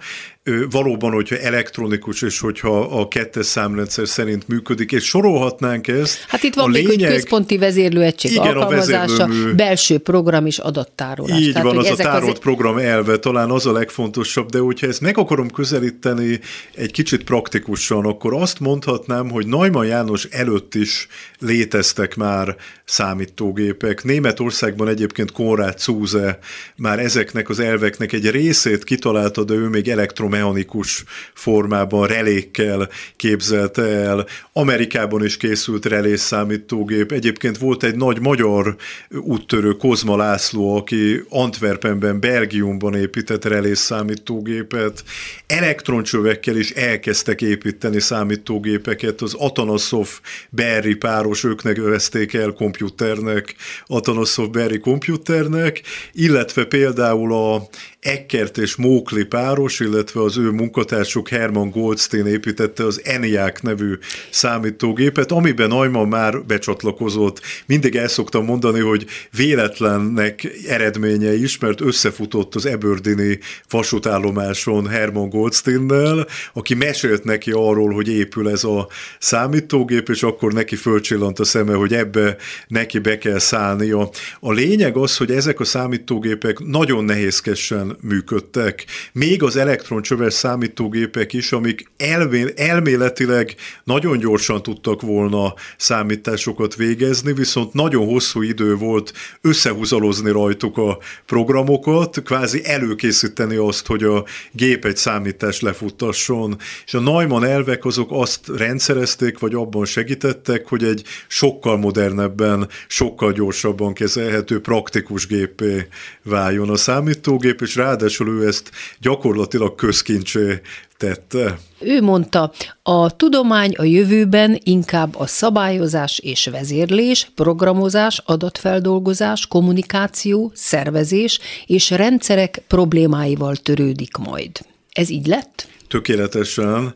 valóban, 0.70 1.12
hogyha 1.12 1.36
elektronikus, 1.36 2.22
és 2.22 2.40
hogyha 2.40 2.80
a 2.80 3.08
kettes 3.08 3.46
számrendszer 3.46 4.08
szerint 4.08 4.48
működik, 4.48 4.92
és 4.92 5.04
sorolhatnánk 5.04 5.88
ezt. 5.88 6.24
Hát 6.28 6.42
itt 6.42 6.54
van 6.54 6.64
a 6.64 6.68
még, 6.68 6.86
lényeg, 6.86 7.10
hogy 7.10 7.20
központi 7.20 7.58
vezérlőegység 7.58 8.30
igen, 8.30 8.46
alkalmazása, 8.46 9.22
a 9.22 9.54
belső 9.56 9.98
program 9.98 10.46
és 10.46 10.58
adattárolás. 10.58 11.40
Így 11.40 11.52
Tehát, 11.52 11.66
van, 11.66 11.78
az 11.78 11.90
a 11.90 11.96
tárolt 11.96 12.32
az... 12.32 12.38
program 12.38 12.78
elve 12.78 13.16
talán 13.16 13.50
az 13.50 13.66
a 13.66 13.72
legfontosabb, 13.72 14.50
de 14.50 14.58
hogyha 14.58 14.86
ezt 14.86 15.00
meg 15.00 15.18
akarom 15.18 15.50
közelíteni 15.50 16.40
egy 16.74 16.90
kicsit 16.90 17.24
praktikusan, 17.24 18.04
akkor 18.04 18.34
azt 18.34 18.60
mondhatnám, 18.60 19.30
hogy 19.30 19.46
Neumann 19.46 19.86
János 19.86 20.24
előtt 20.24 20.74
is 20.74 21.08
léteztek 21.38 22.16
már 22.16 22.56
számítógépek. 22.88 24.04
Németországban 24.04 24.88
egyébként 24.88 25.32
Konrad 25.32 25.78
Zuse 25.78 26.38
már 26.76 26.98
ezeknek 26.98 27.48
az 27.48 27.58
elveknek 27.58 28.12
egy 28.12 28.30
részét 28.30 28.84
kitalálta, 28.84 29.44
de 29.44 29.54
ő 29.54 29.68
még 29.68 29.88
elektromechanikus 29.88 31.04
formában 31.34 32.06
relékkel 32.06 32.88
képzelte 33.16 33.82
el. 33.82 34.26
Amerikában 34.52 35.24
is 35.24 35.36
készült 35.36 35.86
relés 35.86 36.20
számítógép. 36.20 37.12
Egyébként 37.12 37.58
volt 37.58 37.82
egy 37.82 37.96
nagy 37.96 38.20
magyar 38.20 38.76
úttörő, 39.10 39.72
Kozma 39.72 40.16
László, 40.16 40.76
aki 40.76 41.24
Antwerpenben, 41.28 42.20
Belgiumban 42.20 42.94
épített 42.94 43.44
relés 43.44 43.78
számítógépet. 43.78 45.04
Elektroncsövekkel 45.46 46.56
is 46.56 46.70
elkezdtek 46.70 47.42
építeni 47.42 48.00
számítógépeket. 48.00 49.20
Az 49.20 49.34
Atanasov 49.34 50.08
Berry 50.50 50.94
páros, 50.94 51.44
ők 51.44 51.62
nevezték 51.62 52.34
el 52.34 52.52
komputernek, 52.78 53.54
Atanasov 53.86 54.50
Berry 54.50 54.78
komputernek, 54.78 55.82
illetve 56.12 56.64
például 56.64 57.34
a 57.34 57.68
Eckert 58.00 58.58
és 58.58 58.76
Mókli 58.76 59.24
páros, 59.24 59.80
illetve 59.80 60.22
az 60.22 60.38
ő 60.38 60.50
munkatársuk 60.50 61.28
Herman 61.28 61.70
Goldstein 61.70 62.26
építette 62.26 62.84
az 62.84 63.00
ENIAC 63.04 63.60
nevű 63.60 63.98
számítógépet, 64.30 65.32
amiben 65.32 65.68
Neumann 65.68 66.08
már 66.08 66.44
becsatlakozott. 66.44 67.40
Mindig 67.66 67.96
el 67.96 68.08
szoktam 68.08 68.44
mondani, 68.44 68.80
hogy 68.80 69.06
véletlennek 69.36 70.48
eredménye 70.66 71.36
is, 71.36 71.58
mert 71.58 71.80
összefutott 71.80 72.54
az 72.54 72.66
Eberdi 72.66 73.38
vasútállomáson 73.68 74.88
Herman 74.88 75.28
Goldsteinnel, 75.28 76.26
aki 76.52 76.74
mesélt 76.74 77.24
neki 77.24 77.50
arról, 77.50 77.92
hogy 77.92 78.08
épül 78.08 78.48
ez 78.48 78.64
a 78.64 78.88
számítógép, 79.18 80.08
és 80.08 80.22
akkor 80.22 80.52
neki 80.52 80.76
fölcsillant 80.76 81.38
a 81.38 81.44
szeme, 81.44 81.74
hogy 81.74 81.94
ebbe 81.94 82.36
neki 82.68 82.98
be 82.98 83.18
kell 83.18 83.38
szállnia. 83.38 84.10
A 84.40 84.52
lényeg 84.52 84.96
az, 84.96 85.16
hogy 85.16 85.30
ezek 85.30 85.60
a 85.60 85.64
számítógépek 85.64 86.58
nagyon 86.58 87.04
nehézkesen 87.04 87.96
működtek. 88.00 88.84
Még 89.12 89.42
az 89.42 89.56
elektroncsöves 89.56 90.34
számítógépek 90.34 91.32
is, 91.32 91.52
amik 91.52 91.90
elvé, 91.96 92.52
elméletileg 92.56 93.54
nagyon 93.84 94.18
gyorsan 94.18 94.62
tudtak 94.62 95.02
volna 95.02 95.54
számításokat 95.76 96.74
végezni, 96.74 97.32
viszont 97.32 97.72
nagyon 97.72 98.06
hosszú 98.06 98.42
idő 98.42 98.74
volt 98.74 99.12
összehúzalozni 99.40 100.30
rajtuk 100.30 100.78
a 100.78 100.98
programokat, 101.26 102.22
kvázi 102.22 102.60
előkészíteni 102.64 103.56
azt, 103.56 103.86
hogy 103.86 104.02
a 104.02 104.24
gép 104.52 104.84
egy 104.84 104.96
számítást 104.96 105.62
lefuttasson. 105.62 106.56
És 106.86 106.94
a 106.94 107.00
Neumann 107.00 107.44
elvek 107.44 107.84
azok 107.84 108.08
azt 108.12 108.40
rendszerezték, 108.56 109.38
vagy 109.38 109.54
abban 109.54 109.84
segítettek, 109.84 110.66
hogy 110.66 110.84
egy 110.84 111.02
sokkal 111.28 111.76
modernebben, 111.76 112.57
sokkal 112.86 113.32
gyorsabban 113.32 113.92
kezelhető 113.92 114.60
praktikus 114.60 115.26
gépé 115.26 115.88
váljon 116.22 116.70
a 116.70 116.76
számítógép, 116.76 117.60
és 117.60 117.76
ráadásul 117.76 118.28
ő 118.28 118.46
ezt 118.46 118.70
gyakorlatilag 119.00 119.74
közkincsé 119.74 120.60
tette. 120.96 121.58
Ő 121.80 122.02
mondta, 122.02 122.52
a 122.82 123.16
tudomány 123.16 123.74
a 123.76 123.84
jövőben 123.84 124.60
inkább 124.62 125.16
a 125.16 125.26
szabályozás 125.26 126.18
és 126.18 126.46
vezérlés, 126.46 127.30
programozás, 127.34 128.22
adatfeldolgozás, 128.24 129.46
kommunikáció, 129.46 130.50
szervezés 130.54 131.40
és 131.66 131.90
rendszerek 131.90 132.62
problémáival 132.66 133.56
törődik 133.56 134.16
majd. 134.16 134.50
Ez 134.92 135.10
így 135.10 135.26
lett? 135.26 135.68
Tökéletesen. 135.88 136.94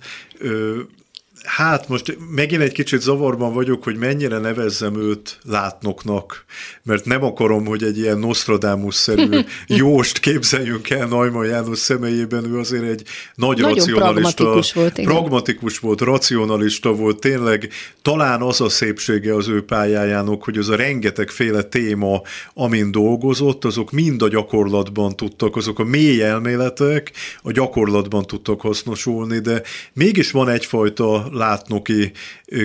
Hát 1.45 1.89
most 1.89 2.19
megint 2.35 2.63
egy 2.63 2.73
kicsit 2.73 3.01
zavarban 3.01 3.53
vagyok, 3.53 3.85
hogy 3.85 3.97
mennyire 3.97 4.39
nevezzem 4.39 4.97
őt 4.97 5.39
látnoknak, 5.45 6.45
mert 6.83 7.05
nem 7.05 7.25
akarom, 7.25 7.67
hogy 7.67 7.83
egy 7.83 7.99
ilyen 7.99 8.19
Nostradamus-szerű 8.19 9.41
jóst 9.67 10.19
képzeljünk 10.19 10.91
el 10.91 11.07
Neumann 11.07 11.47
János 11.47 11.79
személyében, 11.79 12.45
ő 12.45 12.59
azért 12.59 12.85
egy 12.85 13.03
nagy 13.35 13.59
Nagyon 13.59 13.75
racionalista. 13.75 14.35
Pragmatikus 14.35 14.73
volt, 14.73 14.99
igen. 14.99 15.11
Pragmatikus 15.11 15.79
volt, 15.79 16.01
racionalista 16.01 16.95
volt, 16.95 17.21
tényleg 17.21 17.69
talán 18.03 18.43
az 18.43 18.61
a 18.61 18.69
szépsége 18.69 19.35
az 19.35 19.49
ő 19.49 19.65
pályájának, 19.65 20.45
hogy 20.45 20.59
az 20.59 20.69
a 20.69 20.77
rengetegféle 20.77 21.63
téma, 21.63 22.21
amin 22.55 22.91
dolgozott, 22.91 23.65
azok 23.65 23.91
mind 23.91 24.23
a 24.23 24.29
gyakorlatban 24.29 25.17
tudtak, 25.17 25.57
azok 25.57 25.79
a 25.79 25.85
mély 25.85 26.23
elméletek 26.23 27.13
a 27.43 27.53
gyakorlatban 27.53 28.27
tudtak 28.27 28.61
hasznosulni, 28.61 29.39
de 29.39 29.63
mégis 29.93 30.31
van 30.31 30.49
egyfajta 30.49 31.31
látnoki 31.33 32.13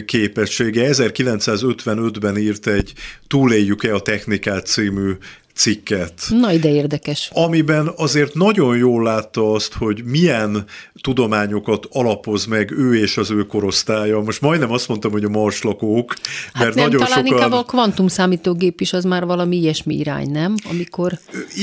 képessége. 0.06 0.90
1955-ben 0.92 2.38
írt 2.38 2.68
egy 2.68 2.94
Túléljük-e 3.28 3.94
a 3.94 4.00
technikát 4.00 4.66
című 4.66 5.12
cikket. 5.58 6.14
Na, 6.30 6.54
ide 6.54 6.70
érdekes. 6.70 7.30
Amiben 7.34 7.92
azért 7.96 8.34
nagyon 8.34 8.78
jól 8.78 9.04
látta 9.04 9.52
azt, 9.52 9.74
hogy 9.74 10.04
milyen 10.04 10.66
tudományokat 11.02 11.88
alapoz 11.92 12.46
meg 12.46 12.72
ő 12.72 12.96
és 12.96 13.18
az 13.18 13.32
ő 13.32 13.44
korosztálya. 13.44 14.22
Most 14.22 14.42
majdnem 14.42 14.72
azt 14.72 14.88
mondtam, 14.88 15.12
hogy 15.12 15.24
a 15.24 15.30
marslakók, 15.30 16.16
hát 16.54 16.64
mert 16.64 16.76
nem, 16.76 16.86
nagyon 16.86 17.00
talán 17.00 17.26
sokan... 17.26 17.34
inkább 17.34 17.52
a 17.52 17.64
kvantum 17.64 18.08
számítógép 18.08 18.82
is 18.82 18.94
az 18.94 19.04
már 19.04 19.26
valami 19.26 19.58
ilyesmi 19.58 19.96
irány, 19.96 20.32
nem? 20.32 20.56
Amikor... 20.70 21.20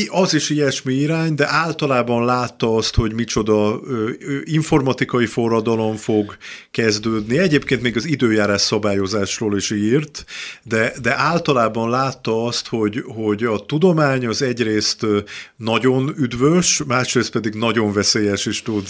Az 0.09 0.35
is 0.35 0.51
ilyesmi 0.51 0.95
irány, 0.95 1.35
de 1.35 1.49
általában 1.49 2.25
látta 2.25 2.77
azt, 2.77 2.95
hogy 2.95 3.13
micsoda 3.13 3.81
informatikai 4.45 5.27
forradalom 5.27 5.97
fog 5.97 6.37
kezdődni. 6.71 7.39
Egyébként 7.39 7.83
még 7.83 7.97
az 7.97 8.05
időjárás 8.05 8.61
szabályozásról 8.61 9.57
is 9.57 9.71
írt, 9.71 10.25
de, 10.63 10.93
de 11.03 11.19
általában 11.19 11.91
látta 11.91 12.45
azt, 12.45 12.69
hogy, 12.69 13.05
hogy 13.07 13.45
a 13.45 13.59
tudomány 13.59 13.83
tudomány 13.85 14.27
az 14.27 14.43
egyrészt 14.43 15.07
nagyon 15.57 16.15
üdvös, 16.19 16.83
másrészt 16.87 17.31
pedig 17.31 17.55
nagyon 17.55 17.93
veszélyes 17.93 18.47
is 18.47 18.63
tud 18.63 18.87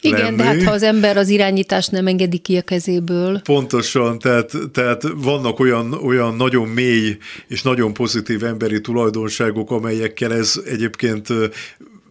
Igen, 0.00 0.20
lenni. 0.20 0.36
de 0.36 0.42
hát 0.42 0.62
ha 0.62 0.70
az 0.70 0.82
ember 0.82 1.16
az 1.16 1.28
irányítást 1.28 1.90
nem 1.90 2.06
engedi 2.06 2.38
ki 2.38 2.56
a 2.56 2.62
kezéből. 2.62 3.40
Pontosan, 3.40 4.18
tehát, 4.18 4.52
tehát 4.72 5.02
vannak 5.14 5.60
olyan, 5.60 5.92
olyan 5.92 6.36
nagyon 6.36 6.68
mély 6.68 7.16
és 7.48 7.62
nagyon 7.62 7.92
pozitív 7.92 8.44
emberi 8.44 8.80
tulajdonságok, 8.80 9.70
amelyekkel 9.70 10.32
ez 10.32 10.60
egyébként 10.66 11.28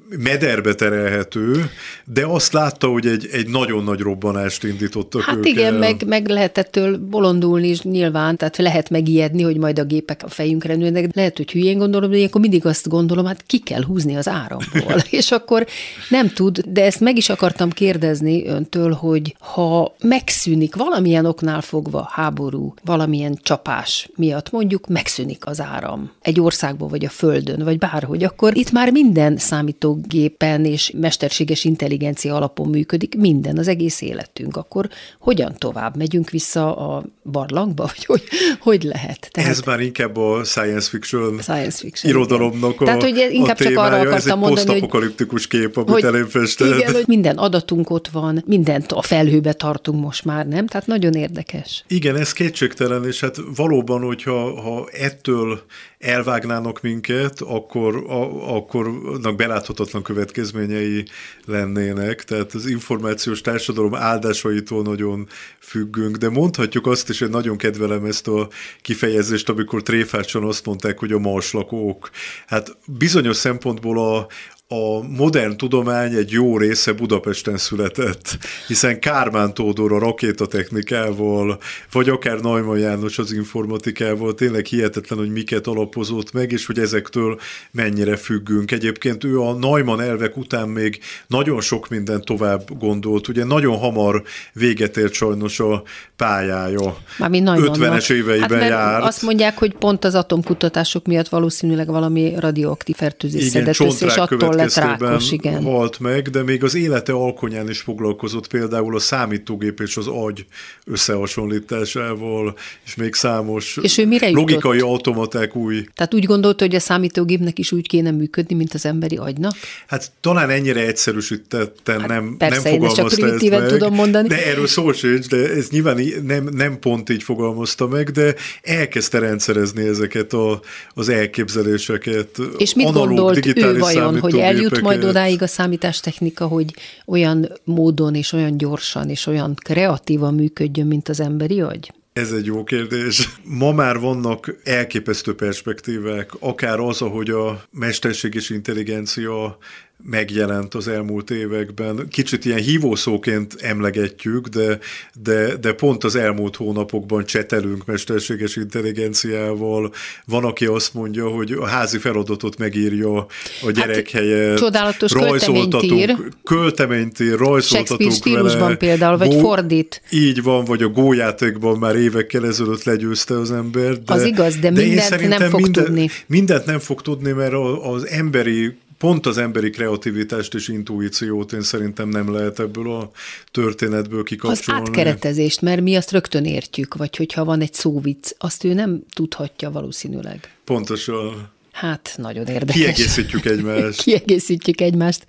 mederbe 0.10 0.74
terelhető, 0.74 1.70
de 2.06 2.26
azt 2.26 2.54
látta, 2.54 2.88
hogy 2.88 3.06
egy, 3.06 3.30
egy 3.32 3.48
nagyon 3.48 3.84
nagy 3.84 4.00
robbanást 4.00 4.64
indítottak 4.64 5.22
Hát 5.22 5.36
ők 5.36 5.46
igen, 5.46 5.74
el. 5.74 5.80
meg, 5.80 6.04
meg 6.08 6.28
lehetettől 6.28 6.98
bolondulni 6.98 7.68
is 7.68 7.82
nyilván, 7.82 8.38
tehát 8.38 8.58
lehet 8.58 8.90
megijedni, 8.90 9.42
hogy 9.42 9.58
majd 9.58 9.80
a 9.80 9.84
gépek 9.84 10.22
a 10.24 10.28
fejünkre 10.28 10.76
nőnek. 10.76 11.16
Lehet, 11.16 11.38
hogy 11.38 11.52
hülyén 11.52 11.78
gondolom, 11.78 12.12
de 12.12 12.24
akkor 12.24 12.42
mindig 12.42 12.66
azt 12.66 12.90
gondolom, 12.90 13.26
hát 13.26 13.44
ki 13.46 13.60
kell 13.60 13.84
húzni 13.84 14.16
az 14.16 14.28
áramból. 14.28 14.96
és 15.10 15.32
akkor 15.32 15.68
nem 16.10 16.28
tud, 16.28 16.60
de 16.68 16.84
ezt 16.84 17.00
meg 17.00 17.18
is 17.18 17.30
akartam 17.30 17.70
kérdezni 17.70 18.48
öntől, 18.48 18.92
hogy 18.92 19.36
ha 19.40 19.96
megszűnik 20.04 20.76
valamilyen 20.76 21.26
oknál 21.26 21.62
fogva 21.62 22.10
háború, 22.12 22.74
valamilyen 22.84 23.38
csapás 23.42 24.10
miatt, 24.16 24.52
mondjuk 24.52 24.88
megszűnik 24.88 25.46
az 25.46 25.62
áram 25.62 26.12
egy 26.22 26.40
országban, 26.40 26.90
vagy 26.90 27.06
a 27.06 27.10
földön, 27.10 27.64
vagy 27.64 27.78
bárhogy, 27.78 28.24
akkor 28.24 28.58
itt 28.58 28.72
már 28.72 28.92
minden 28.92 29.38
számító 29.38 29.97
számítógépen 29.98 30.66
és 30.66 30.92
mesterséges 30.96 31.64
intelligencia 31.64 32.36
alapon 32.36 32.68
működik 32.70 33.16
minden, 33.18 33.58
az 33.58 33.68
egész 33.68 34.02
életünk, 34.02 34.58
akkor 34.58 34.90
hogyan 35.20 35.56
tovább? 35.58 35.98
Megyünk 35.98 36.30
vissza 36.30 36.76
a 36.76 37.04
barlangba, 37.24 37.84
vagy 37.84 38.06
hogy, 38.06 38.24
hogy 38.60 38.84
lehet? 38.84 39.30
Tehát, 39.32 39.50
Ez 39.50 39.62
már 39.62 39.80
inkább 39.80 40.18
a 40.18 40.44
science 40.44 40.90
fiction, 40.90 41.40
science 41.42 41.78
fiction 41.78 42.14
irodalomnak 42.14 42.74
igen. 42.74 42.82
a 42.82 42.86
Tehát, 42.86 43.02
hogy 43.02 43.28
inkább 43.32 43.60
a 43.60 43.64
csak 43.64 43.78
arra 43.78 43.96
akartam 43.96 44.14
Ez 44.14 44.26
egy 44.26 44.38
mondani, 44.38 44.66
posztapokaliptikus 44.66 45.48
kép, 45.48 45.78
amit 45.78 45.90
hogy, 45.90 46.56
Igen, 46.60 46.94
hogy 46.94 47.08
minden 47.08 47.38
adatunk 47.38 47.90
ott 47.90 48.08
van, 48.08 48.44
mindent 48.46 48.92
a 48.92 49.02
felhőbe 49.02 49.54
tartunk 49.54 50.02
most 50.02 50.26
már, 50.26 50.48
nem? 50.48 50.68
Tehát 50.68 50.88
nagyon 50.88 51.14
érdekes. 51.14 51.84
Igen, 51.88 52.16
ez 52.16 52.34
kétségtelen, 52.34 53.06
és 53.06 53.20
hát 53.20 53.36
valóban, 53.56 54.02
hogyha 54.02 54.62
ha 54.62 54.90
ettől 54.92 55.62
elvágnának 56.00 56.82
minket, 56.82 57.42
akkor, 57.42 57.96
a, 57.96 58.56
akkor 58.56 58.88
annak 58.88 59.36
beláthatatlan 59.36 60.04
következményei 60.04 61.06
lennének. 61.46 62.24
Tehát 62.24 62.54
az 62.54 62.66
információs 62.66 63.42
társadalom 63.42 63.96
áldásaitól 63.96 64.82
nagyon 64.82 65.28
függünk, 65.60 66.18
de 66.18 66.30
mondhatjuk 66.30 66.88
azt 66.88 67.10
is, 67.10 67.20
hogy 67.20 67.30
nagyon 67.30 67.58
kedvelem 67.58 68.06
ezt 68.06 68.28
a 68.28 68.50
kifejezést, 68.82 69.50
amikor 69.50 69.82
tréfácson 69.82 70.44
azt 70.44 70.66
mondták, 70.66 71.00
hogy 71.00 71.12
a 71.12 71.20
marslakók. 71.20 72.10
Hát 72.48 72.78
bizonyos 72.86 73.36
szempontból 73.36 74.00
a, 74.00 74.28
a 74.70 75.02
modern 75.18 75.58
tudomány 75.58 76.14
egy 76.14 76.32
jó 76.32 76.58
része 76.58 76.94
Budapesten 76.94 77.58
született, 77.58 78.38
hiszen 78.68 79.00
Kármán 79.00 79.54
Tódor 79.54 79.94
a 79.94 80.00
rakétatechnikával, 80.00 81.60
vagy 81.92 82.10
akár 82.10 82.40
Neumann 82.40 82.78
János 82.78 83.18
az 83.18 83.32
informatikával, 83.32 84.34
tényleg 84.34 84.66
hihetetlen, 84.66 85.20
hogy 85.20 85.32
miket 85.32 85.68
alapozott 85.68 86.34
meg, 86.34 86.52
és 86.52 86.66
hogy 86.66 86.80
ezektől 86.80 87.40
mennyire 87.72 88.16
függünk. 88.16 88.72
Egyébként 88.72 89.24
ő 89.24 89.40
a 89.40 89.54
Neumann 89.54 90.00
elvek 90.00 90.38
után 90.38 90.70
még 90.70 91.00
nagyon 91.28 91.62
sok 91.62 91.90
minden 91.90 92.22
tovább 92.22 92.80
gondolt. 92.80 93.28
Ugye 93.28 93.44
nagyon 93.44 93.78
hamar 93.78 94.24
véget 94.54 94.98
ért 94.98 95.14
sajnos 95.14 95.60
a 95.60 95.84
pályája. 96.16 96.98
Mármint 97.18 97.50
50-es 97.50 98.12
éveiben 98.12 98.60
hát, 98.60 98.70
járt. 98.70 99.04
Azt 99.04 99.22
mondják, 99.22 99.58
hogy 99.58 99.74
pont 99.74 100.06
az 100.06 100.16
atomkutatások 100.16 101.06
miatt 101.06 101.28
valószínűleg 101.28 101.88
valami 101.88 102.34
radioaktív 102.38 102.96
fertőzés 102.96 103.44
szedett 103.44 103.80
össze, 103.80 104.06
és 104.06 104.16
attól 104.16 104.57
lett 104.58 104.74
rákos, 104.74 105.32
igen. 105.32 105.64
halt 105.64 106.00
meg, 106.00 106.30
de 106.30 106.44
még 106.44 106.64
az 106.64 106.76
élete 106.76 107.14
alkonyán 107.14 107.70
is 107.70 107.80
foglalkozott 107.80 108.48
például 108.48 108.96
a 108.96 109.00
számítógép 109.00 109.80
és 109.80 109.98
az 109.98 110.08
agy 110.08 110.46
összehasonlításával, 110.86 112.56
és 112.86 112.96
még 112.96 113.14
számos 113.14 113.78
és 113.82 113.98
ő 113.98 114.06
mire 114.08 114.30
logikai 114.30 114.80
automaták 114.80 115.56
új. 115.56 115.86
Tehát 115.96 116.14
úgy 116.14 116.26
gondolta, 116.26 116.66
hogy 116.66 116.76
a 116.76 116.80
számítógépnek 116.80 117.60
is 117.60 117.72
úgy 117.72 117.88
kéne 117.88 118.12
működni, 118.12 118.56
mint 118.56 118.74
az 118.74 118.86
emberi 118.86 119.18
agynak? 119.18 119.54
Hát 119.88 120.12
talán 120.22 120.50
ennyire 120.50 120.86
egyszerűsítetten 120.86 122.00
hát 122.00 122.10
nem, 122.10 122.36
persze, 122.38 122.62
nem 122.62 122.72
fogalmazta 122.72 123.26
ezt, 123.28 123.42
csak 123.42 123.50
meg, 123.50 123.68
tudom 123.68 123.94
mondani. 123.94 124.28
De 124.28 124.46
erről 124.46 124.68
szó 124.68 124.92
sincs, 124.92 125.28
de 125.28 125.50
ez 125.50 125.70
nyilván 125.70 126.02
nem, 126.24 126.50
nem 126.52 126.80
pont 126.80 127.10
így 127.10 127.24
fogalmazta 127.24 127.88
meg, 127.88 128.10
de 128.10 128.36
elkezdte 128.64 129.20
rendszerezni 129.20 129.88
ezeket 129.88 130.34
a, 130.34 130.60
az 130.94 131.10
elképzeléseket. 131.10 132.30
És 132.58 132.74
mit 132.74 132.92
gondolt 132.92 133.46
ő 133.56 133.78
vajon, 133.78 134.20
hogy 134.20 134.36
eljut 134.48 134.82
majd 134.82 135.04
odáig 135.04 135.42
a 135.42 135.48
számítástechnika, 135.48 136.48
hogy 136.48 136.74
olyan 137.06 137.52
módon 137.64 138.16
és 138.16 138.34
olyan 138.34 138.58
gyorsan 138.58 139.10
és 139.10 139.26
olyan 139.26 139.54
kreatívan 139.64 140.34
működjön, 140.34 140.88
mint 140.88 141.10
az 141.10 141.20
emberi 141.20 141.62
agy? 141.62 141.92
Ez 142.14 142.32
egy 142.32 142.46
jó 142.46 142.64
kérdés. 142.64 143.30
Ma 143.44 143.72
már 143.72 144.00
vannak 144.00 144.56
elképesztő 144.64 145.36
perspektívek, 145.36 146.32
akár 146.40 146.80
az, 146.80 147.02
ahogy 147.02 147.30
a 147.30 147.64
mesterséges 147.72 148.50
intelligencia 148.50 149.58
megjelent 150.04 150.74
az 150.74 150.88
elmúlt 150.88 151.32
években. 151.32 152.08
Kicsit 152.10 152.46
ilyen 152.46 152.60
hívószóként 152.60 153.56
emlegetjük, 153.62 154.48
de, 154.48 154.80
de, 155.24 155.56
de 155.56 155.74
pont 155.74 156.04
az 156.04 156.16
elmúlt 156.16 156.56
hónapokban 156.56 157.26
csetelünk 157.26 157.86
mesterséges 157.86 158.56
intelligenciával. 158.56 159.94
Van, 160.26 160.44
aki 160.44 160.66
azt 160.66 160.94
mondja, 160.94 161.28
hogy 161.28 161.52
a 161.52 161.66
házi 161.66 161.98
feladatot 161.98 162.58
megírja 162.58 163.16
a 163.62 163.72
gyerek 163.72 164.10
hát, 164.10 164.22
helyett. 164.22 164.58
Csodálatos 164.58 165.12
költeményt 165.12 165.84
ír. 165.84 166.16
Költeményt 166.44 167.20
ír, 167.20 167.38
rajzoltatunk 167.38 168.12
stílusban 168.12 168.60
vele. 168.60 168.76
például, 168.76 169.18
vagy 169.18 169.30
Gó, 169.30 169.40
fordít. 169.40 170.02
Így 170.12 170.44
van, 170.44 170.66
vagy 170.66 170.84
a 170.84 170.88
gójátékban 170.88 171.78
már 171.78 171.96
évekkel 171.96 172.46
ezelőtt 172.46 172.84
legyőzte 172.84 173.40
az 173.40 173.52
ember. 173.52 174.02
De, 174.02 174.14
az 174.14 174.26
igaz, 174.26 174.56
de, 174.56 174.72
de 174.72 174.82
mindent 174.82 175.28
nem 175.28 175.50
fog 175.50 175.62
minden, 175.62 175.84
tudni. 175.84 176.10
Mindent 176.28 176.66
nem 176.66 176.80
fog 176.80 177.02
tudni, 177.02 177.32
mert 177.32 177.54
az 177.84 178.08
emberi 178.08 178.76
pont 178.98 179.26
az 179.26 179.38
emberi 179.38 179.70
kreativitást 179.70 180.54
és 180.54 180.68
intuíciót 180.68 181.54
én 181.54 181.62
szerintem 181.62 182.10
nem 182.10 182.34
lehet 182.34 182.60
ebből 182.60 182.92
a 182.92 183.12
történetből 183.52 184.24
kikapcsolni. 184.24 184.82
Az 184.82 184.88
átkeretezést, 184.88 185.62
mert 185.62 185.82
mi 185.82 185.96
azt 185.96 186.12
rögtön 186.12 186.46
értjük, 186.46 186.96
vagy 186.96 187.16
hogyha 187.16 187.46
van 187.46 187.62
egy 187.62 187.74
szóvic, 187.74 188.32
azt 188.38 188.64
ő 188.64 188.74
nem 188.74 189.04
tudhatja 189.14 189.72
valószínűleg. 189.72 190.56
Pontosan. 190.64 191.56
Hát, 191.80 192.14
nagyon 192.18 192.46
érdekes. 192.46 192.76
Kiegészítjük 192.76 193.46
egymást. 193.46 194.02
Kiegészítjük 194.04 194.82
egymást. 194.82 195.26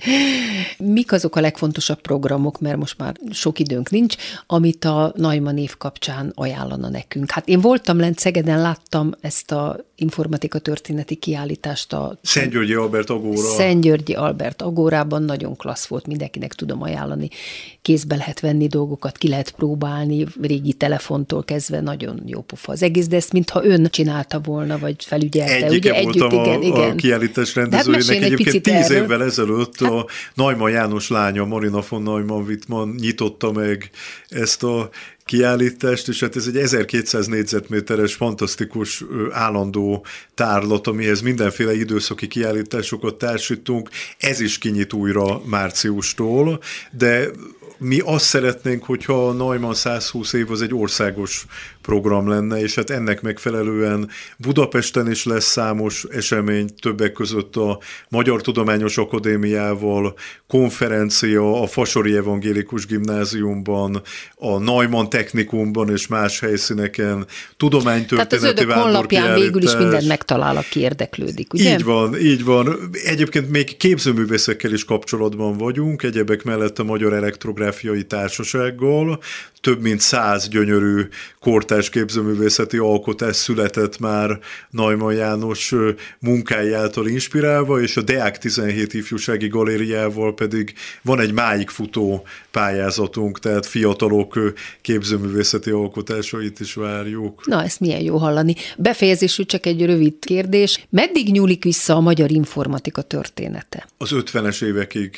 Mik 0.78 1.12
azok 1.12 1.36
a 1.36 1.40
legfontosabb 1.40 2.00
programok, 2.00 2.60
mert 2.60 2.76
most 2.76 2.98
már 2.98 3.16
sok 3.30 3.58
időnk 3.58 3.90
nincs, 3.90 4.16
amit 4.46 4.84
a 4.84 5.12
Naima 5.16 5.50
név 5.50 5.76
kapcsán 5.76 6.32
ajánlana 6.34 6.88
nekünk? 6.88 7.30
Hát 7.30 7.48
én 7.48 7.60
voltam 7.60 7.98
lent 7.98 8.18
Szegeden, 8.18 8.60
láttam 8.60 9.12
ezt 9.20 9.52
a 9.52 9.86
informatika 9.94 10.58
történeti 10.58 11.14
kiállítást 11.14 11.92
a 11.92 12.18
Szentgyörgyi 12.22 12.74
Albert 12.74 13.10
Agóra. 13.10 13.48
Szentgyörgyi 13.48 14.12
Albert 14.14 14.62
Agórában 14.62 15.22
nagyon 15.22 15.56
klassz 15.56 15.86
volt, 15.86 16.06
mindenkinek 16.06 16.54
tudom 16.54 16.82
ajánlani. 16.82 17.28
Kézbe 17.82 18.16
lehet 18.16 18.40
venni 18.40 18.66
dolgokat, 18.66 19.18
ki 19.18 19.28
lehet 19.28 19.50
próbálni, 19.50 20.26
régi 20.42 20.72
telefontól 20.72 21.44
kezdve 21.44 21.80
nagyon 21.80 22.22
jó 22.26 22.40
pofa 22.40 22.72
az 22.72 22.82
egész, 22.82 23.06
de 23.06 23.16
ezt 23.16 23.32
mintha 23.32 23.64
ön 23.64 23.86
csinálta 23.90 24.40
volna, 24.40 24.78
vagy 24.78 25.04
felügyelte. 25.04 25.66
Egyike 25.66 25.90
ugye 25.90 25.94
együtt, 25.94 26.37
igen, 26.46 26.60
a, 26.60 26.62
igen. 26.62 26.90
a 26.90 26.94
kiállítás 26.94 27.52
hát 27.52 27.56
rendezőjének. 27.56 28.30
Hát 28.30 28.32
Egyébként 28.32 28.62
tíz 28.62 28.90
erről. 28.90 29.02
évvel 29.02 29.22
ezelőtt 29.22 29.80
hát... 29.80 29.90
a 29.90 30.06
Neumann 30.34 30.70
János 30.70 31.08
lánya, 31.08 31.44
Marina 31.44 31.82
von 31.88 32.02
Neumann 32.02 32.46
Wittmann 32.46 32.94
nyitotta 32.94 33.52
meg 33.52 33.90
ezt 34.28 34.62
a 34.62 34.90
kiállítást, 35.28 36.08
és 36.08 36.20
hát 36.20 36.36
ez 36.36 36.46
egy 36.46 36.56
1200 36.56 37.26
négyzetméteres 37.26 38.14
fantasztikus 38.14 39.04
állandó 39.30 40.04
tárlat, 40.34 40.86
amihez 40.86 41.20
mindenféle 41.20 41.74
időszaki 41.74 42.28
kiállításokat 42.28 43.14
társítunk. 43.14 43.88
Ez 44.18 44.40
is 44.40 44.58
kinyit 44.58 44.92
újra 44.92 45.40
márciustól, 45.44 46.60
de 46.90 47.28
mi 47.78 48.00
azt 48.04 48.24
szeretnénk, 48.24 48.84
hogyha 48.84 49.28
a 49.28 49.32
Neumann 49.32 49.72
120 49.72 50.32
év 50.32 50.50
az 50.50 50.62
egy 50.62 50.74
országos 50.74 51.46
program 51.82 52.28
lenne, 52.28 52.60
és 52.60 52.74
hát 52.74 52.90
ennek 52.90 53.20
megfelelően 53.20 54.08
Budapesten 54.36 55.10
is 55.10 55.24
lesz 55.24 55.44
számos 55.44 56.04
esemény, 56.10 56.68
többek 56.80 57.12
között 57.12 57.56
a 57.56 57.78
Magyar 58.08 58.40
Tudományos 58.40 58.98
Akadémiával, 58.98 60.14
konferencia 60.46 61.62
a 61.62 61.66
Fasori 61.66 62.16
Evangélikus 62.16 62.86
Gimnáziumban, 62.86 64.02
a 64.34 64.58
Neumann 64.58 65.08
Technikumban 65.08 65.90
és 65.90 66.06
más 66.06 66.40
helyszíneken, 66.40 67.26
tudománytörténeti 67.56 68.54
Tehát 68.54 68.76
az 68.76 68.82
honlapján 68.82 69.34
végül 69.34 69.62
is 69.62 69.76
mindent 69.76 70.06
megtalál, 70.06 70.56
aki 70.56 70.80
érdeklődik, 70.80 71.52
ugye? 71.52 71.72
Így 71.72 71.84
van, 71.84 72.18
így 72.20 72.44
van. 72.44 72.90
Egyébként 73.04 73.50
még 73.50 73.76
képzőművészekkel 73.76 74.72
is 74.72 74.84
kapcsolatban 74.84 75.56
vagyunk, 75.56 76.02
egyebek 76.02 76.42
mellett 76.42 76.78
a 76.78 76.84
Magyar 76.84 77.12
Elektrográfiai 77.58 78.04
Társasággal, 78.04 79.18
több 79.60 79.82
mint 79.82 80.00
száz 80.00 80.48
gyönyörű 80.48 81.08
kortás 81.40 81.90
képzőművészeti 81.90 82.76
alkotás 82.76 83.36
született 83.36 83.98
már 83.98 84.38
Najman 84.70 85.14
János 85.14 85.74
munkái 86.18 86.72
által 86.72 87.06
inspirálva, 87.08 87.80
és 87.80 87.96
a 87.96 88.02
Deák 88.02 88.38
17 88.38 88.94
ifjúsági 88.94 89.48
galériával 89.48 90.34
pedig 90.34 90.74
van 91.02 91.20
egy 91.20 91.32
máig 91.32 91.68
futó 91.68 92.26
pályázatunk, 92.50 93.38
tehát 93.38 93.66
fiatalok 93.66 94.54
képzőművészeti 94.80 95.70
alkotásait 95.70 96.60
is 96.60 96.74
várjuk. 96.74 97.46
Na, 97.46 97.62
ezt 97.62 97.80
milyen 97.80 98.00
jó 98.02 98.16
hallani. 98.16 98.54
Befejezésül 98.76 99.46
csak 99.46 99.66
egy 99.66 99.84
rövid 99.84 100.14
kérdés. 100.20 100.86
Meddig 100.90 101.32
nyúlik 101.32 101.64
vissza 101.64 101.94
a 101.94 102.00
magyar 102.00 102.30
informatika 102.30 103.02
története? 103.02 103.86
Az 103.98 104.10
50-es 104.12 104.64
évekig 104.64 105.16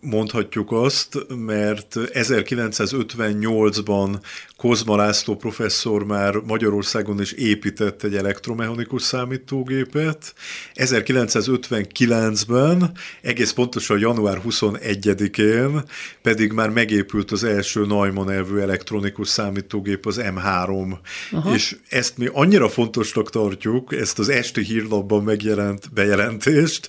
mondhatjuk 0.00 0.72
azt, 0.72 1.26
mert 1.28 1.94
1958-ban 1.96 4.20
Kozma 4.58 4.96
László 4.96 5.36
professzor 5.36 6.04
már 6.04 6.34
Magyarországon 6.34 7.20
is 7.20 7.32
épített 7.32 8.02
egy 8.02 8.14
elektromechanikus 8.14 9.02
számítógépet. 9.02 10.34
1959-ben, 10.74 12.92
egész 13.22 13.50
pontosan 13.50 13.98
január 13.98 14.40
21-én 14.48 15.82
pedig 16.22 16.52
már 16.52 16.70
megépült 16.70 17.30
az 17.30 17.44
első 17.44 17.86
Neumann 17.86 18.30
elvű 18.30 18.58
elektronikus 18.58 19.28
számítógép, 19.28 20.06
az 20.06 20.20
M3. 20.22 20.96
Aha. 21.32 21.54
És 21.54 21.76
ezt 21.88 22.16
mi 22.16 22.28
annyira 22.32 22.68
fontosnak 22.68 23.30
tartjuk, 23.30 23.94
ezt 23.94 24.18
az 24.18 24.28
esti 24.28 24.62
hírlapban 24.62 25.22
megjelent 25.22 25.92
bejelentést. 25.92 26.88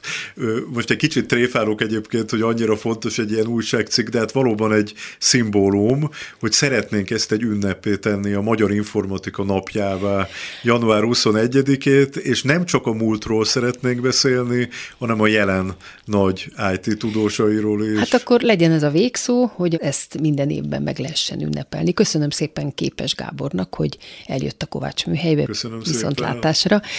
Most 0.73 0.89
egy 0.89 0.97
kicsit 0.97 1.27
tréfálok 1.27 1.81
egyébként, 1.81 2.29
hogy 2.29 2.41
annyira 2.41 2.77
fontos 2.77 3.17
egy 3.17 3.31
ilyen 3.31 3.47
újságcikk, 3.47 4.07
de 4.07 4.19
hát 4.19 4.31
valóban 4.31 4.73
egy 4.73 4.93
szimbólum, 5.19 6.09
hogy 6.39 6.51
szeretnénk 6.51 7.09
ezt 7.09 7.31
egy 7.31 7.43
ünnepé 7.59 7.95
tenni 7.95 8.33
a 8.33 8.41
Magyar 8.41 8.71
Informatika 8.71 9.43
napjává 9.43 10.27
január 10.63 11.01
21-ét, 11.05 12.15
és 12.15 12.43
nem 12.43 12.65
csak 12.65 12.85
a 12.85 12.93
múltról 12.93 13.45
szeretnénk 13.45 14.01
beszélni, 14.01 14.69
hanem 14.97 15.21
a 15.21 15.27
jelen 15.27 15.75
nagy 16.05 16.51
IT 16.73 16.97
tudósairól 16.97 17.85
is. 17.85 17.97
Hát 17.97 18.21
akkor 18.21 18.41
legyen 18.41 18.71
ez 18.71 18.83
a 18.83 18.89
végszó, 18.89 19.51
hogy 19.53 19.75
ezt 19.75 20.19
minden 20.19 20.49
évben 20.49 20.81
meg 20.81 20.99
lehessen 20.99 21.41
ünnepelni. 21.41 21.93
Köszönöm 21.93 22.29
szépen 22.29 22.73
Képes 22.73 23.15
Gábornak, 23.15 23.75
hogy 23.75 23.97
eljött 24.25 24.61
a 24.61 24.65
Kovács 24.65 25.05
műhelybe 25.05 25.43
köszönöm 25.43 25.79
viszontlátásra. 25.79 26.81
Szépen. 26.83 26.89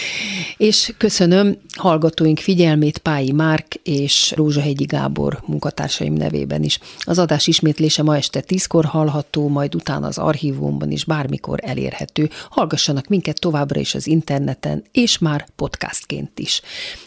És 0.57 0.93
köszönöm 0.97 1.57
hallgatóink 1.77 2.39
figyelmét 2.39 2.97
Pályi 2.97 3.31
Márk 3.31 3.73
és 3.83 4.33
Rózsahegyi 4.35 4.85
Gábor 4.85 5.39
munkatársaim 5.45 6.13
nevében 6.13 6.63
is. 6.63 6.79
Az 6.99 7.19
adás 7.19 7.47
ismétlése 7.47 8.03
ma 8.03 8.15
este 8.15 8.41
tízkor 8.41 8.85
hallható, 8.85 9.47
majd 9.47 9.75
utána 9.75 10.07
az 10.07 10.17
archívumban 10.51 10.91
is 10.91 11.05
bármikor 11.05 11.59
elérhető. 11.63 12.29
Hallgassanak 12.49 13.07
minket 13.07 13.39
továbbra 13.39 13.79
is 13.79 13.95
az 13.95 14.07
interneten, 14.07 14.83
és 14.91 15.17
már 15.17 15.45
podcastként 15.55 16.39
is. 16.39 16.61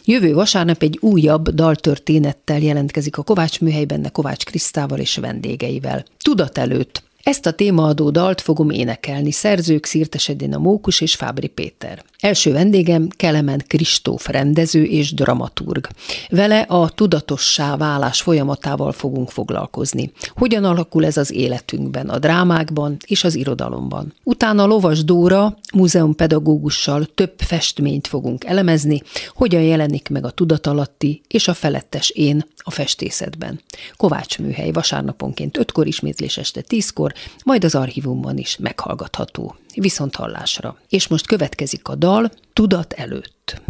Jövő 0.04 0.34
vasárnap 0.34 0.82
egy 0.82 0.98
újabb 1.00 1.48
daltörténettel 1.48 2.58
jelentkezik 2.58 3.18
a 3.18 3.22
Kovács 3.22 3.60
műhelyben, 3.60 4.08
Kovács 4.12 4.44
Krisztával 4.44 4.98
és 4.98 5.16
vendégeivel. 5.16 6.04
Tudat 6.22 6.58
előtt 6.58 7.02
ezt 7.24 7.46
a 7.46 7.52
témaadó 7.52 8.10
dalt 8.10 8.40
fogom 8.40 8.70
énekelni, 8.70 9.30
szerzők 9.30 9.84
Szirtes 9.84 10.28
Edina 10.28 10.58
Mókus 10.58 11.00
és 11.00 11.14
Fábri 11.14 11.46
Péter. 11.46 12.04
Első 12.20 12.52
vendégem 12.52 13.08
Kelemen 13.08 13.64
Kristóf 13.66 14.28
rendező 14.28 14.84
és 14.84 15.14
dramaturg. 15.14 15.88
Vele 16.28 16.60
a 16.60 16.88
tudatossá 16.88 17.76
válás 17.76 18.20
folyamatával 18.20 18.92
fogunk 18.92 19.30
foglalkozni. 19.30 20.12
Hogyan 20.28 20.64
alakul 20.64 21.04
ez 21.04 21.16
az 21.16 21.32
életünkben, 21.32 22.08
a 22.08 22.18
drámákban 22.18 22.96
és 23.06 23.24
az 23.24 23.34
irodalomban. 23.34 24.12
Utána 24.24 24.66
Lovas 24.66 25.04
Dóra 25.04 25.58
múzeumpedagógussal 25.74 27.06
több 27.14 27.34
festményt 27.36 28.06
fogunk 28.06 28.44
elemezni, 28.44 29.02
hogyan 29.34 29.62
jelenik 29.62 30.08
meg 30.08 30.24
a 30.24 30.30
tudatalatti 30.30 31.22
és 31.28 31.48
a 31.48 31.54
felettes 31.54 32.10
én 32.10 32.44
a 32.66 32.70
festészetben. 32.70 33.60
Kovács 33.96 34.38
műhely 34.38 34.70
vasárnaponként 34.70 35.58
ötkor 35.58 35.86
ismétlés 35.86 36.36
este 36.36 36.60
tízkor, 36.60 37.12
majd 37.44 37.64
az 37.64 37.74
archívumban 37.74 38.38
is 38.38 38.56
meghallgatható. 38.56 39.56
Viszont 39.74 40.16
hallásra. 40.16 40.76
És 40.88 41.08
most 41.08 41.26
következik 41.26 41.88
a 41.88 41.94
dal 41.94 42.30
Tudat 42.52 42.92
előtt. 42.92 43.62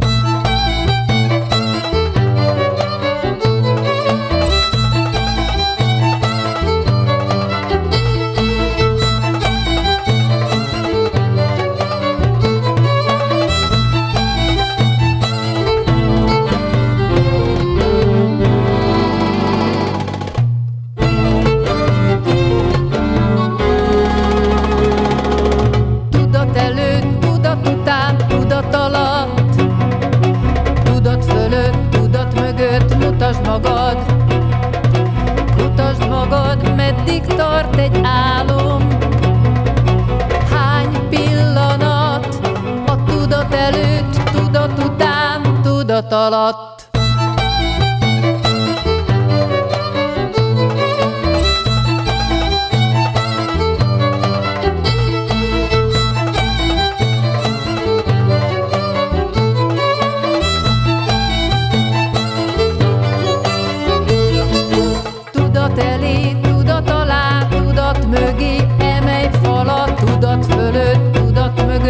Alatt 44.45 44.79
után, 44.85 46.64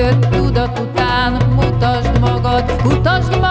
jött 0.04 0.30
tudat 0.30 0.78
után, 0.78 1.32
mutasd 1.54 2.20
magad, 2.20 2.64
mutasd 2.84 3.30
magad. 3.30 3.43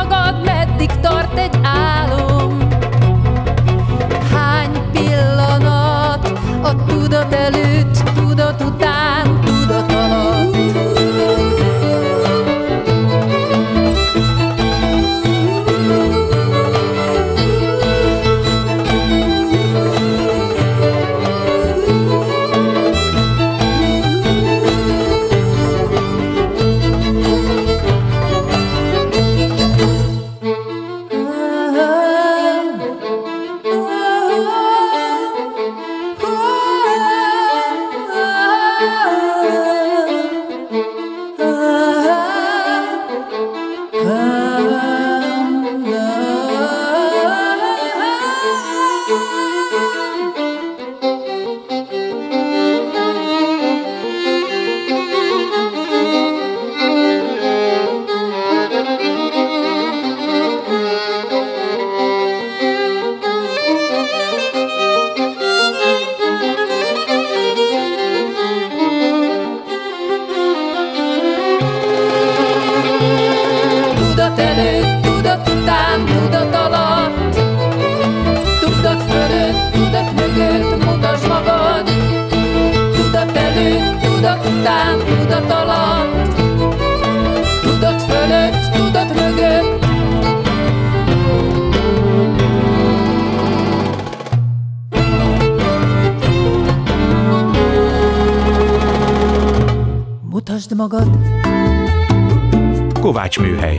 Kovács 103.33 103.51
Műhely. 103.51 103.77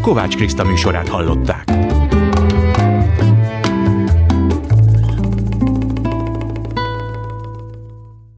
Kovács 0.00 0.36
Kriszta 0.36 0.64
műsorát 0.64 1.08
hallották. 1.08 1.55